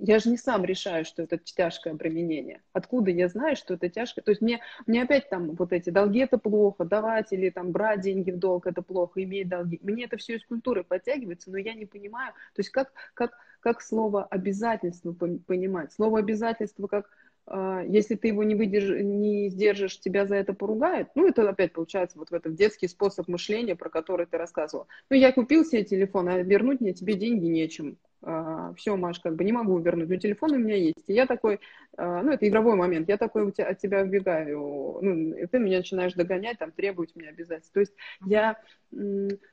я 0.00 0.18
же 0.18 0.28
не 0.28 0.36
сам 0.36 0.64
решаю, 0.64 1.04
что 1.04 1.22
это 1.22 1.38
тяжкое 1.38 1.94
обременение. 1.94 2.60
Откуда 2.72 3.10
я 3.10 3.28
знаю, 3.28 3.56
что 3.56 3.74
это 3.74 3.88
тяжкое? 3.88 4.22
То 4.22 4.32
есть 4.32 4.42
мне, 4.42 4.60
мне 4.86 5.02
опять 5.02 5.28
там 5.30 5.52
вот 5.52 5.72
эти 5.72 5.90
долги– 5.90 6.18
это 6.20 6.36
плохо, 6.38 6.84
давать 6.84 7.32
или 7.32 7.50
там 7.50 7.72
брать 7.72 8.00
деньги 8.00 8.30
в 8.30 8.38
долг– 8.38 8.66
это 8.68 8.82
плохо, 8.82 9.22
иметь 9.22 9.48
долги. 9.48 9.80
Мне 9.82 10.04
это 10.04 10.16
все 10.18 10.36
из 10.36 10.44
культуры 10.44 10.84
подтягивается, 10.84 11.50
но 11.50 11.58
я 11.58 11.74
не 11.74 11.86
понимаю. 11.86 12.32
То 12.54 12.60
есть 12.60 12.70
как, 12.70 12.92
как, 13.14 13.32
как 13.60 13.80
слово 13.80 14.24
«обязательство» 14.24 15.12
понимать? 15.12 15.92
Слово 15.92 16.18
«обязательство» 16.18 16.86
как– 16.86 17.08
если 17.86 18.14
ты 18.14 18.28
его 18.28 18.42
не, 18.42 18.54
выдерж... 18.54 19.02
не 19.02 19.50
сдержишь, 19.50 20.00
тебя 20.00 20.26
за 20.26 20.36
это 20.36 20.54
поругают. 20.54 21.08
Ну, 21.14 21.26
это 21.26 21.48
опять 21.48 21.72
получается 21.72 22.18
вот 22.18 22.30
в 22.30 22.34
этом 22.34 22.54
детский 22.54 22.88
способ 22.88 23.28
мышления, 23.28 23.76
про 23.76 23.90
который 23.90 24.26
ты 24.26 24.38
рассказывала. 24.38 24.86
Ну, 25.10 25.16
я 25.16 25.32
купил 25.32 25.64
себе 25.64 25.84
телефон, 25.84 26.28
а 26.28 26.38
вернуть 26.42 26.80
мне 26.80 26.94
тебе 26.94 27.14
деньги 27.14 27.46
нечем. 27.46 27.98
А, 28.26 28.72
все, 28.74 28.96
Маш, 28.96 29.20
как 29.20 29.36
бы 29.36 29.44
не 29.44 29.52
могу 29.52 29.78
вернуть, 29.78 30.08
но 30.08 30.16
телефон 30.16 30.52
у 30.52 30.58
меня 30.58 30.76
есть. 30.76 31.04
И 31.08 31.12
я 31.12 31.26
такой, 31.26 31.60
а, 31.98 32.22
ну, 32.22 32.32
это 32.32 32.48
игровой 32.48 32.74
момент, 32.74 33.08
я 33.08 33.18
такой 33.18 33.50
от 33.50 33.78
тебя 33.78 34.02
убегаю, 34.02 34.98
ну, 35.02 35.34
и 35.34 35.46
ты 35.46 35.58
меня 35.58 35.78
начинаешь 35.78 36.14
догонять, 36.14 36.58
там, 36.58 36.72
требовать 36.72 37.14
мне 37.14 37.28
обязательств. 37.28 37.74
То 37.74 37.80
есть 37.80 37.92
я 38.24 38.58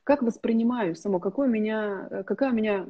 как 0.03 0.21
воспринимаю 0.21 0.95
само, 0.95 1.19
какое 1.19 1.49
у 1.49 1.51
меня, 1.51 2.23
какая 2.25 2.51
у 2.51 2.55
меня, 2.55 2.87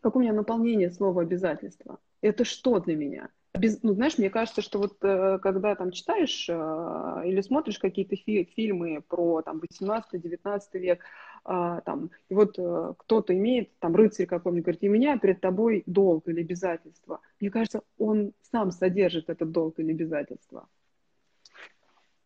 какое 0.00 0.20
у 0.20 0.24
меня 0.24 0.32
наполнение 0.32 0.90
слова 0.90 1.22
обязательства? 1.22 1.98
Это 2.22 2.44
что 2.44 2.80
для 2.80 2.96
меня? 2.96 3.28
Без, 3.56 3.82
ну, 3.82 3.94
знаешь, 3.94 4.18
мне 4.18 4.30
кажется, 4.30 4.62
что 4.62 4.78
вот 4.78 4.96
э, 5.02 5.38
когда 5.42 5.74
там 5.74 5.90
читаешь 5.90 6.46
э, 6.48 6.52
или 7.24 7.40
смотришь 7.40 7.78
какие-то 7.78 8.16
фи 8.16 8.44
фильмы 8.56 9.02
про 9.06 9.42
там 9.42 9.60
18-19 9.60 10.60
век, 10.74 11.04
э, 11.44 11.80
там, 11.84 12.10
и 12.28 12.34
вот 12.34 12.52
кто-то 12.98 13.34
имеет, 13.34 13.78
там, 13.78 13.94
рыцарь 13.94 14.26
какой-нибудь, 14.26 14.64
говорит, 14.64 14.82
и 14.82 14.88
меня 14.88 15.18
перед 15.18 15.40
тобой 15.40 15.82
долг 15.86 16.28
или 16.28 16.40
обязательство. 16.40 17.20
Мне 17.40 17.50
кажется, 17.50 17.82
он 17.98 18.32
сам 18.50 18.70
содержит 18.70 19.28
этот 19.28 19.50
долг 19.50 19.78
или 19.78 19.92
обязательство. 19.92 20.68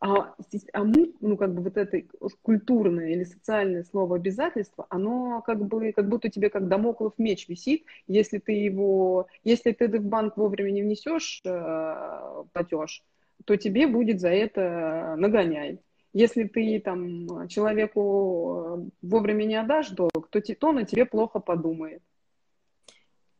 А, 0.02 0.34
а 0.72 0.84
мы, 0.84 1.12
ну, 1.20 1.36
как 1.36 1.54
бы 1.54 1.62
вот 1.62 1.76
это 1.76 2.02
культурное 2.40 3.10
или 3.10 3.24
социальное 3.24 3.84
слово 3.84 4.16
обязательство, 4.16 4.86
оно 4.88 5.42
как 5.42 5.62
бы, 5.62 5.92
как 5.92 6.08
будто 6.08 6.30
тебе 6.30 6.48
как 6.48 6.68
домоклов 6.68 7.12
меч 7.18 7.48
висит, 7.48 7.84
если 8.06 8.38
ты 8.38 8.52
его, 8.52 9.26
если 9.44 9.72
ты 9.72 9.88
в 9.88 10.02
банк 10.02 10.38
вовремя 10.38 10.70
не 10.70 10.82
внесешь 10.82 11.42
э, 11.44 12.44
платеж, 12.54 13.04
то 13.44 13.56
тебе 13.56 13.86
будет 13.86 14.20
за 14.20 14.30
это 14.30 15.16
нагоняй. 15.18 15.80
Если 16.14 16.44
ты 16.44 16.80
там 16.80 17.46
человеку 17.48 18.90
вовремя 19.02 19.44
не 19.44 19.56
отдашь 19.56 19.90
долг, 19.90 20.28
то, 20.30 20.40
то 20.40 20.68
он 20.68 20.78
о 20.78 20.84
тебе 20.84 21.04
плохо 21.04 21.40
подумает. 21.40 22.02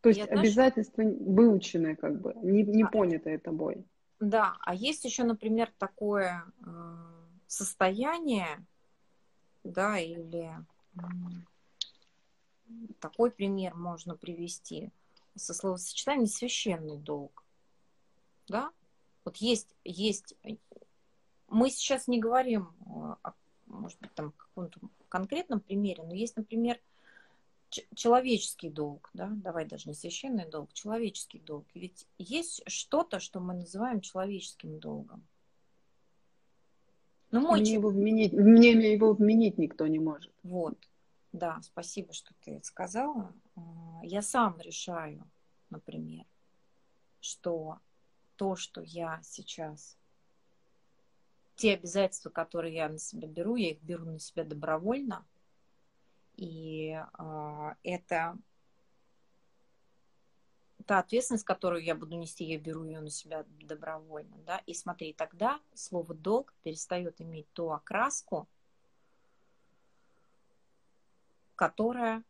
То 0.03 0.11
есть 0.11 0.21
Я 0.21 0.27
обязательство 0.27 1.05
даже... 1.05 1.17
выученное, 1.21 1.97
как 1.97 2.21
бы, 2.21 2.35
не, 2.43 2.63
не 2.65 2.85
понятое 2.85 3.39
тобой. 3.39 3.85
Да, 4.21 4.59
а 4.61 4.75
есть 4.75 5.05
еще, 5.05 5.25
например, 5.25 5.73
такое 5.79 6.45
э, 6.65 6.97
состояние, 7.47 8.65
да, 9.65 9.99
или 9.99 10.55
такой 13.01 13.31
пример 13.31 13.75
можно 13.75 14.17
привести 14.17 14.91
со 15.35 15.55
словосочетанием 15.55 16.27
священный 16.27 16.99
долг. 16.99 17.45
Да? 18.47 18.71
Вот 19.25 19.37
есть, 19.39 19.75
есть, 19.85 20.35
мы 21.49 21.71
сейчас 21.71 22.07
не 22.07 22.21
говорим 22.21 22.75
о, 22.87 23.33
может 23.67 23.99
быть, 24.01 24.15
там 24.15 24.33
каком-то 24.33 24.81
конкретном 25.09 25.61
примере, 25.61 26.03
но 26.03 26.15
есть, 26.15 26.37
например, 26.37 26.79
человеческий 27.95 28.69
долг, 28.69 29.11
да, 29.15 29.29
давай 29.31 29.65
даже 29.65 29.89
не 29.89 29.95
священный 29.95 30.49
долг, 30.49 30.73
человеческий 30.73 31.39
долг. 31.39 31.67
Ведь 31.75 32.07
есть 32.19 32.63
что-то, 32.67 33.21
что 33.21 33.41
мы 33.41 33.55
называем 33.55 34.01
человеческим 34.01 34.79
долгом. 34.79 35.25
Ну, 37.31 37.41
мой 37.43 37.61
мне, 37.61 37.75
его 37.75 37.91
вменить, 37.91 38.33
мне 38.33 38.73
его 38.93 39.15
вменить 39.15 39.57
никто 39.57 39.87
не 39.87 40.01
может. 40.01 40.33
Вот, 40.43 40.77
да, 41.33 41.61
спасибо, 41.63 42.13
что 42.13 42.35
ты 42.45 42.57
это 42.57 42.67
сказала. 42.67 43.33
А, 43.55 44.01
я 44.03 44.21
сам 44.21 44.59
решаю, 44.61 45.25
например, 45.71 46.25
что 47.21 47.79
то, 48.35 48.57
что 48.57 48.81
я 48.81 49.21
сейчас, 49.23 49.97
те 51.55 51.75
обязательства, 51.75 52.31
которые 52.31 52.75
я 52.75 52.89
на 52.89 52.99
себя 52.99 53.29
беру, 53.29 53.55
я 53.55 53.71
их 53.71 53.83
беру 53.83 54.07
на 54.07 54.19
себя 54.19 54.45
добровольно– 54.45 55.25
и 56.41 56.93
э, 56.93 57.75
это 57.83 58.39
та 60.87 60.99
ответственность, 60.99 61.45
которую 61.45 61.85
я 61.85 61.95
буду 61.95 62.17
нести, 62.17 62.45
я 62.45 62.59
беру 62.59 62.85
ее 62.85 63.01
на 63.01 63.11
себя 63.11 63.45
добровольно, 63.61 64.37
да, 64.47 64.63
и 64.67 64.73
смотри, 64.73 65.13
тогда 65.13 65.61
слово 65.75 66.15
долг 66.15 66.55
перестает 66.63 67.21
иметь 67.21 67.47
ту 67.53 67.71
окраску, 67.71 68.49
которая 71.57 72.25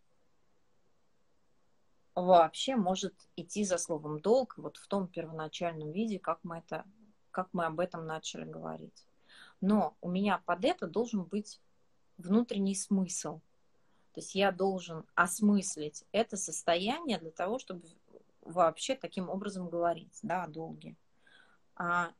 вообще 2.16 2.74
может 2.74 3.14
идти 3.36 3.64
за 3.64 3.78
словом 3.78 4.18
долг 4.18 4.58
вот 4.58 4.76
в 4.76 4.88
том 4.88 5.06
первоначальном 5.06 5.92
виде, 5.92 6.18
как 6.18 6.40
мы 6.42 6.58
это, 6.58 6.84
как 7.30 7.48
мы 7.52 7.64
об 7.64 7.78
этом 7.78 8.06
начали 8.06 8.44
говорить. 8.44 9.06
Но 9.60 9.96
у 10.00 10.10
меня 10.10 10.42
под 10.44 10.64
это 10.64 10.88
должен 10.88 11.22
быть 11.22 11.60
внутренний 12.18 12.74
смысл. 12.74 13.40
То 14.12 14.20
есть 14.20 14.34
я 14.34 14.50
должен 14.50 15.04
осмыслить 15.14 16.04
это 16.12 16.36
состояние 16.36 17.18
для 17.18 17.30
того, 17.30 17.58
чтобы 17.58 17.82
вообще 18.42 18.94
таким 18.96 19.28
образом 19.28 19.68
говорить, 19.68 20.18
да, 20.22 20.44
о 20.44 20.48
долге. 20.48 20.96
А 21.76 22.12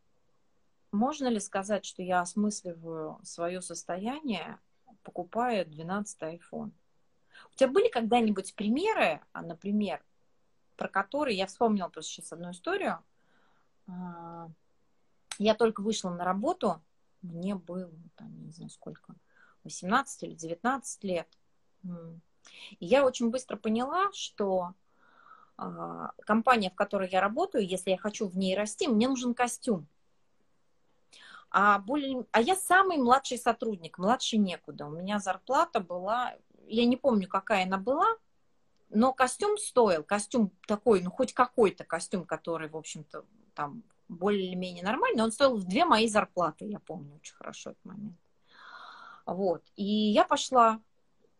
можно 0.93 1.29
ли 1.29 1.41
сказать, 1.41 1.85
что 1.85 2.03
я 2.03 2.21
осмысливаю 2.21 3.19
свое 3.25 3.61
состояние, 3.61 4.59
покупая 5.03 5.65
12 5.65 6.23
iPhone? 6.23 6.71
У 7.53 7.57
тебя 7.57 7.69
были 7.69 7.89
когда-нибудь 7.89 8.55
примеры, 8.55 9.21
а, 9.33 9.43
например, 9.43 10.03
про 10.77 10.89
которые 10.89 11.37
я 11.37 11.47
вспомнила 11.47 11.89
просто 11.89 12.13
сейчас 12.13 12.33
одну 12.33 12.51
историю. 12.51 13.03
А, 13.87 14.49
я 15.39 15.55
только 15.55 15.81
вышла 15.81 16.11
на 16.11 16.25
работу, 16.25 16.83
мне 17.23 17.55
было, 17.55 17.91
там, 18.17 18.45
не 18.45 18.51
знаю 18.51 18.71
сколько, 18.71 19.15
18 19.65 20.23
или 20.23 20.35
19 20.35 21.05
лет. 21.05 21.29
И 21.85 22.87
я 22.87 23.05
очень 23.05 23.31
быстро 23.31 23.57
поняла, 23.57 24.11
что 24.13 24.75
а, 25.57 26.13
компания, 26.25 26.71
в 26.71 26.75
которой 26.75 27.09
я 27.11 27.21
работаю, 27.21 27.67
если 27.67 27.91
я 27.91 27.99
хочу 27.99 28.27
в 28.27 28.37
ней 28.37 28.57
расти, 28.57 28.89
мне 28.89 29.09
нужен 29.09 29.35
костюм. 29.35 29.87
А, 31.51 31.79
более, 31.81 32.25
а 32.31 32.41
я 32.41 32.55
самый 32.55 32.97
младший 32.97 33.39
сотрудник, 33.39 33.99
младше 33.99 34.39
некуда. 34.39 34.87
У 34.87 34.91
меня 34.91 35.19
зарплата 35.19 35.81
была, 35.81 36.35
я 36.67 36.87
не 36.87 36.97
помню, 36.97 37.29
какая 37.29 37.65
она 37.65 37.77
была, 37.77 38.07
но 38.89 39.13
костюм 39.13 39.59
стоил, 39.59 40.05
костюм 40.05 40.53
такой, 40.67 41.03
ну 41.03 41.11
хоть 41.11 41.33
какой-то 41.33 41.85
костюм, 41.85 42.25
который, 42.25 42.69
в 42.69 42.77
общем-то, 42.77 43.25
там 43.55 43.83
более-менее 44.09 44.85
нормальный, 44.85 45.23
он 45.23 45.33
стоил 45.33 45.57
в 45.57 45.65
две 45.65 45.85
мои 45.85 46.09
зарплаты, 46.09 46.65
я 46.67 46.79
помню 46.79 47.15
очень 47.17 47.35
хорошо 47.35 47.71
этот 47.71 47.85
момент. 47.85 48.17
Вот. 49.27 49.63
И 49.77 49.85
я 49.85 50.25
пошла 50.25 50.81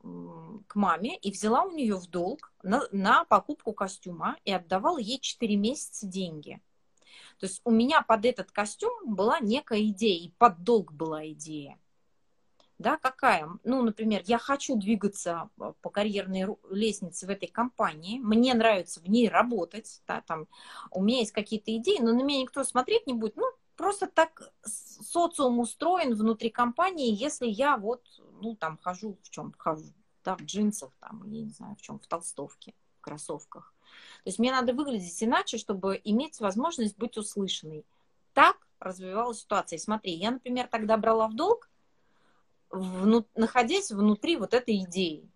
к 0.03 0.75
маме 0.75 1.17
и 1.19 1.31
взяла 1.31 1.65
у 1.65 1.71
нее 1.71 1.97
в 1.97 2.07
долг 2.07 2.53
на, 2.63 2.83
на 2.91 3.25
покупку 3.25 3.73
костюма 3.73 4.37
и 4.45 4.53
отдавала 4.53 4.99
ей 4.99 5.19
4 5.21 5.57
месяца 5.57 6.07
деньги. 6.07 6.61
То 7.39 7.47
есть 7.47 7.61
у 7.65 7.71
меня 7.71 8.03
под 8.03 8.25
этот 8.25 8.51
костюм 8.51 9.15
была 9.15 9.41
некая 9.41 9.83
идея, 9.87 10.19
и 10.19 10.31
под 10.39 10.63
долг 10.63 10.93
была 10.93 11.27
идея. 11.31 11.79
Да, 12.79 12.97
какая? 12.97 13.47
Ну, 13.63 13.83
например, 13.83 14.23
я 14.25 14.39
хочу 14.39 14.75
двигаться 14.75 15.51
а, 15.59 15.73
по 15.83 15.91
карьерной 15.91 16.47
лестнице 16.71 17.27
в 17.27 17.31
этой 17.31 17.47
компании, 17.47 18.19
мне 18.19 18.55
нравится 18.55 19.01
в 19.01 19.09
ней 19.11 19.29
работать, 19.29 20.01
да, 20.07 20.23
там, 20.27 20.49
у 20.91 21.03
меня 21.03 21.19
есть 21.19 21.33
какие-то 21.33 21.77
идеи, 21.77 21.99
но 22.01 22.15
на 22.15 22.23
меня 22.23 22.41
никто 22.41 22.65
смотреть 22.65 23.07
не 23.07 23.13
будет, 23.13 23.37
ну, 23.37 23.45
просто 23.77 24.07
так 24.07 24.51
социум 24.63 25.59
устроен 25.59 26.15
внутри 26.15 26.49
компании, 26.49 27.15
если 27.15 27.47
я 27.47 27.77
вот, 27.77 28.03
ну, 28.41 28.57
там, 28.57 28.79
хожу 28.83 29.19
в 29.23 29.31
чем 29.31 29.55
хожу, 29.57 29.93
да, 30.25 30.37
в 30.37 30.43
джинсах, 30.43 30.91
там, 31.01 31.23
я 31.31 31.43
не 31.43 31.51
знаю, 31.51 31.77
в 31.77 31.83
чем, 31.83 31.99
в 31.99 32.07
толстовке, 32.07 32.75
в 32.99 33.01
кроссовках. 33.01 33.75
То 34.25 34.29
есть 34.29 34.39
мне 34.39 34.53
надо 34.53 34.73
выглядеть 34.73 35.23
иначе, 35.23 35.59
чтобы 35.59 36.01
иметь 36.05 36.41
возможность 36.41 36.97
быть 36.99 37.17
услышанной. 37.17 37.85
Так 38.33 38.57
развивалась 38.79 39.41
ситуация. 39.41 39.79
Смотри, 39.79 40.13
я, 40.13 40.31
например, 40.31 40.69
тогда 40.69 40.97
брала 40.97 41.29
в 41.29 41.35
долг, 41.35 41.69
вну, 42.71 43.27
находясь 43.35 43.91
внутри 43.91 44.37
вот 44.37 44.55
этой 44.55 44.85
идеи. 44.85 45.29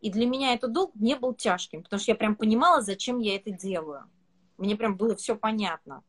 И 0.00 0.10
для 0.10 0.26
меня 0.26 0.54
этот 0.54 0.72
долг 0.72 0.94
не 0.94 1.16
был 1.16 1.34
тяжким, 1.34 1.82
потому 1.82 2.00
что 2.00 2.12
я 2.12 2.16
прям 2.16 2.36
понимала, 2.36 2.82
зачем 2.82 3.18
я 3.18 3.36
это 3.36 3.50
делаю. 3.50 4.08
Мне 4.56 4.76
прям 4.76 4.96
было 4.96 5.16
все 5.16 5.34
понятно. 5.36 6.04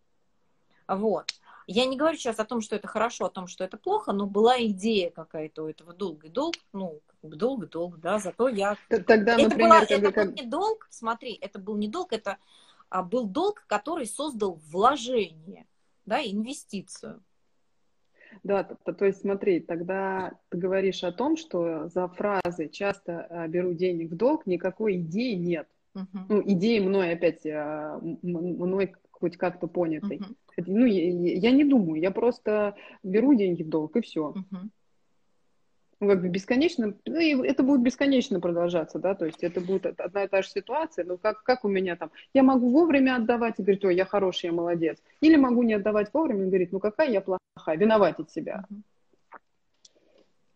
Вот. 0.88 1.34
Я 1.72 1.86
не 1.86 1.98
говорю 1.98 2.18
сейчас 2.18 2.40
о 2.40 2.46
том, 2.46 2.62
что 2.62 2.76
это 2.76 2.88
хорошо, 2.88 3.26
о 3.26 3.30
том, 3.30 3.46
что 3.46 3.64
это 3.64 3.78
плохо, 3.78 4.12
но 4.12 4.26
была 4.26 4.60
идея 4.60 5.12
какая-то 5.12 5.66
у 5.66 5.68
этого 5.68 5.94
долга. 5.94 6.26
И 6.26 6.32
долг, 6.32 6.56
ну, 6.74 7.00
долг, 7.22 7.70
долг, 7.70 8.00
да, 8.00 8.18
зато 8.18 8.48
я... 8.48 8.76
Тогда, 8.88 9.36
это 9.36 9.44
например, 9.44 9.68
была, 9.70 9.84
это 9.84 10.12
как... 10.12 10.26
был 10.26 10.34
не 10.34 10.50
долг, 10.50 10.88
смотри, 10.90 11.34
это 11.34 11.60
был 11.60 11.78
не 11.78 11.88
долг, 11.88 12.12
это 12.12 12.40
а, 12.90 13.04
был 13.04 13.28
долг, 13.28 13.66
который 13.68 14.08
создал 14.08 14.60
вложение, 14.72 15.68
да, 16.08 16.20
инвестицию. 16.20 17.22
Да, 18.42 18.64
то, 18.64 18.92
то 18.92 19.06
есть 19.06 19.22
смотри, 19.22 19.60
тогда 19.60 20.34
ты 20.50 20.58
говоришь 20.58 21.04
о 21.04 21.12
том, 21.12 21.38
что 21.38 21.88
за 21.90 22.08
фразой 22.08 22.70
часто 22.70 23.28
а, 23.30 23.48
беру 23.48 23.74
денег 23.74 24.10
в 24.10 24.16
долг, 24.16 24.48
никакой 24.48 24.96
идеи 24.98 25.36
нет. 25.36 25.68
Uh-huh. 25.96 26.26
Ну, 26.30 26.42
идеи 26.48 26.80
мной 26.80 27.12
опять, 27.12 27.46
а, 27.46 28.00
мной 28.24 28.96
хоть 29.20 29.38
как-то 29.38 29.68
понятой. 29.68 30.18
Uh-huh. 30.18 30.64
Ну, 30.68 30.86
я, 30.86 31.34
я 31.34 31.52
не 31.52 31.64
думаю, 31.64 32.02
я 32.02 32.12
просто 32.12 32.76
беру 33.04 33.34
деньги 33.34 33.64
в 33.64 33.70
долг 33.70 33.96
и 33.96 34.02
все. 34.02 34.34
Uh-huh 34.36 34.70
ну, 36.00 36.08
как 36.08 36.22
бы 36.22 36.30
бесконечно, 36.30 36.94
ну, 37.06 37.20
и 37.20 37.48
это 37.48 37.64
будет 37.64 37.82
бесконечно 37.82 38.40
продолжаться, 38.40 39.00
да, 39.00 39.16
то 39.16 39.26
есть 39.26 39.44
это 39.44 39.60
будет 39.60 39.86
одна 40.00 40.24
и 40.24 40.28
та 40.28 40.42
же 40.42 40.50
ситуация, 40.50 41.06
ну, 41.06 41.18
как, 41.18 41.44
как 41.44 41.66
у 41.66 41.68
меня 41.68 41.96
там, 41.96 42.12
я 42.34 42.44
могу 42.44 42.70
вовремя 42.70 43.18
отдавать 43.18 43.56
и 43.58 43.62
говорить, 43.62 43.84
ой, 43.84 43.96
я 43.96 44.06
хороший, 44.06 44.48
я 44.48 44.52
молодец, 44.54 44.98
или 45.22 45.36
могу 45.36 45.64
не 45.64 45.74
отдавать 45.74 46.10
вовремя 46.14 46.46
и 46.46 46.48
говорить, 46.48 46.72
ну, 46.72 46.80
какая 46.80 47.10
я 47.10 47.22
плохая, 47.22 47.78
виноватить 47.78 48.32
себя. 48.32 48.66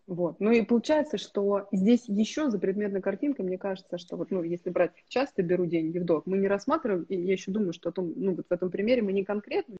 Вот. 0.06 0.40
Ну 0.40 0.52
и 0.52 0.62
получается, 0.64 1.18
что 1.18 1.68
здесь 1.72 2.04
еще 2.08 2.50
за 2.50 2.60
предметной 2.60 3.02
картинкой, 3.02 3.46
мне 3.46 3.58
кажется, 3.58 3.98
что 3.98 4.18
вот, 4.18 4.32
ну, 4.32 4.44
если 4.44 4.70
брать, 4.70 4.92
часто 5.08 5.44
беру 5.44 5.66
деньги 5.66 5.98
в 5.98 6.06
долг, 6.06 6.26
мы 6.26 6.38
не 6.38 6.48
рассматриваем, 6.48 7.04
и 7.04 7.16
я 7.16 7.34
еще 7.34 7.52
думаю, 7.52 7.74
что 7.74 7.90
о 7.90 7.92
том, 7.94 8.14
ну, 8.16 8.36
вот 8.36 8.46
в 8.48 8.52
этом 8.52 8.70
примере 8.70 9.02
мы 9.02 9.14
не 9.14 9.24
конкретно 9.24 9.78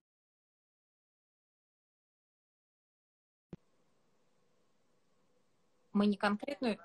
мы 5.94 6.08
не 6.08 6.18
конкретную... 6.18 6.78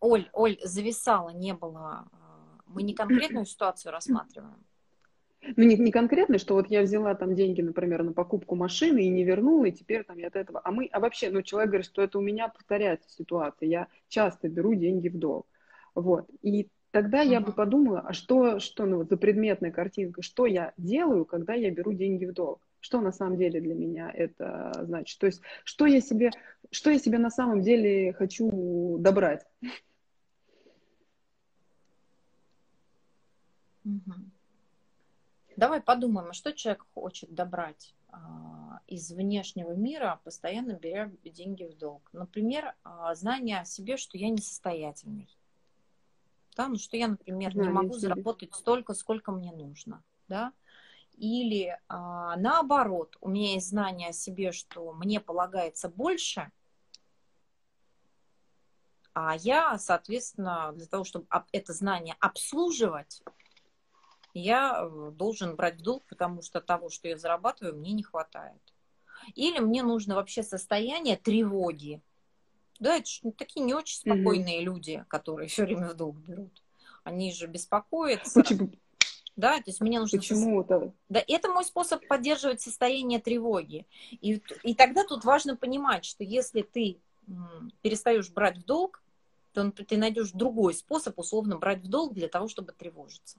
Оль, 0.00 0.28
Оль, 0.32 0.58
зависала, 0.62 1.30
не 1.30 1.54
было... 1.54 2.08
А, 2.12 2.60
мы 2.66 2.82
не 2.82 2.94
конкретную 2.94 3.46
ситуацию 3.46 3.92
рассматриваем. 3.92 4.64
Ну, 5.56 5.64
не, 5.64 5.76
не 5.76 5.90
конкретно, 5.90 6.38
что 6.38 6.54
вот 6.54 6.68
я 6.68 6.82
взяла 6.82 7.14
там 7.14 7.34
деньги, 7.34 7.60
например, 7.60 8.02
на 8.02 8.12
покупку 8.12 8.54
машины 8.54 9.04
и 9.04 9.08
не 9.08 9.24
вернула, 9.24 9.66
и 9.66 9.72
теперь 9.72 10.04
там 10.04 10.18
я 10.18 10.28
от 10.28 10.36
этого... 10.36 10.60
А 10.64 10.70
мы... 10.70 10.88
А 10.92 11.00
вообще, 11.00 11.30
ну, 11.30 11.42
человек 11.42 11.70
говорит, 11.70 11.86
что 11.86 12.02
это 12.02 12.18
у 12.18 12.22
меня 12.22 12.48
повторяется 12.48 13.10
ситуация. 13.10 13.68
Я 13.68 13.88
часто 14.08 14.48
беру 14.48 14.74
деньги 14.74 15.08
в 15.08 15.18
долг. 15.18 15.46
Вот. 15.94 16.28
И 16.42 16.68
тогда 16.90 17.22
uh-huh. 17.24 17.28
я 17.28 17.40
бы 17.40 17.52
подумала, 17.52 18.00
а 18.00 18.12
что, 18.12 18.58
что 18.58 18.86
ну, 18.86 18.98
вот 18.98 19.10
за 19.10 19.16
предметная 19.16 19.70
картинка, 19.70 20.22
что 20.22 20.46
я 20.46 20.72
делаю, 20.76 21.24
когда 21.24 21.54
я 21.54 21.70
беру 21.70 21.92
деньги 21.92 22.24
в 22.24 22.32
долг? 22.32 22.60
Что 22.80 23.00
на 23.00 23.12
самом 23.12 23.38
деле 23.38 23.60
для 23.60 23.74
меня 23.74 24.10
это 24.12 24.72
значит? 24.82 25.18
То 25.18 25.26
есть, 25.26 25.40
что 25.64 25.86
я 25.86 26.00
себе, 26.00 26.30
что 26.70 26.90
я 26.90 26.98
себе 26.98 27.18
на 27.18 27.30
самом 27.30 27.62
деле 27.62 28.12
хочу 28.12 28.98
добрать? 28.98 29.46
Угу. 33.84 34.33
Давай 35.56 35.80
подумаем, 35.80 36.30
а 36.30 36.32
что 36.32 36.52
человек 36.52 36.84
хочет 36.94 37.32
добрать 37.32 37.94
а, 38.08 38.80
из 38.86 39.10
внешнего 39.12 39.72
мира, 39.72 40.20
постоянно 40.24 40.72
беря 40.72 41.10
деньги 41.24 41.64
в 41.64 41.76
долг. 41.76 42.08
Например, 42.12 42.74
а, 42.82 43.14
знание 43.14 43.60
о 43.60 43.64
себе, 43.64 43.96
что 43.96 44.18
я 44.18 44.30
несостоятельный. 44.30 45.28
Да, 46.56 46.68
ну 46.68 46.76
что 46.76 46.96
я, 46.96 47.08
например, 47.08 47.56
не 47.56 47.68
могу 47.68 47.94
заработать 47.94 48.54
столько, 48.54 48.94
сколько 48.94 49.32
мне 49.32 49.52
нужно. 49.52 50.02
Да? 50.28 50.52
Или 51.16 51.78
а, 51.88 52.36
наоборот, 52.36 53.16
у 53.20 53.28
меня 53.28 53.54
есть 53.54 53.68
знание 53.68 54.10
о 54.10 54.12
себе, 54.12 54.52
что 54.52 54.92
мне 54.92 55.20
полагается 55.20 55.88
больше, 55.88 56.50
а 59.14 59.36
я, 59.36 59.78
соответственно, 59.78 60.72
для 60.74 60.86
того, 60.86 61.04
чтобы 61.04 61.26
это 61.52 61.72
знание 61.72 62.16
обслуживать, 62.18 63.22
я 64.34 64.80
э, 64.82 65.10
должен 65.12 65.56
брать 65.56 65.76
в 65.76 65.82
долг, 65.82 66.04
потому 66.08 66.42
что 66.42 66.60
того, 66.60 66.90
что 66.90 67.08
я 67.08 67.16
зарабатываю, 67.16 67.76
мне 67.76 67.92
не 67.92 68.02
хватает. 68.02 68.60
Или 69.34 69.60
мне 69.60 69.82
нужно 69.82 70.16
вообще 70.16 70.42
состояние 70.42 71.16
тревоги. 71.16 72.02
Да, 72.80 72.96
это 72.96 73.08
же 73.08 73.32
такие 73.32 73.64
не 73.64 73.74
очень 73.74 73.96
спокойные 73.96 74.60
mm-hmm. 74.60 74.64
люди, 74.64 75.04
которые 75.08 75.48
все 75.48 75.64
время 75.64 75.90
в 75.90 75.94
долг 75.94 76.16
берут. 76.16 76.62
Они 77.04 77.32
же 77.32 77.46
беспокоятся. 77.46 78.42
Почему? 78.42 78.70
Да, 79.36 79.56
то 79.56 79.64
есть 79.66 79.80
мне 79.80 79.98
нужно... 79.98 80.18
Почему 80.18 80.62
это? 80.62 80.92
Да, 81.08 81.22
это 81.26 81.48
мой 81.48 81.64
способ 81.64 82.06
поддерживать 82.06 82.60
состояние 82.60 83.18
тревоги. 83.18 83.86
И, 84.10 84.40
и 84.62 84.74
тогда 84.74 85.04
тут 85.04 85.24
важно 85.24 85.56
понимать, 85.56 86.04
что 86.04 86.22
если 86.22 86.62
ты 86.62 86.98
перестаешь 87.82 88.30
брать 88.30 88.58
в 88.58 88.64
долг, 88.64 89.02
то 89.52 89.70
ты 89.70 89.96
найдешь 89.96 90.30
другой 90.32 90.74
способ 90.74 91.18
условно 91.18 91.56
брать 91.56 91.80
в 91.80 91.88
долг 91.88 92.14
для 92.14 92.28
того, 92.28 92.48
чтобы 92.48 92.72
тревожиться. 92.72 93.38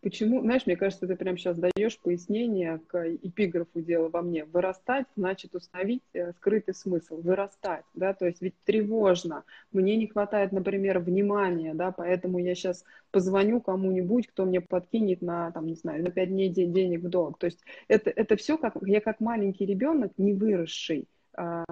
Почему, 0.00 0.42
знаешь, 0.42 0.64
мне 0.64 0.76
кажется, 0.76 1.08
ты 1.08 1.16
прямо 1.16 1.36
сейчас 1.36 1.58
даешь 1.58 1.98
пояснение 1.98 2.80
к 2.86 3.14
эпиграфу 3.22 3.80
дела 3.80 4.08
во 4.08 4.22
мне. 4.22 4.44
Вырастать 4.44 5.06
значит 5.16 5.56
установить 5.56 6.02
э, 6.12 6.32
скрытый 6.34 6.74
смысл. 6.74 7.20
Вырастать, 7.20 7.84
да, 7.94 8.14
то 8.14 8.26
есть 8.26 8.40
ведь 8.40 8.54
тревожно. 8.64 9.44
Мне 9.72 9.96
не 9.96 10.06
хватает, 10.06 10.52
например, 10.52 11.00
внимания, 11.00 11.74
да, 11.74 11.90
поэтому 11.90 12.38
я 12.38 12.54
сейчас 12.54 12.84
позвоню 13.10 13.60
кому-нибудь, 13.60 14.28
кто 14.28 14.44
мне 14.44 14.60
подкинет 14.60 15.20
на, 15.20 15.50
там, 15.50 15.66
не 15.66 15.74
знаю, 15.74 16.04
на 16.04 16.10
пять 16.10 16.28
дней 16.28 16.48
денег 16.48 17.02
в 17.02 17.08
долг. 17.08 17.38
То 17.38 17.46
есть 17.46 17.60
это, 17.88 18.10
это 18.10 18.36
все 18.36 18.56
как, 18.56 18.76
я 18.82 19.00
как 19.00 19.18
маленький 19.18 19.66
ребенок, 19.66 20.12
не 20.16 20.32
выросший 20.32 21.08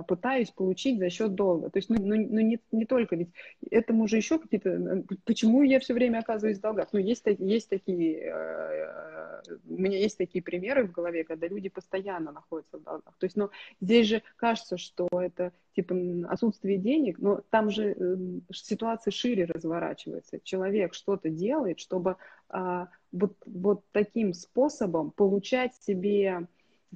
пытаюсь 0.07 0.51
получить 0.51 0.99
за 0.99 1.11
счет 1.11 1.35
долга. 1.35 1.71
То 1.71 1.79
есть, 1.79 1.89
ну, 1.89 1.97
ну, 1.99 2.17
ну 2.17 2.41
не, 2.41 2.61
не 2.73 2.85
только, 2.85 3.17
ведь 3.17 3.31
этому 3.71 4.07
же 4.07 4.17
еще 4.17 4.39
какие-то... 4.39 5.05
Почему 5.25 5.63
я 5.63 5.81
все 5.81 5.95
время 5.95 6.19
оказываюсь 6.19 6.59
в 6.59 6.63
долгах? 6.63 6.89
Ну, 6.93 7.01
есть, 7.01 7.25
есть 7.39 7.69
такие... 7.69 8.19
Э, 8.27 9.43
у 9.69 9.75
меня 9.81 9.99
есть 9.99 10.19
такие 10.19 10.43
примеры 10.43 10.87
в 10.87 10.93
голове, 10.93 11.25
когда 11.25 11.49
люди 11.49 11.69
постоянно 11.69 12.33
находятся 12.33 12.79
в 12.79 12.83
долгах. 12.83 13.15
То 13.19 13.27
есть, 13.27 13.37
ну, 13.37 13.51
здесь 13.81 14.07
же 14.07 14.23
кажется, 14.37 14.77
что 14.79 15.09
это 15.13 15.53
типа 15.75 15.95
отсутствие 16.29 16.79
денег, 16.79 17.19
но 17.19 17.43
там 17.51 17.71
же 17.71 17.95
э, 17.99 18.17
ситуация 18.53 19.11
шире 19.11 19.45
разворачивается. 19.45 20.41
Человек 20.43 20.95
что-то 20.95 21.29
делает, 21.29 21.81
чтобы 21.81 22.17
а, 22.49 22.89
вот, 23.13 23.37
вот 23.45 23.85
таким 23.93 24.33
способом 24.33 25.11
получать 25.11 25.75
себе 25.83 26.47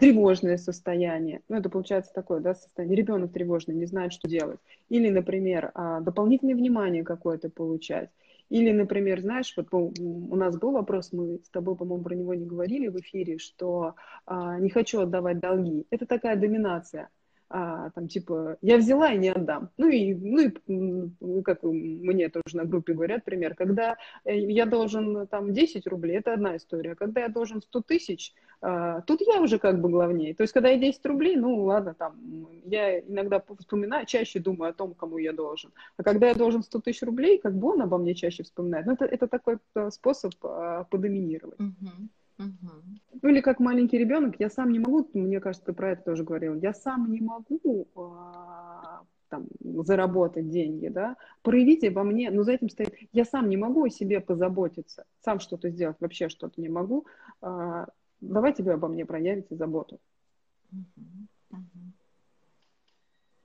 тревожное 0.00 0.56
состояние. 0.56 1.42
Ну, 1.48 1.56
это 1.56 1.68
получается 1.68 2.12
такое, 2.14 2.40
да, 2.40 2.54
состояние. 2.54 2.96
Ребенок 2.96 3.32
тревожный, 3.32 3.74
не 3.74 3.86
знает, 3.86 4.12
что 4.12 4.28
делать. 4.28 4.58
Или, 4.88 5.10
например, 5.10 5.70
а, 5.74 6.00
дополнительное 6.00 6.54
внимание 6.54 7.04
какое-то 7.04 7.50
получать. 7.50 8.10
Или, 8.48 8.72
например, 8.72 9.20
знаешь, 9.20 9.52
вот 9.56 9.68
у 9.72 10.36
нас 10.36 10.58
был 10.58 10.72
вопрос, 10.72 11.12
мы 11.12 11.38
с 11.44 11.50
тобой, 11.50 11.76
по-моему, 11.76 12.02
про 12.02 12.14
него 12.16 12.34
не 12.34 12.46
говорили 12.46 12.88
в 12.88 12.96
эфире, 12.96 13.38
что 13.38 13.94
а, 14.26 14.58
не 14.58 14.70
хочу 14.70 15.00
отдавать 15.00 15.38
долги. 15.38 15.86
Это 15.90 16.06
такая 16.06 16.34
доминация 16.34 17.10
а, 17.52 17.90
там, 17.90 18.06
типа, 18.06 18.58
я 18.62 18.76
взяла 18.76 19.12
и 19.12 19.18
не 19.18 19.30
отдам. 19.30 19.70
Ну 19.76 19.88
и, 19.88 20.14
ну 20.14 20.38
и, 20.38 21.42
как 21.42 21.64
мне 21.64 22.28
тоже 22.28 22.56
на 22.56 22.64
группе 22.64 22.94
говорят, 22.94 23.24
пример, 23.24 23.56
когда 23.56 23.96
э, 24.24 24.38
я 24.38 24.66
должен 24.66 25.26
там 25.26 25.52
10 25.52 25.84
рублей, 25.88 26.18
это 26.18 26.32
одна 26.32 26.56
история, 26.56 26.94
когда 26.94 27.22
я 27.22 27.28
должен 27.28 27.60
100 27.60 27.80
тысяч, 27.82 28.34
а, 28.62 29.00
тут 29.00 29.20
я 29.22 29.40
уже 29.40 29.58
как 29.58 29.80
бы 29.80 29.88
главнее. 29.88 30.32
То 30.32 30.42
есть, 30.42 30.52
когда 30.52 30.68
я 30.68 30.78
10 30.78 31.04
рублей, 31.06 31.34
ну 31.34 31.64
ладно, 31.64 31.94
там, 31.94 32.14
я 32.64 33.00
иногда 33.00 33.42
вспоминаю, 33.58 34.06
чаще 34.06 34.38
думаю 34.38 34.70
о 34.70 34.74
том, 34.74 34.94
кому 34.94 35.18
я 35.18 35.32
должен. 35.32 35.72
А 35.96 36.04
когда 36.04 36.28
я 36.28 36.34
должен 36.34 36.62
100 36.62 36.80
тысяч 36.82 37.02
рублей, 37.02 37.38
как 37.38 37.54
бы 37.54 37.72
он 37.72 37.82
обо 37.82 37.98
мне 37.98 38.14
чаще 38.14 38.44
вспоминает. 38.44 38.86
Ну, 38.86 38.92
это, 38.92 39.06
это 39.06 39.26
такой 39.26 39.58
э, 39.74 39.90
способ 39.90 40.34
а, 40.44 40.84
подоминировать. 40.84 41.58
Uh-huh. 41.58 42.08
Ну 43.22 43.28
или 43.28 43.40
как 43.40 43.60
маленький 43.60 43.98
ребенок, 43.98 44.36
я 44.38 44.48
сам 44.48 44.70
не 44.72 44.78
могу, 44.78 45.08
мне 45.12 45.40
кажется, 45.40 45.66
ты 45.66 45.72
про 45.72 45.92
это 45.92 46.02
тоже 46.04 46.24
говорил, 46.24 46.54
я 46.54 46.72
сам 46.72 47.10
не 47.10 47.20
могу 47.20 47.86
а, 47.94 49.02
там, 49.28 49.46
заработать 49.84 50.48
деньги, 50.48 50.88
да, 50.88 51.16
проявите 51.42 51.90
во 51.90 52.02
мне, 52.02 52.30
но 52.30 52.42
за 52.42 52.52
этим 52.52 52.70
стоит, 52.70 52.94
я 53.12 53.24
сам 53.24 53.48
не 53.48 53.56
могу 53.56 53.84
о 53.84 53.90
себе 53.90 54.20
позаботиться, 54.20 55.04
сам 55.20 55.38
что-то 55.40 55.68
сделать, 55.68 55.96
вообще 56.00 56.28
что-то 56.28 56.60
не 56.60 56.68
могу, 56.68 57.06
а, 57.42 57.88
давайте 58.20 58.62
вы 58.62 58.72
обо 58.72 58.88
мне 58.88 59.04
проявите 59.04 59.54
заботу. 59.56 60.00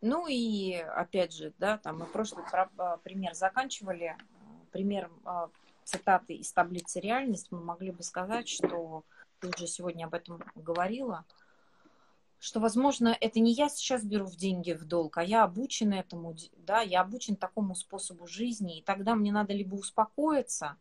Ну 0.01 0.27
и 0.27 0.73
опять 0.73 1.33
же, 1.33 1.53
да, 1.57 1.79
там 1.79 1.99
мы 1.99 2.05
прошлый 2.05 2.45
а, 2.77 2.97
пример 2.97 3.33
заканчивали, 3.33 4.15
пример 4.71 5.09
цитаты 5.85 6.33
из 6.33 6.51
таблицы 6.51 6.99
реальность, 6.99 7.47
мы 7.51 7.61
могли 7.61 7.91
бы 7.91 8.03
сказать, 8.03 8.49
что 8.49 9.03
ты 9.39 9.47
уже 9.47 9.67
сегодня 9.67 10.05
об 10.05 10.13
этом 10.13 10.43
говорила, 10.55 11.25
что, 12.39 12.59
возможно, 12.59 13.15
это 13.21 13.39
не 13.39 13.53
я 13.53 13.69
сейчас 13.69 14.03
беру 14.03 14.25
в 14.25 14.35
деньги 14.35 14.73
в 14.73 14.83
долг, 14.85 15.17
а 15.17 15.23
я 15.23 15.43
обучен 15.43 15.93
этому, 15.93 16.35
да, 16.57 16.81
я 16.81 17.01
обучен 17.01 17.35
такому 17.35 17.75
способу 17.75 18.27
жизни, 18.27 18.79
и 18.79 18.83
тогда 18.83 19.15
мне 19.15 19.31
надо 19.31 19.53
либо 19.53 19.75
успокоиться, 19.75 20.77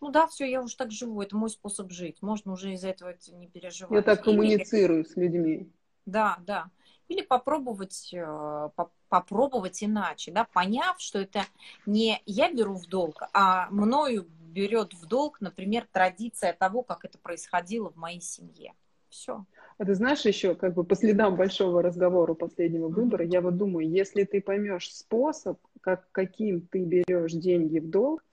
ну 0.00 0.10
да, 0.10 0.26
все, 0.26 0.44
я 0.44 0.62
уже 0.62 0.76
так 0.76 0.90
живу, 0.90 1.22
это 1.22 1.36
мой 1.36 1.50
способ 1.50 1.90
жить, 1.90 2.20
можно 2.20 2.52
уже 2.52 2.74
из-за 2.74 2.88
этого 2.88 3.14
не 3.32 3.48
переживать. 3.48 3.92
Я 3.92 4.02
так 4.02 4.22
коммуницирую 4.22 5.00
Или... 5.00 5.08
с 5.08 5.16
людьми. 5.16 5.72
Да, 6.06 6.38
да. 6.46 6.70
Или 7.08 7.22
попробовать, 7.22 8.10
э, 8.12 8.68
попробовать 9.08 9.84
иначе, 9.84 10.32
да, 10.32 10.44
поняв, 10.44 10.96
что 10.98 11.18
это 11.18 11.44
не 11.86 12.20
я 12.26 12.50
беру 12.52 12.74
в 12.74 12.86
долг, 12.86 13.22
а 13.32 13.68
мною 13.70 14.26
берет 14.54 14.94
в 14.94 15.06
долг, 15.06 15.40
например, 15.40 15.86
традиция 15.92 16.52
того, 16.52 16.82
как 16.82 17.04
это 17.04 17.18
происходило 17.18 17.90
в 17.90 17.96
моей 17.96 18.20
семье. 18.20 18.72
Все. 19.10 19.44
А 19.78 19.84
ты 19.84 19.94
знаешь 19.94 20.24
еще, 20.24 20.54
как 20.54 20.74
бы 20.74 20.82
по 20.82 20.96
следам 20.96 21.36
большого 21.36 21.82
разговора 21.82 22.34
последнего 22.34 22.88
выбора, 22.88 23.24
я 23.24 23.40
вот 23.40 23.56
думаю, 23.56 23.88
если 23.88 24.24
ты 24.24 24.40
поймешь 24.40 24.92
способ, 24.92 25.58
как, 25.80 26.10
каким 26.10 26.62
ты 26.62 26.84
берешь 26.84 27.32
деньги 27.32 27.78
в 27.78 27.90
долг, 27.90 28.23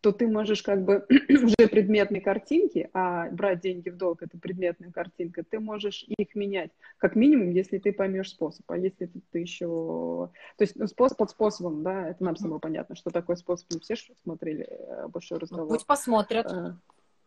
то 0.00 0.12
ты 0.12 0.28
можешь 0.28 0.62
как 0.62 0.84
бы 0.84 1.06
уже 1.28 1.68
предметные 1.68 2.20
картинки, 2.20 2.88
а 2.92 3.28
брать 3.30 3.60
деньги 3.60 3.88
в 3.90 3.96
долг 3.96 4.22
это 4.22 4.38
предметная 4.38 4.90
картинка, 4.90 5.42
ты 5.42 5.58
можешь 5.58 6.04
их 6.06 6.34
менять, 6.34 6.70
как 6.98 7.16
минимум, 7.16 7.50
если 7.50 7.78
ты 7.78 7.92
поймешь 7.92 8.30
способ. 8.30 8.70
А 8.70 8.76
если 8.76 9.06
ты, 9.06 9.20
ты 9.32 9.38
еще... 9.40 10.30
То 10.56 10.62
есть 10.62 10.76
ну, 10.76 10.86
способ 10.86 11.18
под 11.18 11.30
способом, 11.30 11.82
да, 11.82 12.08
это 12.08 12.22
нам 12.22 12.36
самое 12.36 12.60
понятно, 12.60 12.94
что 12.94 13.10
такое 13.10 13.36
способ. 13.36 13.66
Мы 13.72 13.80
все 13.80 13.96
смотрели 14.22 14.66
э, 14.68 15.08
большой 15.08 15.36
ну, 15.36 15.40
разговор. 15.40 15.66
Ну, 15.66 15.74
пусть 15.74 15.86
посмотрят. 15.86 16.46
Э, 16.52 16.74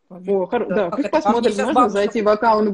о, 0.10 0.46
хор... 0.46 0.68
да, 0.68 0.76
да 0.76 0.90
пусть 0.92 1.12
посмотрят. 1.12 1.58
Можно 1.58 1.90
зайти 1.90 2.22
в 2.22 2.30
аккаунт 2.30 2.70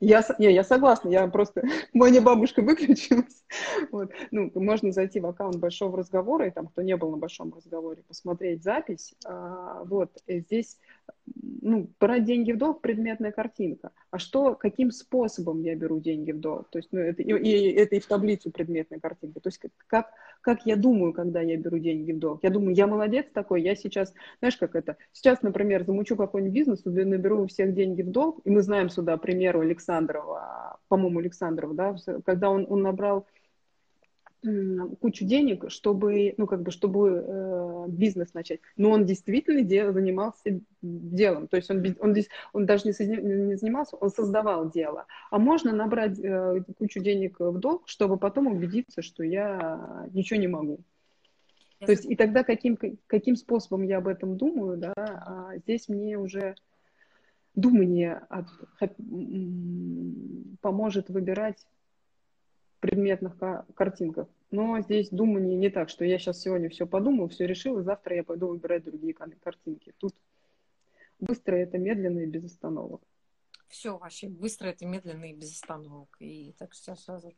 я, 0.00 0.22
не, 0.38 0.52
я 0.52 0.64
согласна, 0.64 1.08
я 1.08 1.26
просто... 1.28 1.62
Моя 1.92 2.20
бабушка 2.20 2.62
выключилась. 2.62 3.44
Вот. 3.90 4.10
Ну, 4.30 4.50
можно 4.54 4.92
зайти 4.92 5.20
в 5.20 5.26
аккаунт 5.26 5.56
Большого 5.56 5.96
разговора, 5.96 6.48
и 6.48 6.50
там, 6.50 6.66
кто 6.66 6.82
не 6.82 6.96
был 6.96 7.10
на 7.10 7.16
Большом 7.16 7.54
разговоре, 7.54 8.02
посмотреть 8.06 8.62
запись. 8.62 9.14
А, 9.24 9.82
вот, 9.84 10.10
здесь, 10.28 10.78
ну, 11.66 11.90
брать 11.98 12.24
деньги 12.24 12.52
в 12.52 12.58
долг– 12.58 12.80
предметная 12.82 13.32
картинка. 13.32 13.90
А 14.10 14.18
что, 14.18 14.54
каким 14.54 14.90
способом 14.90 15.62
я 15.62 15.74
беру 15.74 15.98
деньги 15.98 16.32
в 16.32 16.40
долг? 16.40 16.68
То 16.70 16.78
есть, 16.78 16.90
ну, 16.92 17.00
это, 17.00 17.22
и, 17.22 17.32
и, 17.32 17.72
это 17.72 17.96
и 17.96 18.00
в 18.00 18.06
таблицу 18.06 18.50
предметная 18.50 19.00
картинка. 19.00 19.40
То 19.40 19.48
есть, 19.48 19.60
как, 19.88 20.10
как 20.40 20.64
я 20.64 20.76
думаю, 20.76 21.12
когда 21.12 21.40
я 21.40 21.56
беру 21.56 21.78
деньги 21.78 22.12
в 22.12 22.18
долг? 22.18 22.40
Я 22.44 22.50
думаю, 22.50 22.74
я 22.74 22.86
молодец 22.86 23.26
такой, 23.32 23.62
я 23.62 23.74
сейчас, 23.74 24.14
знаешь, 24.38 24.56
как 24.56 24.76
это? 24.76 24.96
Сейчас, 25.12 25.42
например, 25.42 25.84
замучу 25.84 26.16
какой-нибудь 26.16 26.54
бизнес, 26.54 26.84
наберу 26.84 27.42
у 27.42 27.46
всех 27.48 27.74
деньги 27.74 28.02
в 28.02 28.10
долг, 28.10 28.40
и 28.44 28.50
мы 28.50 28.62
знаем 28.62 28.88
сюда, 28.88 29.16
примеру, 29.16 29.60
Александрова, 29.60 30.78
по-моему, 30.88 31.18
Александрова, 31.18 31.74
да, 31.74 31.96
когда 32.24 32.50
он, 32.50 32.66
он 32.68 32.82
набрал 32.82 33.26
кучу 35.00 35.24
денег, 35.24 35.70
чтобы, 35.70 36.34
ну, 36.36 36.46
как 36.46 36.62
бы, 36.62 36.70
чтобы 36.70 37.24
э, 37.26 37.84
бизнес 37.88 38.34
начать. 38.34 38.60
Но 38.76 38.90
он 38.90 39.04
действительно 39.04 39.62
дел, 39.62 39.92
занимался 39.92 40.60
делом. 40.82 41.48
То 41.48 41.56
есть 41.56 41.70
он, 41.70 41.84
он, 42.00 42.14
он 42.52 42.66
даже 42.66 42.84
не, 42.88 43.16
не 43.16 43.56
занимался, 43.56 43.96
он 43.96 44.10
создавал 44.10 44.70
дело. 44.70 45.06
А 45.30 45.38
можно 45.38 45.72
набрать 45.72 46.18
э, 46.18 46.62
кучу 46.78 47.00
денег 47.00 47.40
в 47.40 47.58
долг, 47.58 47.88
чтобы 47.88 48.16
потом 48.16 48.46
убедиться, 48.46 49.02
что 49.02 49.22
я 49.22 50.06
ничего 50.12 50.38
не 50.38 50.48
могу. 50.48 50.80
То 51.80 51.92
есть 51.92 52.06
и 52.06 52.16
тогда 52.16 52.42
каким, 52.42 52.78
каким 53.06 53.36
способом 53.36 53.82
я 53.82 53.98
об 53.98 54.08
этом 54.08 54.36
думаю, 54.36 54.78
да, 54.78 54.94
а 54.96 55.56
здесь 55.58 55.88
мне 55.88 56.18
уже 56.18 56.54
думание 57.54 58.22
от, 58.28 58.46
поможет 60.60 61.10
выбирать 61.10 61.66
предметных 62.80 63.36
картинках. 63.74 64.28
Но 64.50 64.80
здесь 64.80 65.10
думание 65.10 65.56
не 65.56 65.70
так, 65.70 65.88
что 65.88 66.04
я 66.04 66.18
сейчас 66.18 66.40
сегодня 66.40 66.68
все 66.68 66.86
подумал, 66.86 67.28
все 67.28 67.46
решил, 67.46 67.78
и 67.78 67.82
завтра 67.82 68.16
я 68.16 68.24
пойду 68.24 68.48
выбирать 68.48 68.84
другие 68.84 69.14
картинки. 69.14 69.94
Тут 69.98 70.14
быстро 71.18 71.56
это 71.56 71.78
медленно 71.78 72.20
и 72.20 72.26
без 72.26 72.44
остановок. 72.44 73.02
Все 73.68 73.98
вообще 73.98 74.28
быстро 74.28 74.68
это 74.68 74.86
медленно 74.86 75.24
и 75.24 75.34
без 75.34 75.52
остановок. 75.52 76.16
И 76.20 76.54
так 76.58 76.74
сейчас 76.74 77.04
сразу 77.04 77.34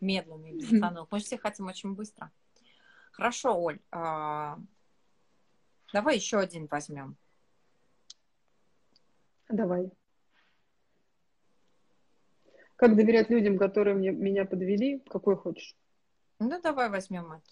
медленно 0.00 0.46
и 0.46 0.54
без 0.54 0.72
остановок. 0.72 1.12
Мы 1.12 1.18
все 1.18 1.36
хотим 1.36 1.66
очень 1.66 1.94
быстро. 1.94 2.30
Хорошо, 3.12 3.58
Оль, 3.58 3.80
а... 3.90 4.58
давай 5.92 6.16
еще 6.16 6.38
один 6.38 6.66
возьмем. 6.66 7.16
Давай. 9.48 9.90
Как 12.76 12.96
доверять 12.96 13.30
людям, 13.30 13.58
которые 13.58 13.94
мне, 13.96 14.10
меня 14.10 14.44
подвели? 14.44 15.02
Какой 15.08 15.36
хочешь? 15.36 15.74
Ну, 16.38 16.60
давай 16.60 16.90
возьмем 16.90 17.32
это. 17.32 17.42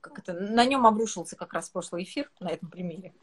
Как 0.00 0.18
это. 0.18 0.34
На 0.34 0.64
нем 0.64 0.86
обрушился 0.86 1.36
как 1.36 1.52
раз 1.52 1.70
прошлый 1.70 2.04
эфир 2.04 2.30
на 2.38 2.48
этом 2.50 2.70
примере. 2.70 3.14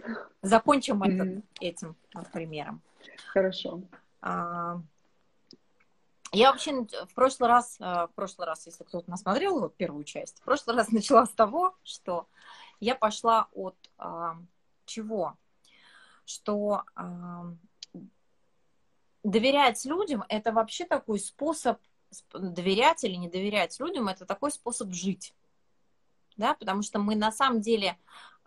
Закончим 0.41 1.03
mm-hmm. 1.03 1.13
это 1.13 1.41
этим 1.61 1.95
вот, 2.13 2.31
примером. 2.31 2.81
Хорошо. 3.27 3.81
А, 4.21 4.81
я 6.31 6.51
вообще 6.51 6.73
в 6.73 7.13
прошлый 7.13 7.49
раз, 7.49 7.77
а, 7.79 8.07
в 8.07 8.11
прошлый 8.13 8.47
раз, 8.47 8.65
если 8.65 8.83
кто-то 8.83 9.09
насмотрел 9.09 9.59
вот 9.59 9.75
первую 9.75 10.03
часть, 10.03 10.39
в 10.39 10.43
прошлый 10.43 10.75
раз 10.75 10.87
начала 10.91 11.25
с 11.25 11.31
того, 11.31 11.75
что 11.83 12.27
я 12.79 12.95
пошла 12.95 13.47
от 13.53 13.75
а, 13.97 14.37
чего? 14.85 15.37
что 16.25 16.83
э, 16.95 17.01
доверять 19.23 19.85
людям 19.85 20.23
это 20.29 20.51
вообще 20.51 20.85
такой 20.85 21.19
способ 21.19 21.79
доверять 22.33 23.03
или 23.03 23.15
не 23.15 23.29
доверять 23.29 23.79
людям, 23.79 24.07
это 24.07 24.25
такой 24.25 24.51
способ 24.51 24.93
жить. 24.93 25.33
Да, 26.37 26.53
потому 26.55 26.81
что 26.81 26.99
мы 26.99 27.15
на 27.15 27.31
самом 27.31 27.61
деле 27.61 27.97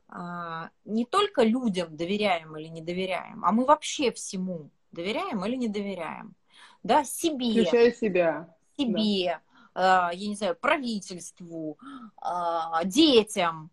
а, 0.08 0.70
не 0.84 1.04
только 1.04 1.42
людям 1.42 1.96
доверяем 1.96 2.56
или 2.56 2.68
не 2.68 2.82
доверяем, 2.82 3.44
а 3.44 3.52
мы 3.52 3.64
вообще 3.64 4.12
всему 4.12 4.70
доверяем 4.92 5.44
или 5.44 5.56
не 5.56 5.68
доверяем. 5.68 6.34
Да, 6.82 7.04
себе. 7.04 7.50
Включая 7.50 7.92
себя. 7.92 8.54
Себе, 8.76 9.40
да. 9.74 10.10
я 10.12 10.28
не 10.28 10.34
знаю, 10.34 10.54
правительству, 10.54 11.78
а, 12.18 12.84
детям, 12.84 13.70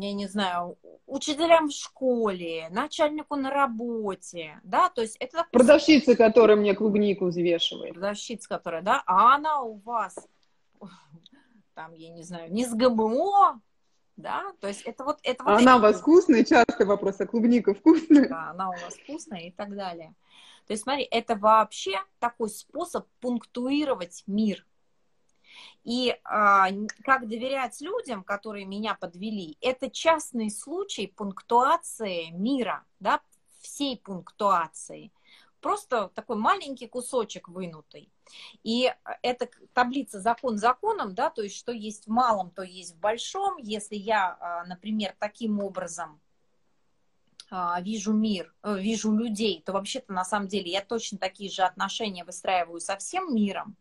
я 0.00 0.12
не 0.12 0.26
знаю, 0.26 0.78
учителям 1.06 1.68
в 1.68 1.72
школе, 1.72 2.68
начальнику 2.70 3.36
на 3.36 3.50
работе, 3.50 4.60
да, 4.62 4.88
то 4.90 5.02
есть 5.02 5.16
это... 5.18 5.46
Продавщица, 5.50 6.16
которая 6.16 6.56
мне 6.56 6.74
клубнику 6.74 7.26
взвешивает. 7.26 7.94
Продавщица, 7.94 8.48
которая, 8.48 8.82
да, 8.82 9.02
а 9.06 9.34
она 9.34 9.62
у 9.62 9.78
вас, 9.78 10.16
там, 11.74 11.94
я 11.94 12.10
не 12.10 12.22
знаю, 12.22 12.52
не 12.52 12.64
с 12.64 12.74
ГМО, 12.74 13.60
да, 14.16 14.52
то 14.60 14.68
есть 14.68 14.82
это 14.82 15.04
вот... 15.04 15.18
Это 15.22 15.42
вот 15.44 15.60
она 15.60 15.72
эти... 15.72 15.78
у 15.78 15.82
вас 15.82 16.00
вкусная? 16.00 16.44
Частый 16.44 16.86
вопрос, 16.86 17.20
а 17.20 17.26
клубника 17.26 17.74
вкусная? 17.74 18.28
Да, 18.28 18.50
она 18.50 18.70
у 18.70 18.72
вас 18.72 18.94
вкусная 18.94 19.40
и 19.40 19.50
так 19.50 19.74
далее. 19.74 20.14
То 20.66 20.74
есть 20.74 20.84
смотри, 20.84 21.04
это 21.10 21.34
вообще 21.34 21.98
такой 22.18 22.48
способ 22.48 23.06
пунктуировать 23.20 24.22
мир. 24.26 24.64
И 25.84 26.16
а, 26.24 26.68
как 27.04 27.28
доверять 27.28 27.80
людям, 27.80 28.22
которые 28.22 28.64
меня 28.64 28.94
подвели, 28.94 29.56
это 29.60 29.90
частный 29.90 30.50
случай 30.50 31.06
пунктуации 31.06 32.30
мира, 32.30 32.84
да, 33.00 33.20
всей 33.60 33.98
пунктуации. 33.98 35.12
Просто 35.60 36.10
такой 36.14 36.36
маленький 36.36 36.88
кусочек 36.88 37.48
вынутый. 37.48 38.10
И 38.64 38.92
эта 39.22 39.48
таблица 39.72 40.20
закон 40.20 40.58
законом, 40.58 41.14
да, 41.14 41.30
то 41.30 41.42
есть 41.42 41.56
что 41.56 41.72
есть 41.72 42.06
в 42.06 42.10
малом, 42.10 42.50
то 42.50 42.62
есть 42.62 42.94
в 42.94 42.98
большом. 42.98 43.58
Если 43.58 43.96
я, 43.96 44.36
а, 44.40 44.64
например, 44.66 45.14
таким 45.18 45.60
образом 45.60 46.20
а, 47.50 47.80
вижу 47.80 48.12
мир, 48.12 48.52
э, 48.62 48.78
вижу 48.78 49.12
людей, 49.12 49.62
то 49.64 49.72
вообще-то 49.72 50.12
на 50.12 50.24
самом 50.24 50.48
деле 50.48 50.70
я 50.70 50.80
точно 50.80 51.18
такие 51.18 51.50
же 51.50 51.62
отношения 51.62 52.24
выстраиваю 52.24 52.80
со 52.80 52.96
всем 52.96 53.34
миром. 53.34 53.76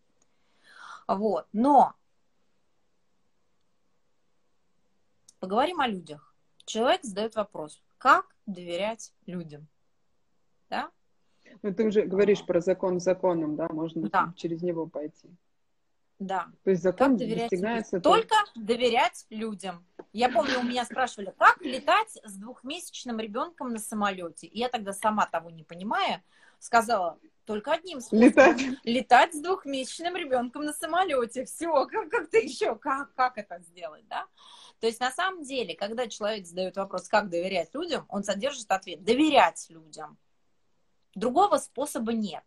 Вот. 1.07 1.47
Но 1.53 1.95
поговорим 5.39 5.79
о 5.81 5.87
людях. 5.87 6.35
Человек 6.65 7.03
задает 7.03 7.35
вопрос, 7.35 7.83
как 7.97 8.35
доверять 8.45 9.13
людям? 9.25 9.67
Да? 10.69 10.91
Ну, 11.61 11.73
ты 11.73 11.85
уже 11.85 12.03
говоришь 12.03 12.45
про 12.45 12.61
закон 12.61 12.99
законом, 12.99 13.55
да, 13.55 13.67
можно 13.69 14.09
да. 14.09 14.33
через 14.37 14.61
него 14.61 14.87
пойти. 14.87 15.29
Да. 16.19 16.47
То 16.63 16.69
есть 16.69 16.83
закон 16.83 17.17
достигается... 17.17 17.99
Только 17.99 18.35
доверять 18.55 19.25
людям. 19.31 19.83
Я 20.13 20.29
помню, 20.29 20.59
у 20.59 20.63
меня 20.63 20.85
спрашивали, 20.85 21.33
как 21.35 21.59
летать 21.61 22.19
с 22.23 22.35
двухмесячным 22.35 23.19
ребенком 23.19 23.73
на 23.73 23.79
самолете. 23.79 24.45
И 24.45 24.59
я 24.59 24.69
тогда 24.69 24.93
сама 24.93 25.25
того 25.25 25.49
не 25.49 25.63
понимая, 25.63 26.23
сказала, 26.59 27.17
только 27.45 27.71
одним 27.73 28.01
способом. 28.01 28.27
Летать. 28.27 28.61
Летать 28.83 29.33
с 29.33 29.39
двухмесячным 29.39 30.15
ребенком 30.15 30.65
на 30.65 30.73
самолете. 30.73 31.45
Все, 31.45 31.85
как, 31.85 32.09
как-то 32.09 32.37
еще, 32.37 32.75
как, 32.75 33.13
как 33.13 33.37
это 33.37 33.59
сделать, 33.59 34.07
да? 34.07 34.25
То 34.79 34.87
есть 34.87 34.99
на 34.99 35.11
самом 35.11 35.43
деле, 35.43 35.75
когда 35.75 36.07
человек 36.07 36.45
задает 36.45 36.77
вопрос, 36.77 37.07
как 37.07 37.29
доверять 37.29 37.73
людям, 37.73 38.05
он 38.09 38.23
содержит 38.23 38.71
ответ 38.71 39.03
доверять 39.03 39.67
людям. 39.69 40.17
Другого 41.13 41.57
способа 41.57 42.13
нет. 42.13 42.43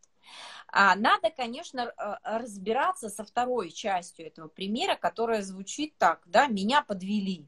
А 0.68 0.96
надо, 0.96 1.30
конечно, 1.30 1.92
разбираться 2.22 3.10
со 3.10 3.24
второй 3.24 3.70
частью 3.70 4.26
этого 4.26 4.48
примера, 4.48 4.96
которая 4.96 5.42
звучит 5.42 5.96
так, 5.98 6.22
да, 6.26 6.46
меня 6.46 6.82
подвели. 6.82 7.46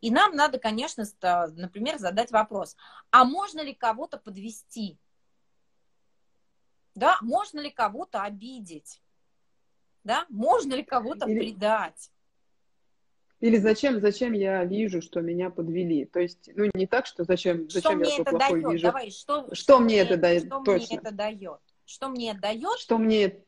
И 0.00 0.10
нам 0.10 0.36
надо, 0.36 0.58
конечно, 0.58 1.04
например, 1.22 1.98
задать 1.98 2.30
вопрос, 2.30 2.76
а 3.10 3.24
можно 3.24 3.60
ли 3.60 3.74
кого-то 3.74 4.18
подвести? 4.18 4.98
Да, 6.94 7.18
можно 7.20 7.60
ли 7.60 7.70
кого-то 7.70 8.22
обидеть? 8.22 9.00
Да, 10.04 10.26
можно 10.28 10.74
ли 10.74 10.82
кого-то 10.82 11.28
Или... 11.28 11.38
предать? 11.38 12.10
Или 13.40 13.58
зачем, 13.58 14.00
зачем 14.00 14.32
я 14.32 14.64
вижу, 14.64 15.02
что 15.02 15.20
меня 15.20 15.50
подвели? 15.50 16.06
То 16.06 16.20
есть, 16.20 16.50
ну, 16.54 16.70
не 16.74 16.86
так, 16.86 17.04
что 17.04 17.24
зачем, 17.24 17.68
что 17.68 17.80
зачем 17.80 17.98
мне 17.98 18.10
я 18.10 18.22
это 18.22 18.30
плохой 18.30 18.62
дает? 18.62 18.72
вижу. 18.72 18.82
Давай, 18.84 19.10
что, 19.10 19.46
что, 19.46 19.54
что 19.54 19.78
мне 19.80 19.98
это 19.98 20.16
дает? 20.16 20.46
Что 20.46 20.62
Точно. 20.62 20.86
мне 20.86 20.98
это 20.98 21.14
дает? 21.14 21.60
Что 21.84 22.08
мне 22.08 22.30
это 22.30 22.40
дает? 22.40 22.78
Что 22.78 22.98
мне 22.98 23.44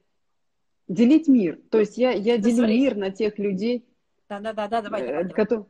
делить 0.88 1.28
мир. 1.28 1.61
То 1.70 1.78
есть 1.78 1.97
я, 1.97 2.11
я 2.11 2.36
делю 2.36 2.57
смотри. 2.57 2.78
мир 2.78 2.97
на 2.97 3.11
тех 3.11 3.38
людей, 3.38 3.86
да, 4.28 4.40
да, 4.40 4.53
да, 4.53 4.68
да, 4.68 4.82
давай, 4.82 5.03
э, 5.03 5.07
давай, 5.07 5.30
которые, 5.30 5.66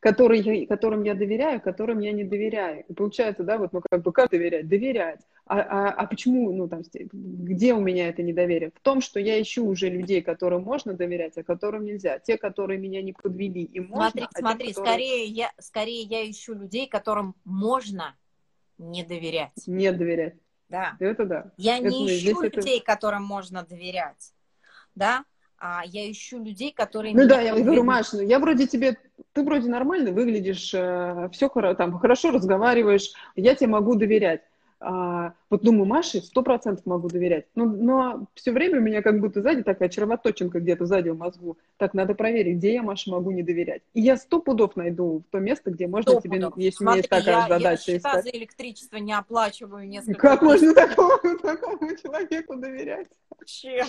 которые, 0.00 0.66
которым 0.66 1.02
я 1.02 1.14
доверяю, 1.14 1.60
которым 1.60 1.98
я 2.00 2.12
не 2.12 2.24
доверяю. 2.24 2.84
И 2.88 2.92
получается, 2.94 3.44
да, 3.44 3.58
вот, 3.58 3.72
ну, 3.72 3.82
как 3.88 4.02
бы, 4.02 4.12
как 4.12 4.30
доверять? 4.30 4.68
Доверять. 4.68 5.20
А, 5.48 5.60
а, 5.60 5.90
а 5.90 6.06
почему, 6.06 6.52
ну, 6.52 6.68
там, 6.68 6.82
где 7.12 7.72
у 7.72 7.80
меня 7.80 8.08
это 8.08 8.22
недоверие? 8.22 8.70
В 8.74 8.80
том, 8.80 9.00
что 9.00 9.18
я 9.18 9.40
ищу 9.40 9.66
уже 9.66 9.88
людей, 9.88 10.20
которым 10.20 10.62
можно 10.62 10.92
доверять, 10.92 11.38
а 11.38 11.42
которым 11.42 11.86
нельзя. 11.86 12.18
Те, 12.18 12.36
которые 12.36 12.78
меня 12.78 13.00
не 13.00 13.14
подвели, 13.14 13.62
и 13.62 13.80
можно. 13.80 14.10
Смотри, 14.10 14.26
а 14.34 14.38
смотри, 14.38 14.66
те, 14.68 14.74
которые... 14.74 14.92
скорее, 14.92 15.24
я, 15.24 15.52
скорее 15.58 16.02
я 16.02 16.30
ищу 16.30 16.52
людей, 16.52 16.86
которым 16.86 17.34
можно 17.44 18.14
не 18.76 19.02
доверять. 19.02 19.66
Не 19.66 19.90
доверять. 19.90 20.34
Да. 20.68 20.96
Это 21.00 21.24
да. 21.24 21.52
Я 21.56 21.78
это, 21.78 21.88
не 21.88 22.06
ищу 22.06 22.42
людей, 22.42 22.76
это... 22.76 22.84
которым 22.84 23.22
можно 23.22 23.64
доверять. 23.64 24.34
Да, 24.94 25.24
а 25.58 25.82
я 25.86 26.10
ищу 26.10 26.44
людей, 26.44 26.72
которые... 26.72 27.14
Ну 27.14 27.26
да, 27.26 27.40
я 27.40 27.54
говорю, 27.54 27.84
Маш, 27.84 28.12
ну 28.12 28.20
я 28.20 28.38
вроде 28.38 28.66
тебе, 28.66 28.96
ты 29.32 29.42
вроде 29.42 29.68
нормально 29.68 30.12
выглядишь, 30.12 30.72
э, 30.74 31.28
все 31.32 31.48
там, 31.48 31.98
хорошо 31.98 32.30
разговариваешь, 32.30 33.12
я 33.34 33.54
тебе 33.54 33.68
могу 33.68 33.94
доверять. 33.94 34.42
А, 34.80 35.34
вот 35.50 35.62
думаю, 35.62 35.86
Маше 35.86 36.20
сто 36.20 36.42
процентов 36.42 36.86
могу 36.86 37.08
доверять. 37.08 37.46
Но, 37.54 37.64
но 37.64 38.26
все 38.34 38.52
время 38.52 38.78
у 38.78 38.82
меня 38.82 39.02
как 39.02 39.20
будто 39.20 39.42
сзади 39.42 39.62
такая 39.62 39.88
червоточинка 39.88 40.60
где-то 40.60 40.86
сзади 40.86 41.08
в 41.08 41.18
мозгу. 41.18 41.58
Так, 41.78 41.94
надо 41.94 42.14
проверить, 42.14 42.58
где 42.58 42.74
я 42.74 42.82
Маше 42.82 43.10
могу 43.10 43.32
не 43.32 43.42
доверять. 43.42 43.82
И 43.94 44.00
я 44.00 44.16
сто 44.16 44.40
пудов 44.40 44.76
найду 44.76 45.24
в 45.26 45.32
то 45.32 45.38
место, 45.38 45.70
где 45.70 45.88
можно 45.88 46.12
100 46.12 46.20
тебе, 46.20 46.36
пудов. 46.36 46.56
если 46.56 46.76
Смотри, 46.76 46.86
у 46.86 46.90
меня 46.90 46.96
есть 46.96 47.08
такая 47.08 47.36
я, 47.36 47.48
задача. 47.48 47.92
Я 47.92 47.98
счета 47.98 48.22
за 48.22 48.30
электричество 48.30 48.96
не 48.98 49.12
оплачиваю 49.12 49.88
несколько 49.88 50.20
Как 50.20 50.42
можно 50.42 50.74
такому, 50.74 51.38
такому 51.42 51.96
человеку 51.96 52.56
доверять? 52.56 53.08
Чем? 53.46 53.86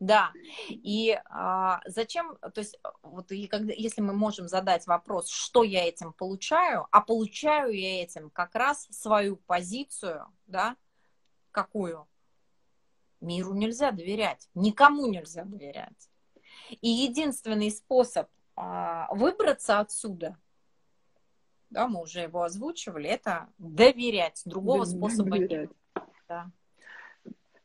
Да. 0.00 0.32
И 0.68 1.18
а, 1.24 1.80
зачем, 1.86 2.36
то 2.36 2.60
есть, 2.60 2.78
вот 3.02 3.32
и 3.32 3.48
когда, 3.48 3.72
если 3.72 4.00
мы 4.00 4.12
можем 4.12 4.46
задать 4.46 4.86
вопрос, 4.86 5.28
что 5.28 5.64
я 5.64 5.88
этим 5.88 6.12
получаю, 6.12 6.86
а 6.92 7.00
получаю 7.00 7.72
я 7.72 8.02
этим 8.02 8.30
как 8.30 8.54
раз 8.54 8.86
свою 8.90 9.36
позицию, 9.36 10.26
да, 10.46 10.76
какую? 11.50 12.06
Миру 13.20 13.52
нельзя 13.54 13.90
доверять, 13.90 14.48
никому 14.54 15.06
нельзя 15.06 15.44
доверять. 15.44 16.08
И 16.80 16.88
единственный 16.88 17.70
способ 17.72 18.28
а, 18.54 19.12
выбраться 19.12 19.80
отсюда, 19.80 20.38
да, 21.70 21.88
мы 21.88 22.00
уже 22.00 22.20
его 22.20 22.42
озвучивали, 22.44 23.08
это 23.08 23.48
доверять. 23.58 24.42
Другого 24.44 24.84
способа 24.84 25.30
доверять. 25.30 25.70
нет. 25.70 25.72
Да. 26.28 26.50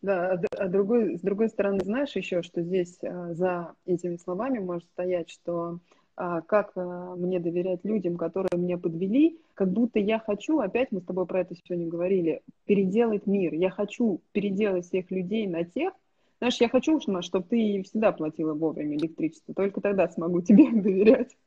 Да, 0.04 0.34
а, 0.34 0.41
а 0.58 0.68
другой, 0.68 1.18
с 1.18 1.22
другой 1.22 1.47
стороны, 1.47 1.80
знаешь 1.82 2.14
еще, 2.16 2.43
что 2.43 2.62
здесь 2.62 2.97
а, 3.01 3.34
за 3.34 3.74
этими 3.86 4.18
словами 4.18 4.60
может 4.60 4.84
стоять, 4.89 5.30
что 5.30 5.80
а, 6.18 6.41
как 6.41 6.76
мне 6.76 7.39
доверять 7.39 7.86
людям, 7.86 8.18
которые 8.18 8.60
меня 8.60 8.78
подвели, 8.78 9.39
как 9.54 9.72
будто 9.72 9.99
я 9.99 10.20
хочу, 10.20 10.60
опять 10.60 10.91
мы 10.91 10.99
с 10.99 11.06
тобой 11.06 11.26
про 11.26 11.39
это 11.39 11.56
сегодня 11.56 11.88
говорили, 11.88 12.41
переделать 12.66 13.26
мир. 13.28 13.54
Я 13.54 13.70
хочу 13.70 14.20
переделать 14.34 14.86
всех 14.86 15.10
людей 15.10 15.47
на 15.47 15.64
тех, 15.64 15.93
знаешь, 16.39 16.60
я 16.60 16.68
хочу, 16.68 16.99
чтобы 16.99 17.47
ты 17.47 17.84
всегда 17.84 18.12
платила 18.12 18.54
вовремя 18.54 18.97
электричество, 18.97 19.54
только 19.54 19.80
тогда 19.80 20.10
смогу 20.10 20.41
тебе 20.43 20.70
доверять. 20.70 21.38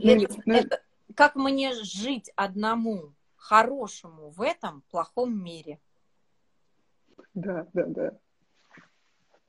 Ну, 0.00 0.12
это, 0.12 0.34
ну, 0.46 0.54
это, 0.54 0.80
как 1.16 1.34
мне 1.34 1.72
жить 1.82 2.30
одному 2.36 3.14
хорошему 3.34 4.30
в 4.30 4.42
этом 4.42 4.84
плохом 4.92 5.42
мире? 5.42 5.80
Да, 7.34 7.66
да, 7.72 7.84
да. 7.86 8.12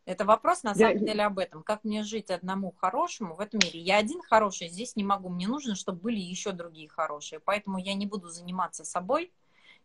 Это 0.06 0.26
вопрос 0.26 0.64
на 0.64 0.74
самом 0.74 0.98
я... 0.98 1.00
деле 1.00 1.24
об 1.24 1.38
этом. 1.40 1.64
Как 1.64 1.84
мне 1.84 2.04
жить 2.04 2.32
одному 2.32 2.72
хорошему 2.72 3.36
в 3.36 3.40
этом 3.40 3.60
мире? 3.64 3.80
Я 3.80 3.98
один 3.98 4.22
хороший 4.22 4.68
здесь 4.68 4.96
не 4.96 5.04
могу. 5.04 5.30
Мне 5.30 5.48
нужно, 5.48 5.76
чтобы 5.76 6.02
были 6.02 6.20
еще 6.20 6.52
другие 6.52 6.90
хорошие. 6.90 7.40
Поэтому 7.40 7.78
я 7.78 7.94
не 7.94 8.08
буду 8.08 8.30
заниматься 8.30 8.84
собой. 8.84 9.32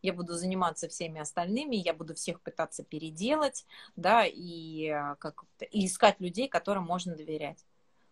Я 0.02 0.12
буду 0.12 0.34
заниматься 0.34 0.88
всеми 0.88 1.20
остальными, 1.20 1.74
я 1.74 1.94
буду 1.94 2.14
всех 2.14 2.40
пытаться 2.42 2.84
переделать, 2.84 3.66
да, 3.96 4.26
и, 4.26 4.88
э, 4.88 5.16
как 5.18 5.44
и 5.70 5.86
искать 5.86 6.20
людей, 6.20 6.48
которым 6.48 6.84
можно 6.84 7.16
доверять. 7.16 7.64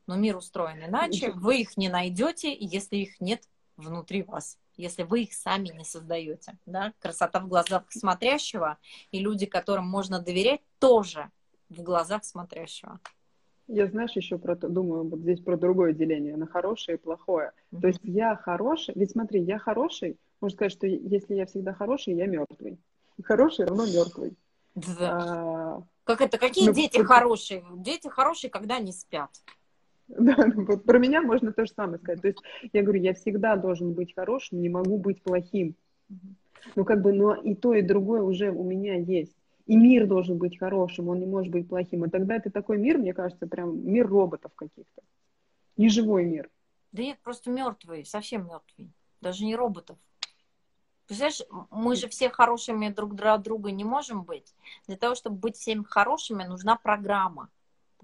Но 0.07 0.17
мир 0.17 0.37
устроен 0.37 0.83
иначе, 0.83 1.33
вы 1.33 1.61
их 1.61 1.77
не 1.77 1.91
найдете, 1.91 2.53
и 2.53 2.67
если 2.67 2.97
их 2.97 3.21
нет, 3.21 3.43
внутри 3.77 4.23
вас, 4.23 4.59
если 4.77 5.03
вы 5.03 5.23
их 5.23 5.33
сами 5.33 5.69
не 5.69 5.85
создаете. 5.85 6.57
Да? 6.67 6.93
Красота 7.01 7.41
в 7.41 7.49
глазах 7.49 7.85
смотрящего, 7.91 8.79
и 9.11 9.19
люди, 9.19 9.47
которым 9.47 9.87
можно 9.87 10.21
доверять, 10.21 10.61
тоже 10.79 11.31
в 11.69 11.83
глазах 11.83 12.25
смотрящего. 12.25 13.01
Я, 13.67 13.87
знаешь, 13.87 14.13
еще 14.13 14.39
про 14.39 14.57
то, 14.57 14.69
думаю, 14.69 15.09
вот 15.09 15.21
здесь 15.21 15.41
про 15.41 15.57
другое 15.57 15.95
деление, 15.95 16.37
на 16.37 16.47
хорошее 16.47 16.99
и 16.99 17.01
плохое. 17.01 17.53
Mm-hmm. 17.73 17.81
То 17.81 17.87
есть 17.87 18.01
я 18.03 18.37
хороший, 18.37 18.95
ведь 18.95 19.13
смотри, 19.13 19.41
я 19.43 19.59
хороший, 19.59 20.19
можно 20.41 20.57
сказать, 20.57 20.73
что 20.73 20.87
если 20.87 21.35
я 21.35 21.47
всегда 21.47 21.73
хороший, 21.73 22.15
я 22.15 22.27
мертвый. 22.27 22.79
Хороший 23.23 23.65
равно 23.65 23.87
мертвый. 23.87 24.37
Да. 24.75 24.93
А, 24.99 25.83
как 26.05 26.21
это? 26.21 26.37
Какие 26.37 26.67
ну, 26.67 26.75
дети 26.75 27.03
хорошие? 27.03 27.65
Дети 27.77 28.09
хорошие, 28.09 28.51
когда 28.51 28.79
не 28.79 28.93
спят. 28.93 29.31
Да, 30.09 30.37
ну 30.47 30.65
вот 30.65 30.85
про 30.85 30.99
меня 30.99 31.23
можно 31.23 31.53
то 31.53 31.65
же 31.67 31.73
самое 31.73 31.99
сказать. 31.99 32.21
То 32.21 32.29
есть 32.29 32.39
я 32.73 32.83
говорю, 32.83 33.01
я 33.01 33.15
всегда 33.15 33.57
должен 33.57 33.93
быть 33.93 34.15
хорошим, 34.15 34.61
не 34.61 34.69
могу 34.69 34.99
быть 34.99 35.23
плохим. 35.23 35.75
Ну 36.77 36.85
как 36.85 37.03
бы, 37.03 37.13
но 37.13 37.35
и 37.35 37.55
то, 37.55 37.75
и 37.75 37.83
другое 37.83 38.23
уже 38.23 38.51
у 38.51 38.63
меня 38.63 38.97
есть. 38.97 39.35
И 39.67 39.77
мир 39.77 40.07
должен 40.07 40.37
быть 40.37 40.59
хорошим, 40.59 41.09
он 41.09 41.21
не 41.21 41.27
может 41.27 41.51
быть 41.51 41.69
плохим. 41.69 42.05
И 42.05 42.11
тогда 42.11 42.37
это 42.37 42.51
такой 42.51 42.79
мир, 42.79 42.99
мне 42.99 43.15
кажется, 43.15 43.47
прям 43.47 43.87
мир 43.87 44.07
роботов 44.07 44.53
каких-то. 44.55 45.03
Не 45.77 45.89
живой 45.89 46.27
мир. 46.27 46.51
Да 46.93 47.03
нет, 47.03 47.19
просто 47.23 47.51
мертвый, 47.51 48.05
совсем 48.05 48.47
мертвый. 48.47 48.93
Даже 49.21 49.45
не 49.45 49.57
роботов. 49.57 49.99
Представляешь, 51.07 51.43
мы 51.71 51.97
же 51.97 52.09
все 52.09 52.31
хорошими 52.31 52.89
друг 52.89 53.15
для 53.15 53.37
друга 53.39 53.71
не 53.73 53.85
можем 53.85 54.23
быть. 54.23 54.55
Для 54.87 54.97
того, 54.97 55.15
чтобы 55.15 55.37
быть 55.37 55.57
всеми 55.57 55.83
хорошими, 55.83 56.45
нужна 56.45 56.77
программа 56.77 57.51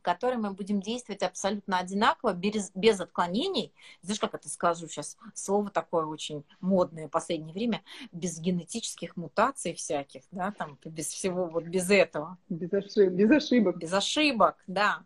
по 0.00 0.10
которой 0.10 0.36
мы 0.36 0.52
будем 0.52 0.80
действовать 0.80 1.22
абсолютно 1.22 1.78
одинаково, 1.78 2.32
без, 2.32 2.70
без 2.74 3.00
отклонений. 3.00 3.72
Знаешь, 4.02 4.18
как 4.18 4.34
это 4.34 4.48
скажу 4.48 4.88
сейчас? 4.88 5.16
Слово 5.34 5.70
такое 5.70 6.06
очень 6.06 6.44
модное 6.60 7.06
в 7.06 7.10
последнее 7.10 7.52
время. 7.52 7.82
Без 8.10 8.38
генетических 8.40 9.16
мутаций 9.16 9.74
всяких, 9.74 10.22
да, 10.30 10.52
там, 10.52 10.78
без 10.84 11.08
всего, 11.08 11.46
вот 11.46 11.64
без 11.64 11.90
этого. 11.90 12.38
Без 12.48 12.72
ошибок. 12.72 13.14
Без 13.14 13.30
ошибок, 13.30 13.76
без 13.78 13.92
ошибок 13.92 14.56
да. 14.66 15.04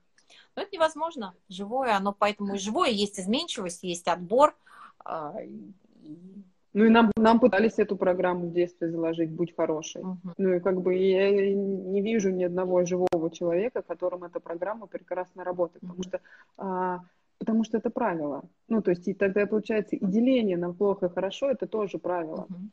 Но 0.54 0.62
это 0.62 0.70
невозможно. 0.72 1.34
Живое, 1.48 1.96
оно 1.96 2.12
поэтому 2.12 2.54
и 2.54 2.58
живое. 2.58 2.90
Есть 2.90 3.18
изменчивость, 3.18 3.82
есть 3.82 4.06
отбор. 4.06 4.56
А, 5.04 5.34
ну 6.74 6.84
и 6.84 6.88
нам, 6.88 7.12
нам 7.16 7.38
пытались 7.38 7.78
эту 7.78 7.96
программу 7.96 8.48
в 8.48 8.52
детстве 8.52 8.90
заложить, 8.90 9.30
будь 9.30 9.54
хорошей. 9.54 10.02
Uh-huh. 10.02 10.16
Ну 10.36 10.54
и 10.54 10.60
как 10.60 10.82
бы 10.82 10.94
я 10.94 11.30
не 11.54 12.02
вижу 12.02 12.30
ни 12.30 12.42
одного 12.42 12.84
живого 12.84 13.30
человека, 13.30 13.82
которым 13.82 14.24
эта 14.24 14.40
программа 14.40 14.88
прекрасно 14.88 15.44
работает, 15.44 15.84
uh-huh. 15.84 15.88
потому 15.88 16.02
что 16.02 16.20
а, 16.58 17.00
потому 17.38 17.64
что 17.64 17.78
это 17.78 17.90
правило. 17.90 18.42
Ну 18.68 18.82
то 18.82 18.90
есть 18.90 19.06
и 19.06 19.14
тогда 19.14 19.46
получается 19.46 19.94
и 19.94 20.04
деление 20.04 20.56
на 20.56 20.72
плохо 20.74 21.06
и 21.06 21.08
хорошо 21.08 21.48
это 21.48 21.68
тоже 21.68 21.98
правило. 21.98 22.46
Uh-huh. 22.50 22.68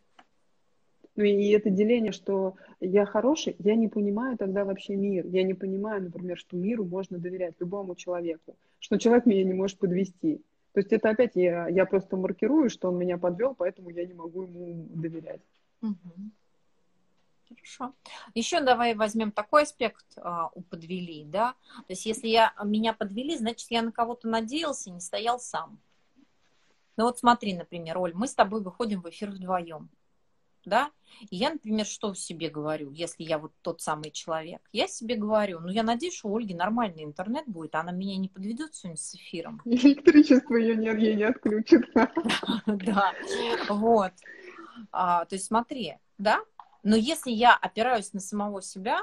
Ну 1.15 1.23
и 1.23 1.49
это 1.49 1.69
деление, 1.69 2.11
что 2.11 2.55
я 2.79 3.05
хороший, 3.05 3.55
я 3.59 3.75
не 3.75 3.87
понимаю 3.87 4.35
тогда 4.35 4.65
вообще 4.65 4.95
мир. 4.95 5.27
Я 5.27 5.43
не 5.43 5.53
понимаю, 5.53 6.03
например, 6.03 6.37
что 6.37 6.57
миру 6.57 6.85
можно 6.85 7.19
доверять 7.19 7.53
любому 7.59 7.93
человеку, 7.93 8.55
что 8.79 8.97
человек 8.97 9.27
меня 9.27 9.43
не 9.43 9.53
может 9.53 9.77
подвести. 9.77 10.41
То 10.73 10.79
есть 10.79 10.93
это 10.93 11.09
опять 11.09 11.35
я, 11.35 11.67
я 11.67 11.85
просто 11.85 12.15
маркирую, 12.15 12.69
что 12.69 12.89
он 12.89 12.97
меня 12.97 13.17
подвел, 13.17 13.53
поэтому 13.55 13.89
я 13.89 14.05
не 14.05 14.13
могу 14.13 14.43
ему 14.43 14.87
доверять. 14.89 15.41
Угу. 15.81 15.95
Хорошо. 17.49 17.93
Еще 18.33 18.61
давай 18.61 18.95
возьмем 18.95 19.31
такой 19.31 19.63
аспект 19.63 20.05
а, 20.17 20.49
у 20.53 20.61
подвели, 20.61 21.25
да. 21.25 21.55
То 21.87 21.93
есть 21.93 22.05
если 22.05 22.29
я, 22.29 22.53
меня 22.63 22.93
подвели, 22.93 23.37
значит, 23.37 23.69
я 23.69 23.81
на 23.81 23.91
кого-то 23.91 24.29
надеялся, 24.29 24.89
не 24.89 25.01
стоял 25.01 25.39
сам. 25.39 25.77
Ну 26.95 27.05
вот 27.05 27.19
смотри, 27.19 27.53
например, 27.53 27.97
Оль, 27.97 28.13
мы 28.13 28.27
с 28.27 28.35
тобой 28.35 28.61
выходим 28.61 29.01
в 29.01 29.09
эфир 29.09 29.31
вдвоем 29.31 29.89
да, 30.65 30.91
и 31.29 31.35
я, 31.35 31.51
например, 31.51 31.85
что 31.85 32.13
себе 32.13 32.49
говорю, 32.49 32.91
если 32.91 33.23
я 33.23 33.37
вот 33.37 33.53
тот 33.61 33.81
самый 33.81 34.11
человек? 34.11 34.61
Я 34.71 34.87
себе 34.87 35.15
говорю, 35.15 35.59
ну, 35.59 35.69
я 35.69 35.83
надеюсь, 35.83 36.15
что 36.15 36.29
у 36.29 36.37
Ольги 36.37 36.53
нормальный 36.53 37.03
интернет 37.03 37.45
будет, 37.47 37.75
она 37.75 37.91
меня 37.91 38.17
не 38.17 38.29
подведет 38.29 38.73
сегодня 38.75 38.97
с 38.97 39.15
эфиром. 39.15 39.61
Электричество 39.65 40.55
ее 40.55 40.75
не, 40.75 40.87
ей 40.87 41.15
не 41.15 41.23
отключит. 41.23 41.83
Да, 42.65 43.13
вот. 43.69 44.13
А, 44.91 45.25
то 45.25 45.35
есть 45.35 45.45
смотри, 45.45 45.95
да, 46.17 46.41
но 46.83 46.95
если 46.95 47.31
я 47.31 47.55
опираюсь 47.55 48.13
на 48.13 48.19
самого 48.19 48.61
себя, 48.61 49.01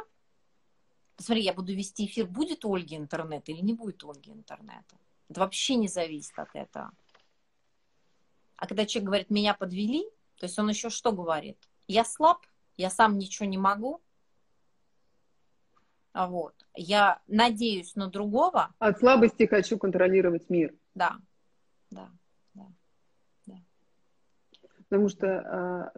смотри, 1.16 1.44
я 1.44 1.52
буду 1.52 1.72
вести 1.74 2.06
эфир, 2.06 2.26
будет 2.26 2.64
у 2.64 2.74
Ольги 2.74 2.96
интернет 2.96 3.48
или 3.48 3.60
не 3.60 3.74
будет 3.74 4.02
у 4.04 4.10
Ольги 4.10 4.32
интернета. 4.32 4.96
Это 5.28 5.40
вообще 5.40 5.76
не 5.76 5.88
зависит 5.88 6.38
от 6.38 6.54
этого. 6.54 6.90
А 8.56 8.66
когда 8.66 8.86
человек 8.86 9.06
говорит, 9.06 9.30
меня 9.30 9.54
подвели, 9.54 10.04
то 10.38 10.46
есть 10.46 10.58
он 10.58 10.68
еще 10.68 10.88
что 10.88 11.12
говорит? 11.12 11.58
Я 11.88 12.04
слаб, 12.04 12.46
я 12.76 12.90
сам 12.90 13.18
ничего 13.18 13.46
не 13.46 13.58
могу. 13.58 14.00
А 16.12 16.26
вот. 16.26 16.54
Я 16.74 17.20
надеюсь 17.26 17.94
на 17.96 18.08
другого. 18.08 18.74
От 18.78 18.98
слабости 18.98 19.46
хочу 19.46 19.78
контролировать 19.78 20.48
мир. 20.48 20.74
Да, 20.94 21.16
да, 21.90 22.08
да. 22.54 22.66
да. 23.46 23.56
Потому 24.88 25.08
что, 25.08 25.26
а, 25.26 25.92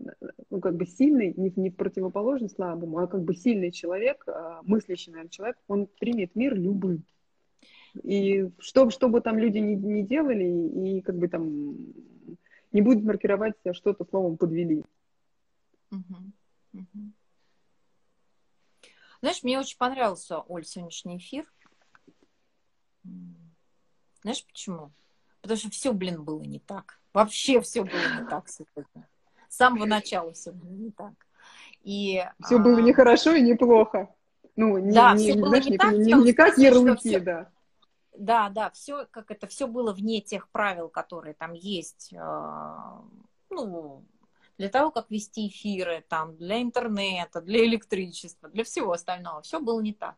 ну, 0.48 0.60
как 0.60 0.76
бы 0.76 0.86
сильный, 0.86 1.34
не, 1.36 1.52
не 1.56 1.70
противоположный 1.70 2.50
слабому, 2.50 2.98
а 2.98 3.06
как 3.06 3.22
бы 3.22 3.34
сильный 3.34 3.72
человек, 3.72 4.24
а, 4.26 4.60
мыслящий, 4.62 5.12
наверное, 5.12 5.30
человек, 5.30 5.56
он 5.68 5.86
примет 5.86 6.34
мир 6.34 6.54
любым. 6.54 7.04
И 8.02 8.50
что, 8.58 8.88
что 8.90 9.08
бы 9.08 9.20
там 9.20 9.38
люди 9.38 9.58
не, 9.58 9.74
не 9.74 10.02
делали, 10.02 10.44
и 10.44 11.00
как 11.02 11.16
бы 11.16 11.28
там 11.28 11.76
не 12.72 12.82
будет 12.82 13.04
маркировать 13.04 13.54
что-то 13.72 14.04
словом 14.04 14.36
подвели. 14.36 14.84
Знаешь, 19.20 19.42
мне 19.42 19.58
очень 19.58 19.76
понравился, 19.76 20.40
Оль, 20.40 20.64
сегодняшний 20.64 21.18
эфир. 21.18 21.50
Знаешь 24.22 24.44
почему? 24.46 24.92
Потому 25.42 25.58
что 25.58 25.70
все, 25.70 25.92
блин, 25.92 26.22
было 26.22 26.42
не 26.42 26.58
так. 26.58 27.00
Вообще 27.12 27.60
все 27.60 27.82
было 27.82 28.20
не 28.20 28.26
так 28.28 28.48
сегодня. 28.48 29.08
С 29.48 29.56
самого 29.56 29.84
начала 29.84 30.32
все 30.32 30.52
было 30.52 30.70
не 30.70 30.90
так. 30.90 31.12
И, 31.82 32.22
все 32.44 32.56
а... 32.56 32.58
было 32.58 32.78
не 32.78 32.92
хорошо 32.92 33.32
и 33.32 33.42
не 33.42 33.54
плохо. 33.54 34.14
Ну, 34.56 34.78
не, 34.78 34.92
да, 34.92 35.14
не, 35.14 35.24
все 35.24 35.34
было 35.34 35.48
знаешь, 35.48 35.66
не, 35.66 35.78
так, 35.78 35.92
не, 35.92 36.12
не, 36.12 36.24
не 36.24 36.32
как 36.32 36.58
ярлыки, 36.58 37.08
все, 37.08 37.20
да 37.20 37.50
да, 38.20 38.50
да, 38.50 38.70
все, 38.70 39.06
как 39.10 39.30
это, 39.30 39.46
все 39.46 39.66
было 39.66 39.94
вне 39.94 40.20
тех 40.20 40.48
правил, 40.50 40.90
которые 40.90 41.32
там 41.32 41.54
есть, 41.54 42.12
а, 42.14 43.02
ну, 43.48 44.04
для 44.58 44.68
того, 44.68 44.90
как 44.90 45.10
вести 45.10 45.48
эфиры, 45.48 46.04
там, 46.06 46.36
для 46.36 46.60
интернета, 46.60 47.40
для 47.40 47.64
электричества, 47.64 48.50
для 48.50 48.62
всего 48.62 48.92
остального. 48.92 49.40
Все 49.40 49.58
было 49.58 49.80
не 49.80 49.94
так. 49.94 50.16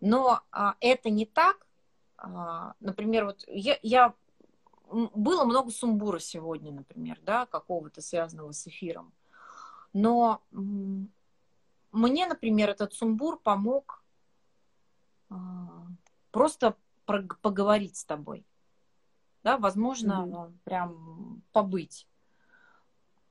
Но 0.00 0.42
а, 0.52 0.76
это 0.78 1.10
не 1.10 1.26
так. 1.26 1.66
А, 2.16 2.74
например, 2.78 3.24
вот 3.24 3.44
я, 3.48 3.80
я 3.82 4.14
было 4.88 5.44
много 5.44 5.72
сумбура 5.72 6.20
сегодня, 6.20 6.70
например, 6.70 7.18
да, 7.22 7.46
какого-то 7.46 8.00
связанного 8.00 8.52
с 8.52 8.64
эфиром. 8.68 9.12
Но 9.92 10.40
мне, 10.52 12.26
например, 12.28 12.70
этот 12.70 12.94
сумбур 12.94 13.40
помог 13.40 14.04
просто 16.30 16.76
поговорить 17.42 17.96
с 17.96 18.04
тобой. 18.04 18.44
Да, 19.42 19.56
возможно, 19.56 20.26
mm-hmm. 20.26 20.58
прям 20.64 21.42
побыть. 21.52 22.06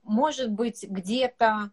Может 0.04 0.52
быть, 0.52 0.86
где-то 0.88 1.72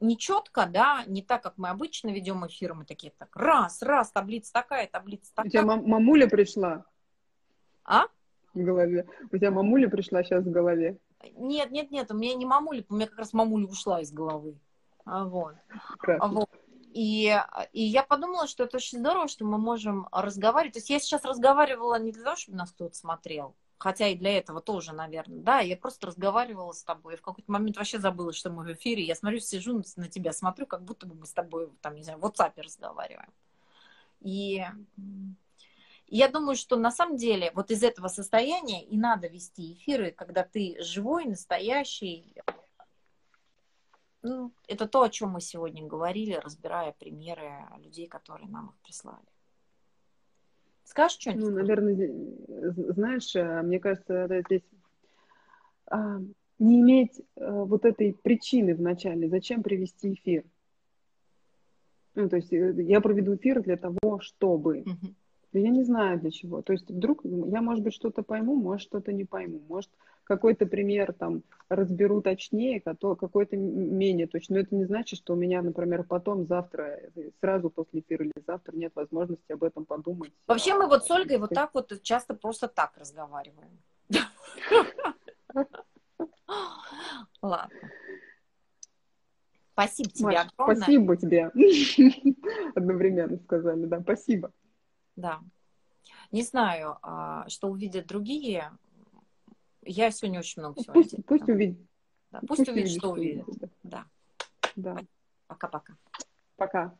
нечетко, 0.00 0.66
да, 0.66 1.04
не 1.06 1.22
так, 1.22 1.42
как 1.42 1.56
мы 1.56 1.68
обычно 1.68 2.08
ведем 2.10 2.46
эфир, 2.46 2.74
мы 2.74 2.84
такие 2.84 3.12
так, 3.16 3.34
раз, 3.34 3.82
раз, 3.82 4.10
таблица 4.10 4.52
такая, 4.52 4.86
таблица 4.86 5.34
такая. 5.34 5.48
У 5.48 5.50
тебя 5.50 5.64
мамуля 5.64 6.28
пришла? 6.28 6.84
А? 7.84 8.04
В 8.54 8.62
голове. 8.62 9.08
У 9.32 9.36
тебя 9.36 9.50
мамуля 9.50 9.88
пришла 9.88 10.22
сейчас 10.22 10.44
в 10.44 10.50
голове? 10.50 10.98
Нет, 11.34 11.70
нет, 11.70 11.90
нет, 11.90 12.10
у 12.10 12.14
меня 12.14 12.34
не 12.34 12.46
мамуля, 12.46 12.84
у 12.88 12.94
меня 12.94 13.06
как 13.06 13.18
раз 13.18 13.32
мамуля 13.32 13.66
ушла 13.66 14.00
из 14.00 14.12
головы. 14.12 14.58
А, 15.04 15.24
вот. 15.24 15.54
А, 16.06 16.28
вот. 16.28 16.50
И, 16.96 17.30
и 17.74 17.82
я 17.82 18.02
подумала, 18.04 18.48
что 18.48 18.64
это 18.64 18.78
очень 18.78 19.00
здорово, 19.00 19.28
что 19.28 19.44
мы 19.44 19.58
можем 19.58 20.08
разговаривать. 20.12 20.72
То 20.72 20.78
есть 20.78 20.88
я 20.88 20.98
сейчас 20.98 21.26
разговаривала 21.26 21.98
не 21.98 22.10
для 22.10 22.24
того, 22.24 22.36
чтобы 22.36 22.56
нас 22.56 22.72
кто-то 22.72 22.96
смотрел, 22.96 23.54
хотя 23.76 24.08
и 24.08 24.14
для 24.14 24.38
этого 24.38 24.62
тоже, 24.62 24.94
наверное, 24.94 25.40
да, 25.40 25.60
я 25.60 25.76
просто 25.76 26.06
разговаривала 26.06 26.72
с 26.72 26.82
тобой. 26.82 27.12
И 27.12 27.16
в 27.18 27.20
какой-то 27.20 27.52
момент 27.52 27.76
вообще 27.76 27.98
забыла, 27.98 28.32
что 28.32 28.48
мы 28.48 28.64
в 28.64 28.72
эфире. 28.72 29.04
Я 29.04 29.14
смотрю, 29.14 29.40
сижу 29.40 29.82
на 29.96 30.08
тебя, 30.08 30.32
смотрю, 30.32 30.64
как 30.64 30.84
будто 30.84 31.06
бы 31.06 31.14
мы 31.14 31.26
с 31.26 31.34
тобой, 31.34 31.70
там, 31.82 31.96
не 31.96 32.02
знаю, 32.02 32.18
в 32.18 32.24
WhatsApp 32.24 32.54
разговариваем. 32.56 33.30
И 34.22 34.64
я 36.06 36.28
думаю, 36.28 36.56
что 36.56 36.76
на 36.76 36.90
самом 36.90 37.18
деле 37.18 37.52
вот 37.54 37.70
из 37.70 37.82
этого 37.82 38.08
состояния 38.08 38.82
и 38.82 38.96
надо 38.96 39.28
вести 39.28 39.74
эфиры, 39.74 40.12
когда 40.12 40.44
ты 40.44 40.78
живой, 40.80 41.26
настоящий, 41.26 42.34
ну, 44.26 44.52
это 44.66 44.88
то, 44.88 45.02
о 45.02 45.08
чем 45.08 45.30
мы 45.30 45.40
сегодня 45.40 45.86
говорили, 45.86 46.34
разбирая 46.34 46.92
примеры 46.92 47.66
людей, 47.78 48.06
которые 48.08 48.48
нам 48.48 48.70
их 48.70 48.76
прислали. 48.82 49.26
Скажешь 50.84 51.18
что-нибудь? 51.20 51.44
Ну, 51.44 51.50
наверное, 51.50 52.92
знаешь, 52.92 53.34
э, 53.34 53.62
мне 53.62 53.80
кажется, 53.80 54.26
да, 54.28 54.40
здесь 54.40 54.62
а, 55.86 56.20
не 56.58 56.80
иметь 56.80 57.22
а, 57.36 57.64
вот 57.64 57.84
этой 57.84 58.14
причины 58.14 58.74
в 58.74 58.80
начале, 58.80 59.28
зачем 59.28 59.62
привести 59.62 60.14
эфир. 60.14 60.44
Ну, 62.14 62.28
то 62.28 62.36
есть 62.36 62.52
э, 62.52 62.74
я 62.82 63.00
проведу 63.00 63.36
эфир 63.36 63.62
для 63.62 63.76
того, 63.76 64.20
чтобы. 64.20 64.84
Да 65.52 65.60
я 65.60 65.70
не 65.70 65.84
знаю 65.84 66.20
для 66.20 66.30
чего. 66.30 66.60
То 66.60 66.72
есть 66.72 66.90
вдруг 66.90 67.24
я, 67.24 67.62
может 67.62 67.82
быть, 67.82 67.94
что-то 67.94 68.22
пойму, 68.22 68.56
может, 68.56 68.88
что-то 68.88 69.12
не 69.12 69.24
пойму. 69.24 69.62
Может, 69.68 69.90
какой-то 70.26 70.66
пример 70.66 71.12
там 71.12 71.42
разберу 71.68 72.20
точнее, 72.20 72.80
какой-то 72.80 73.56
менее 73.56 74.26
точно. 74.26 74.56
Но 74.56 74.60
это 74.62 74.74
не 74.74 74.84
значит, 74.84 75.18
что 75.18 75.34
у 75.34 75.36
меня, 75.36 75.62
например, 75.62 76.04
потом, 76.04 76.46
завтра, 76.46 77.00
э, 77.14 77.30
сразу 77.40 77.70
после 77.70 78.00
эфира 78.00 78.24
или 78.24 78.32
завтра 78.46 78.76
нет 78.76 78.92
возможности 78.94 79.52
об 79.52 79.62
этом 79.62 79.84
подумать. 79.84 80.32
Вообще 80.46 80.74
мы 80.74 80.86
вот 80.88 81.06
с 81.06 81.10
Ольгой 81.10 81.38
вот 81.38 81.50
так 81.50 81.70
вот 81.74 82.02
часто 82.02 82.34
просто 82.34 82.68
так 82.68 82.96
разговариваем. 82.96 83.78
Ладно. 87.42 87.70
Спасибо 89.72 90.10
тебе 90.10 90.26
Маш, 90.26 90.46
огромное. 90.46 90.76
спасибо 90.76 91.16
тебе. 91.16 91.52
Одновременно 92.74 93.36
сказали, 93.38 93.84
да, 93.84 94.00
спасибо. 94.00 94.50
Да. 95.16 95.40
Не 96.32 96.42
знаю, 96.42 96.98
а, 97.02 97.46
что 97.48 97.68
увидят 97.68 98.06
другие. 98.06 98.70
Я 99.86 100.10
сегодня 100.10 100.40
очень 100.40 100.60
много 100.62 100.80
всего 100.80 100.94
Пусть, 100.94 101.12
видела. 101.12 101.24
пусть 101.26 101.48
увидит. 101.48 101.78
Да, 102.32 102.40
Пусть 102.46 102.68
увидят, 102.68 102.74
увидит, 102.74 102.98
что 102.98 103.10
увидит, 103.10 103.72
Да. 103.84 104.04
Да. 104.74 104.96
Пока-пока. 105.46 105.96
Пока. 106.56 106.94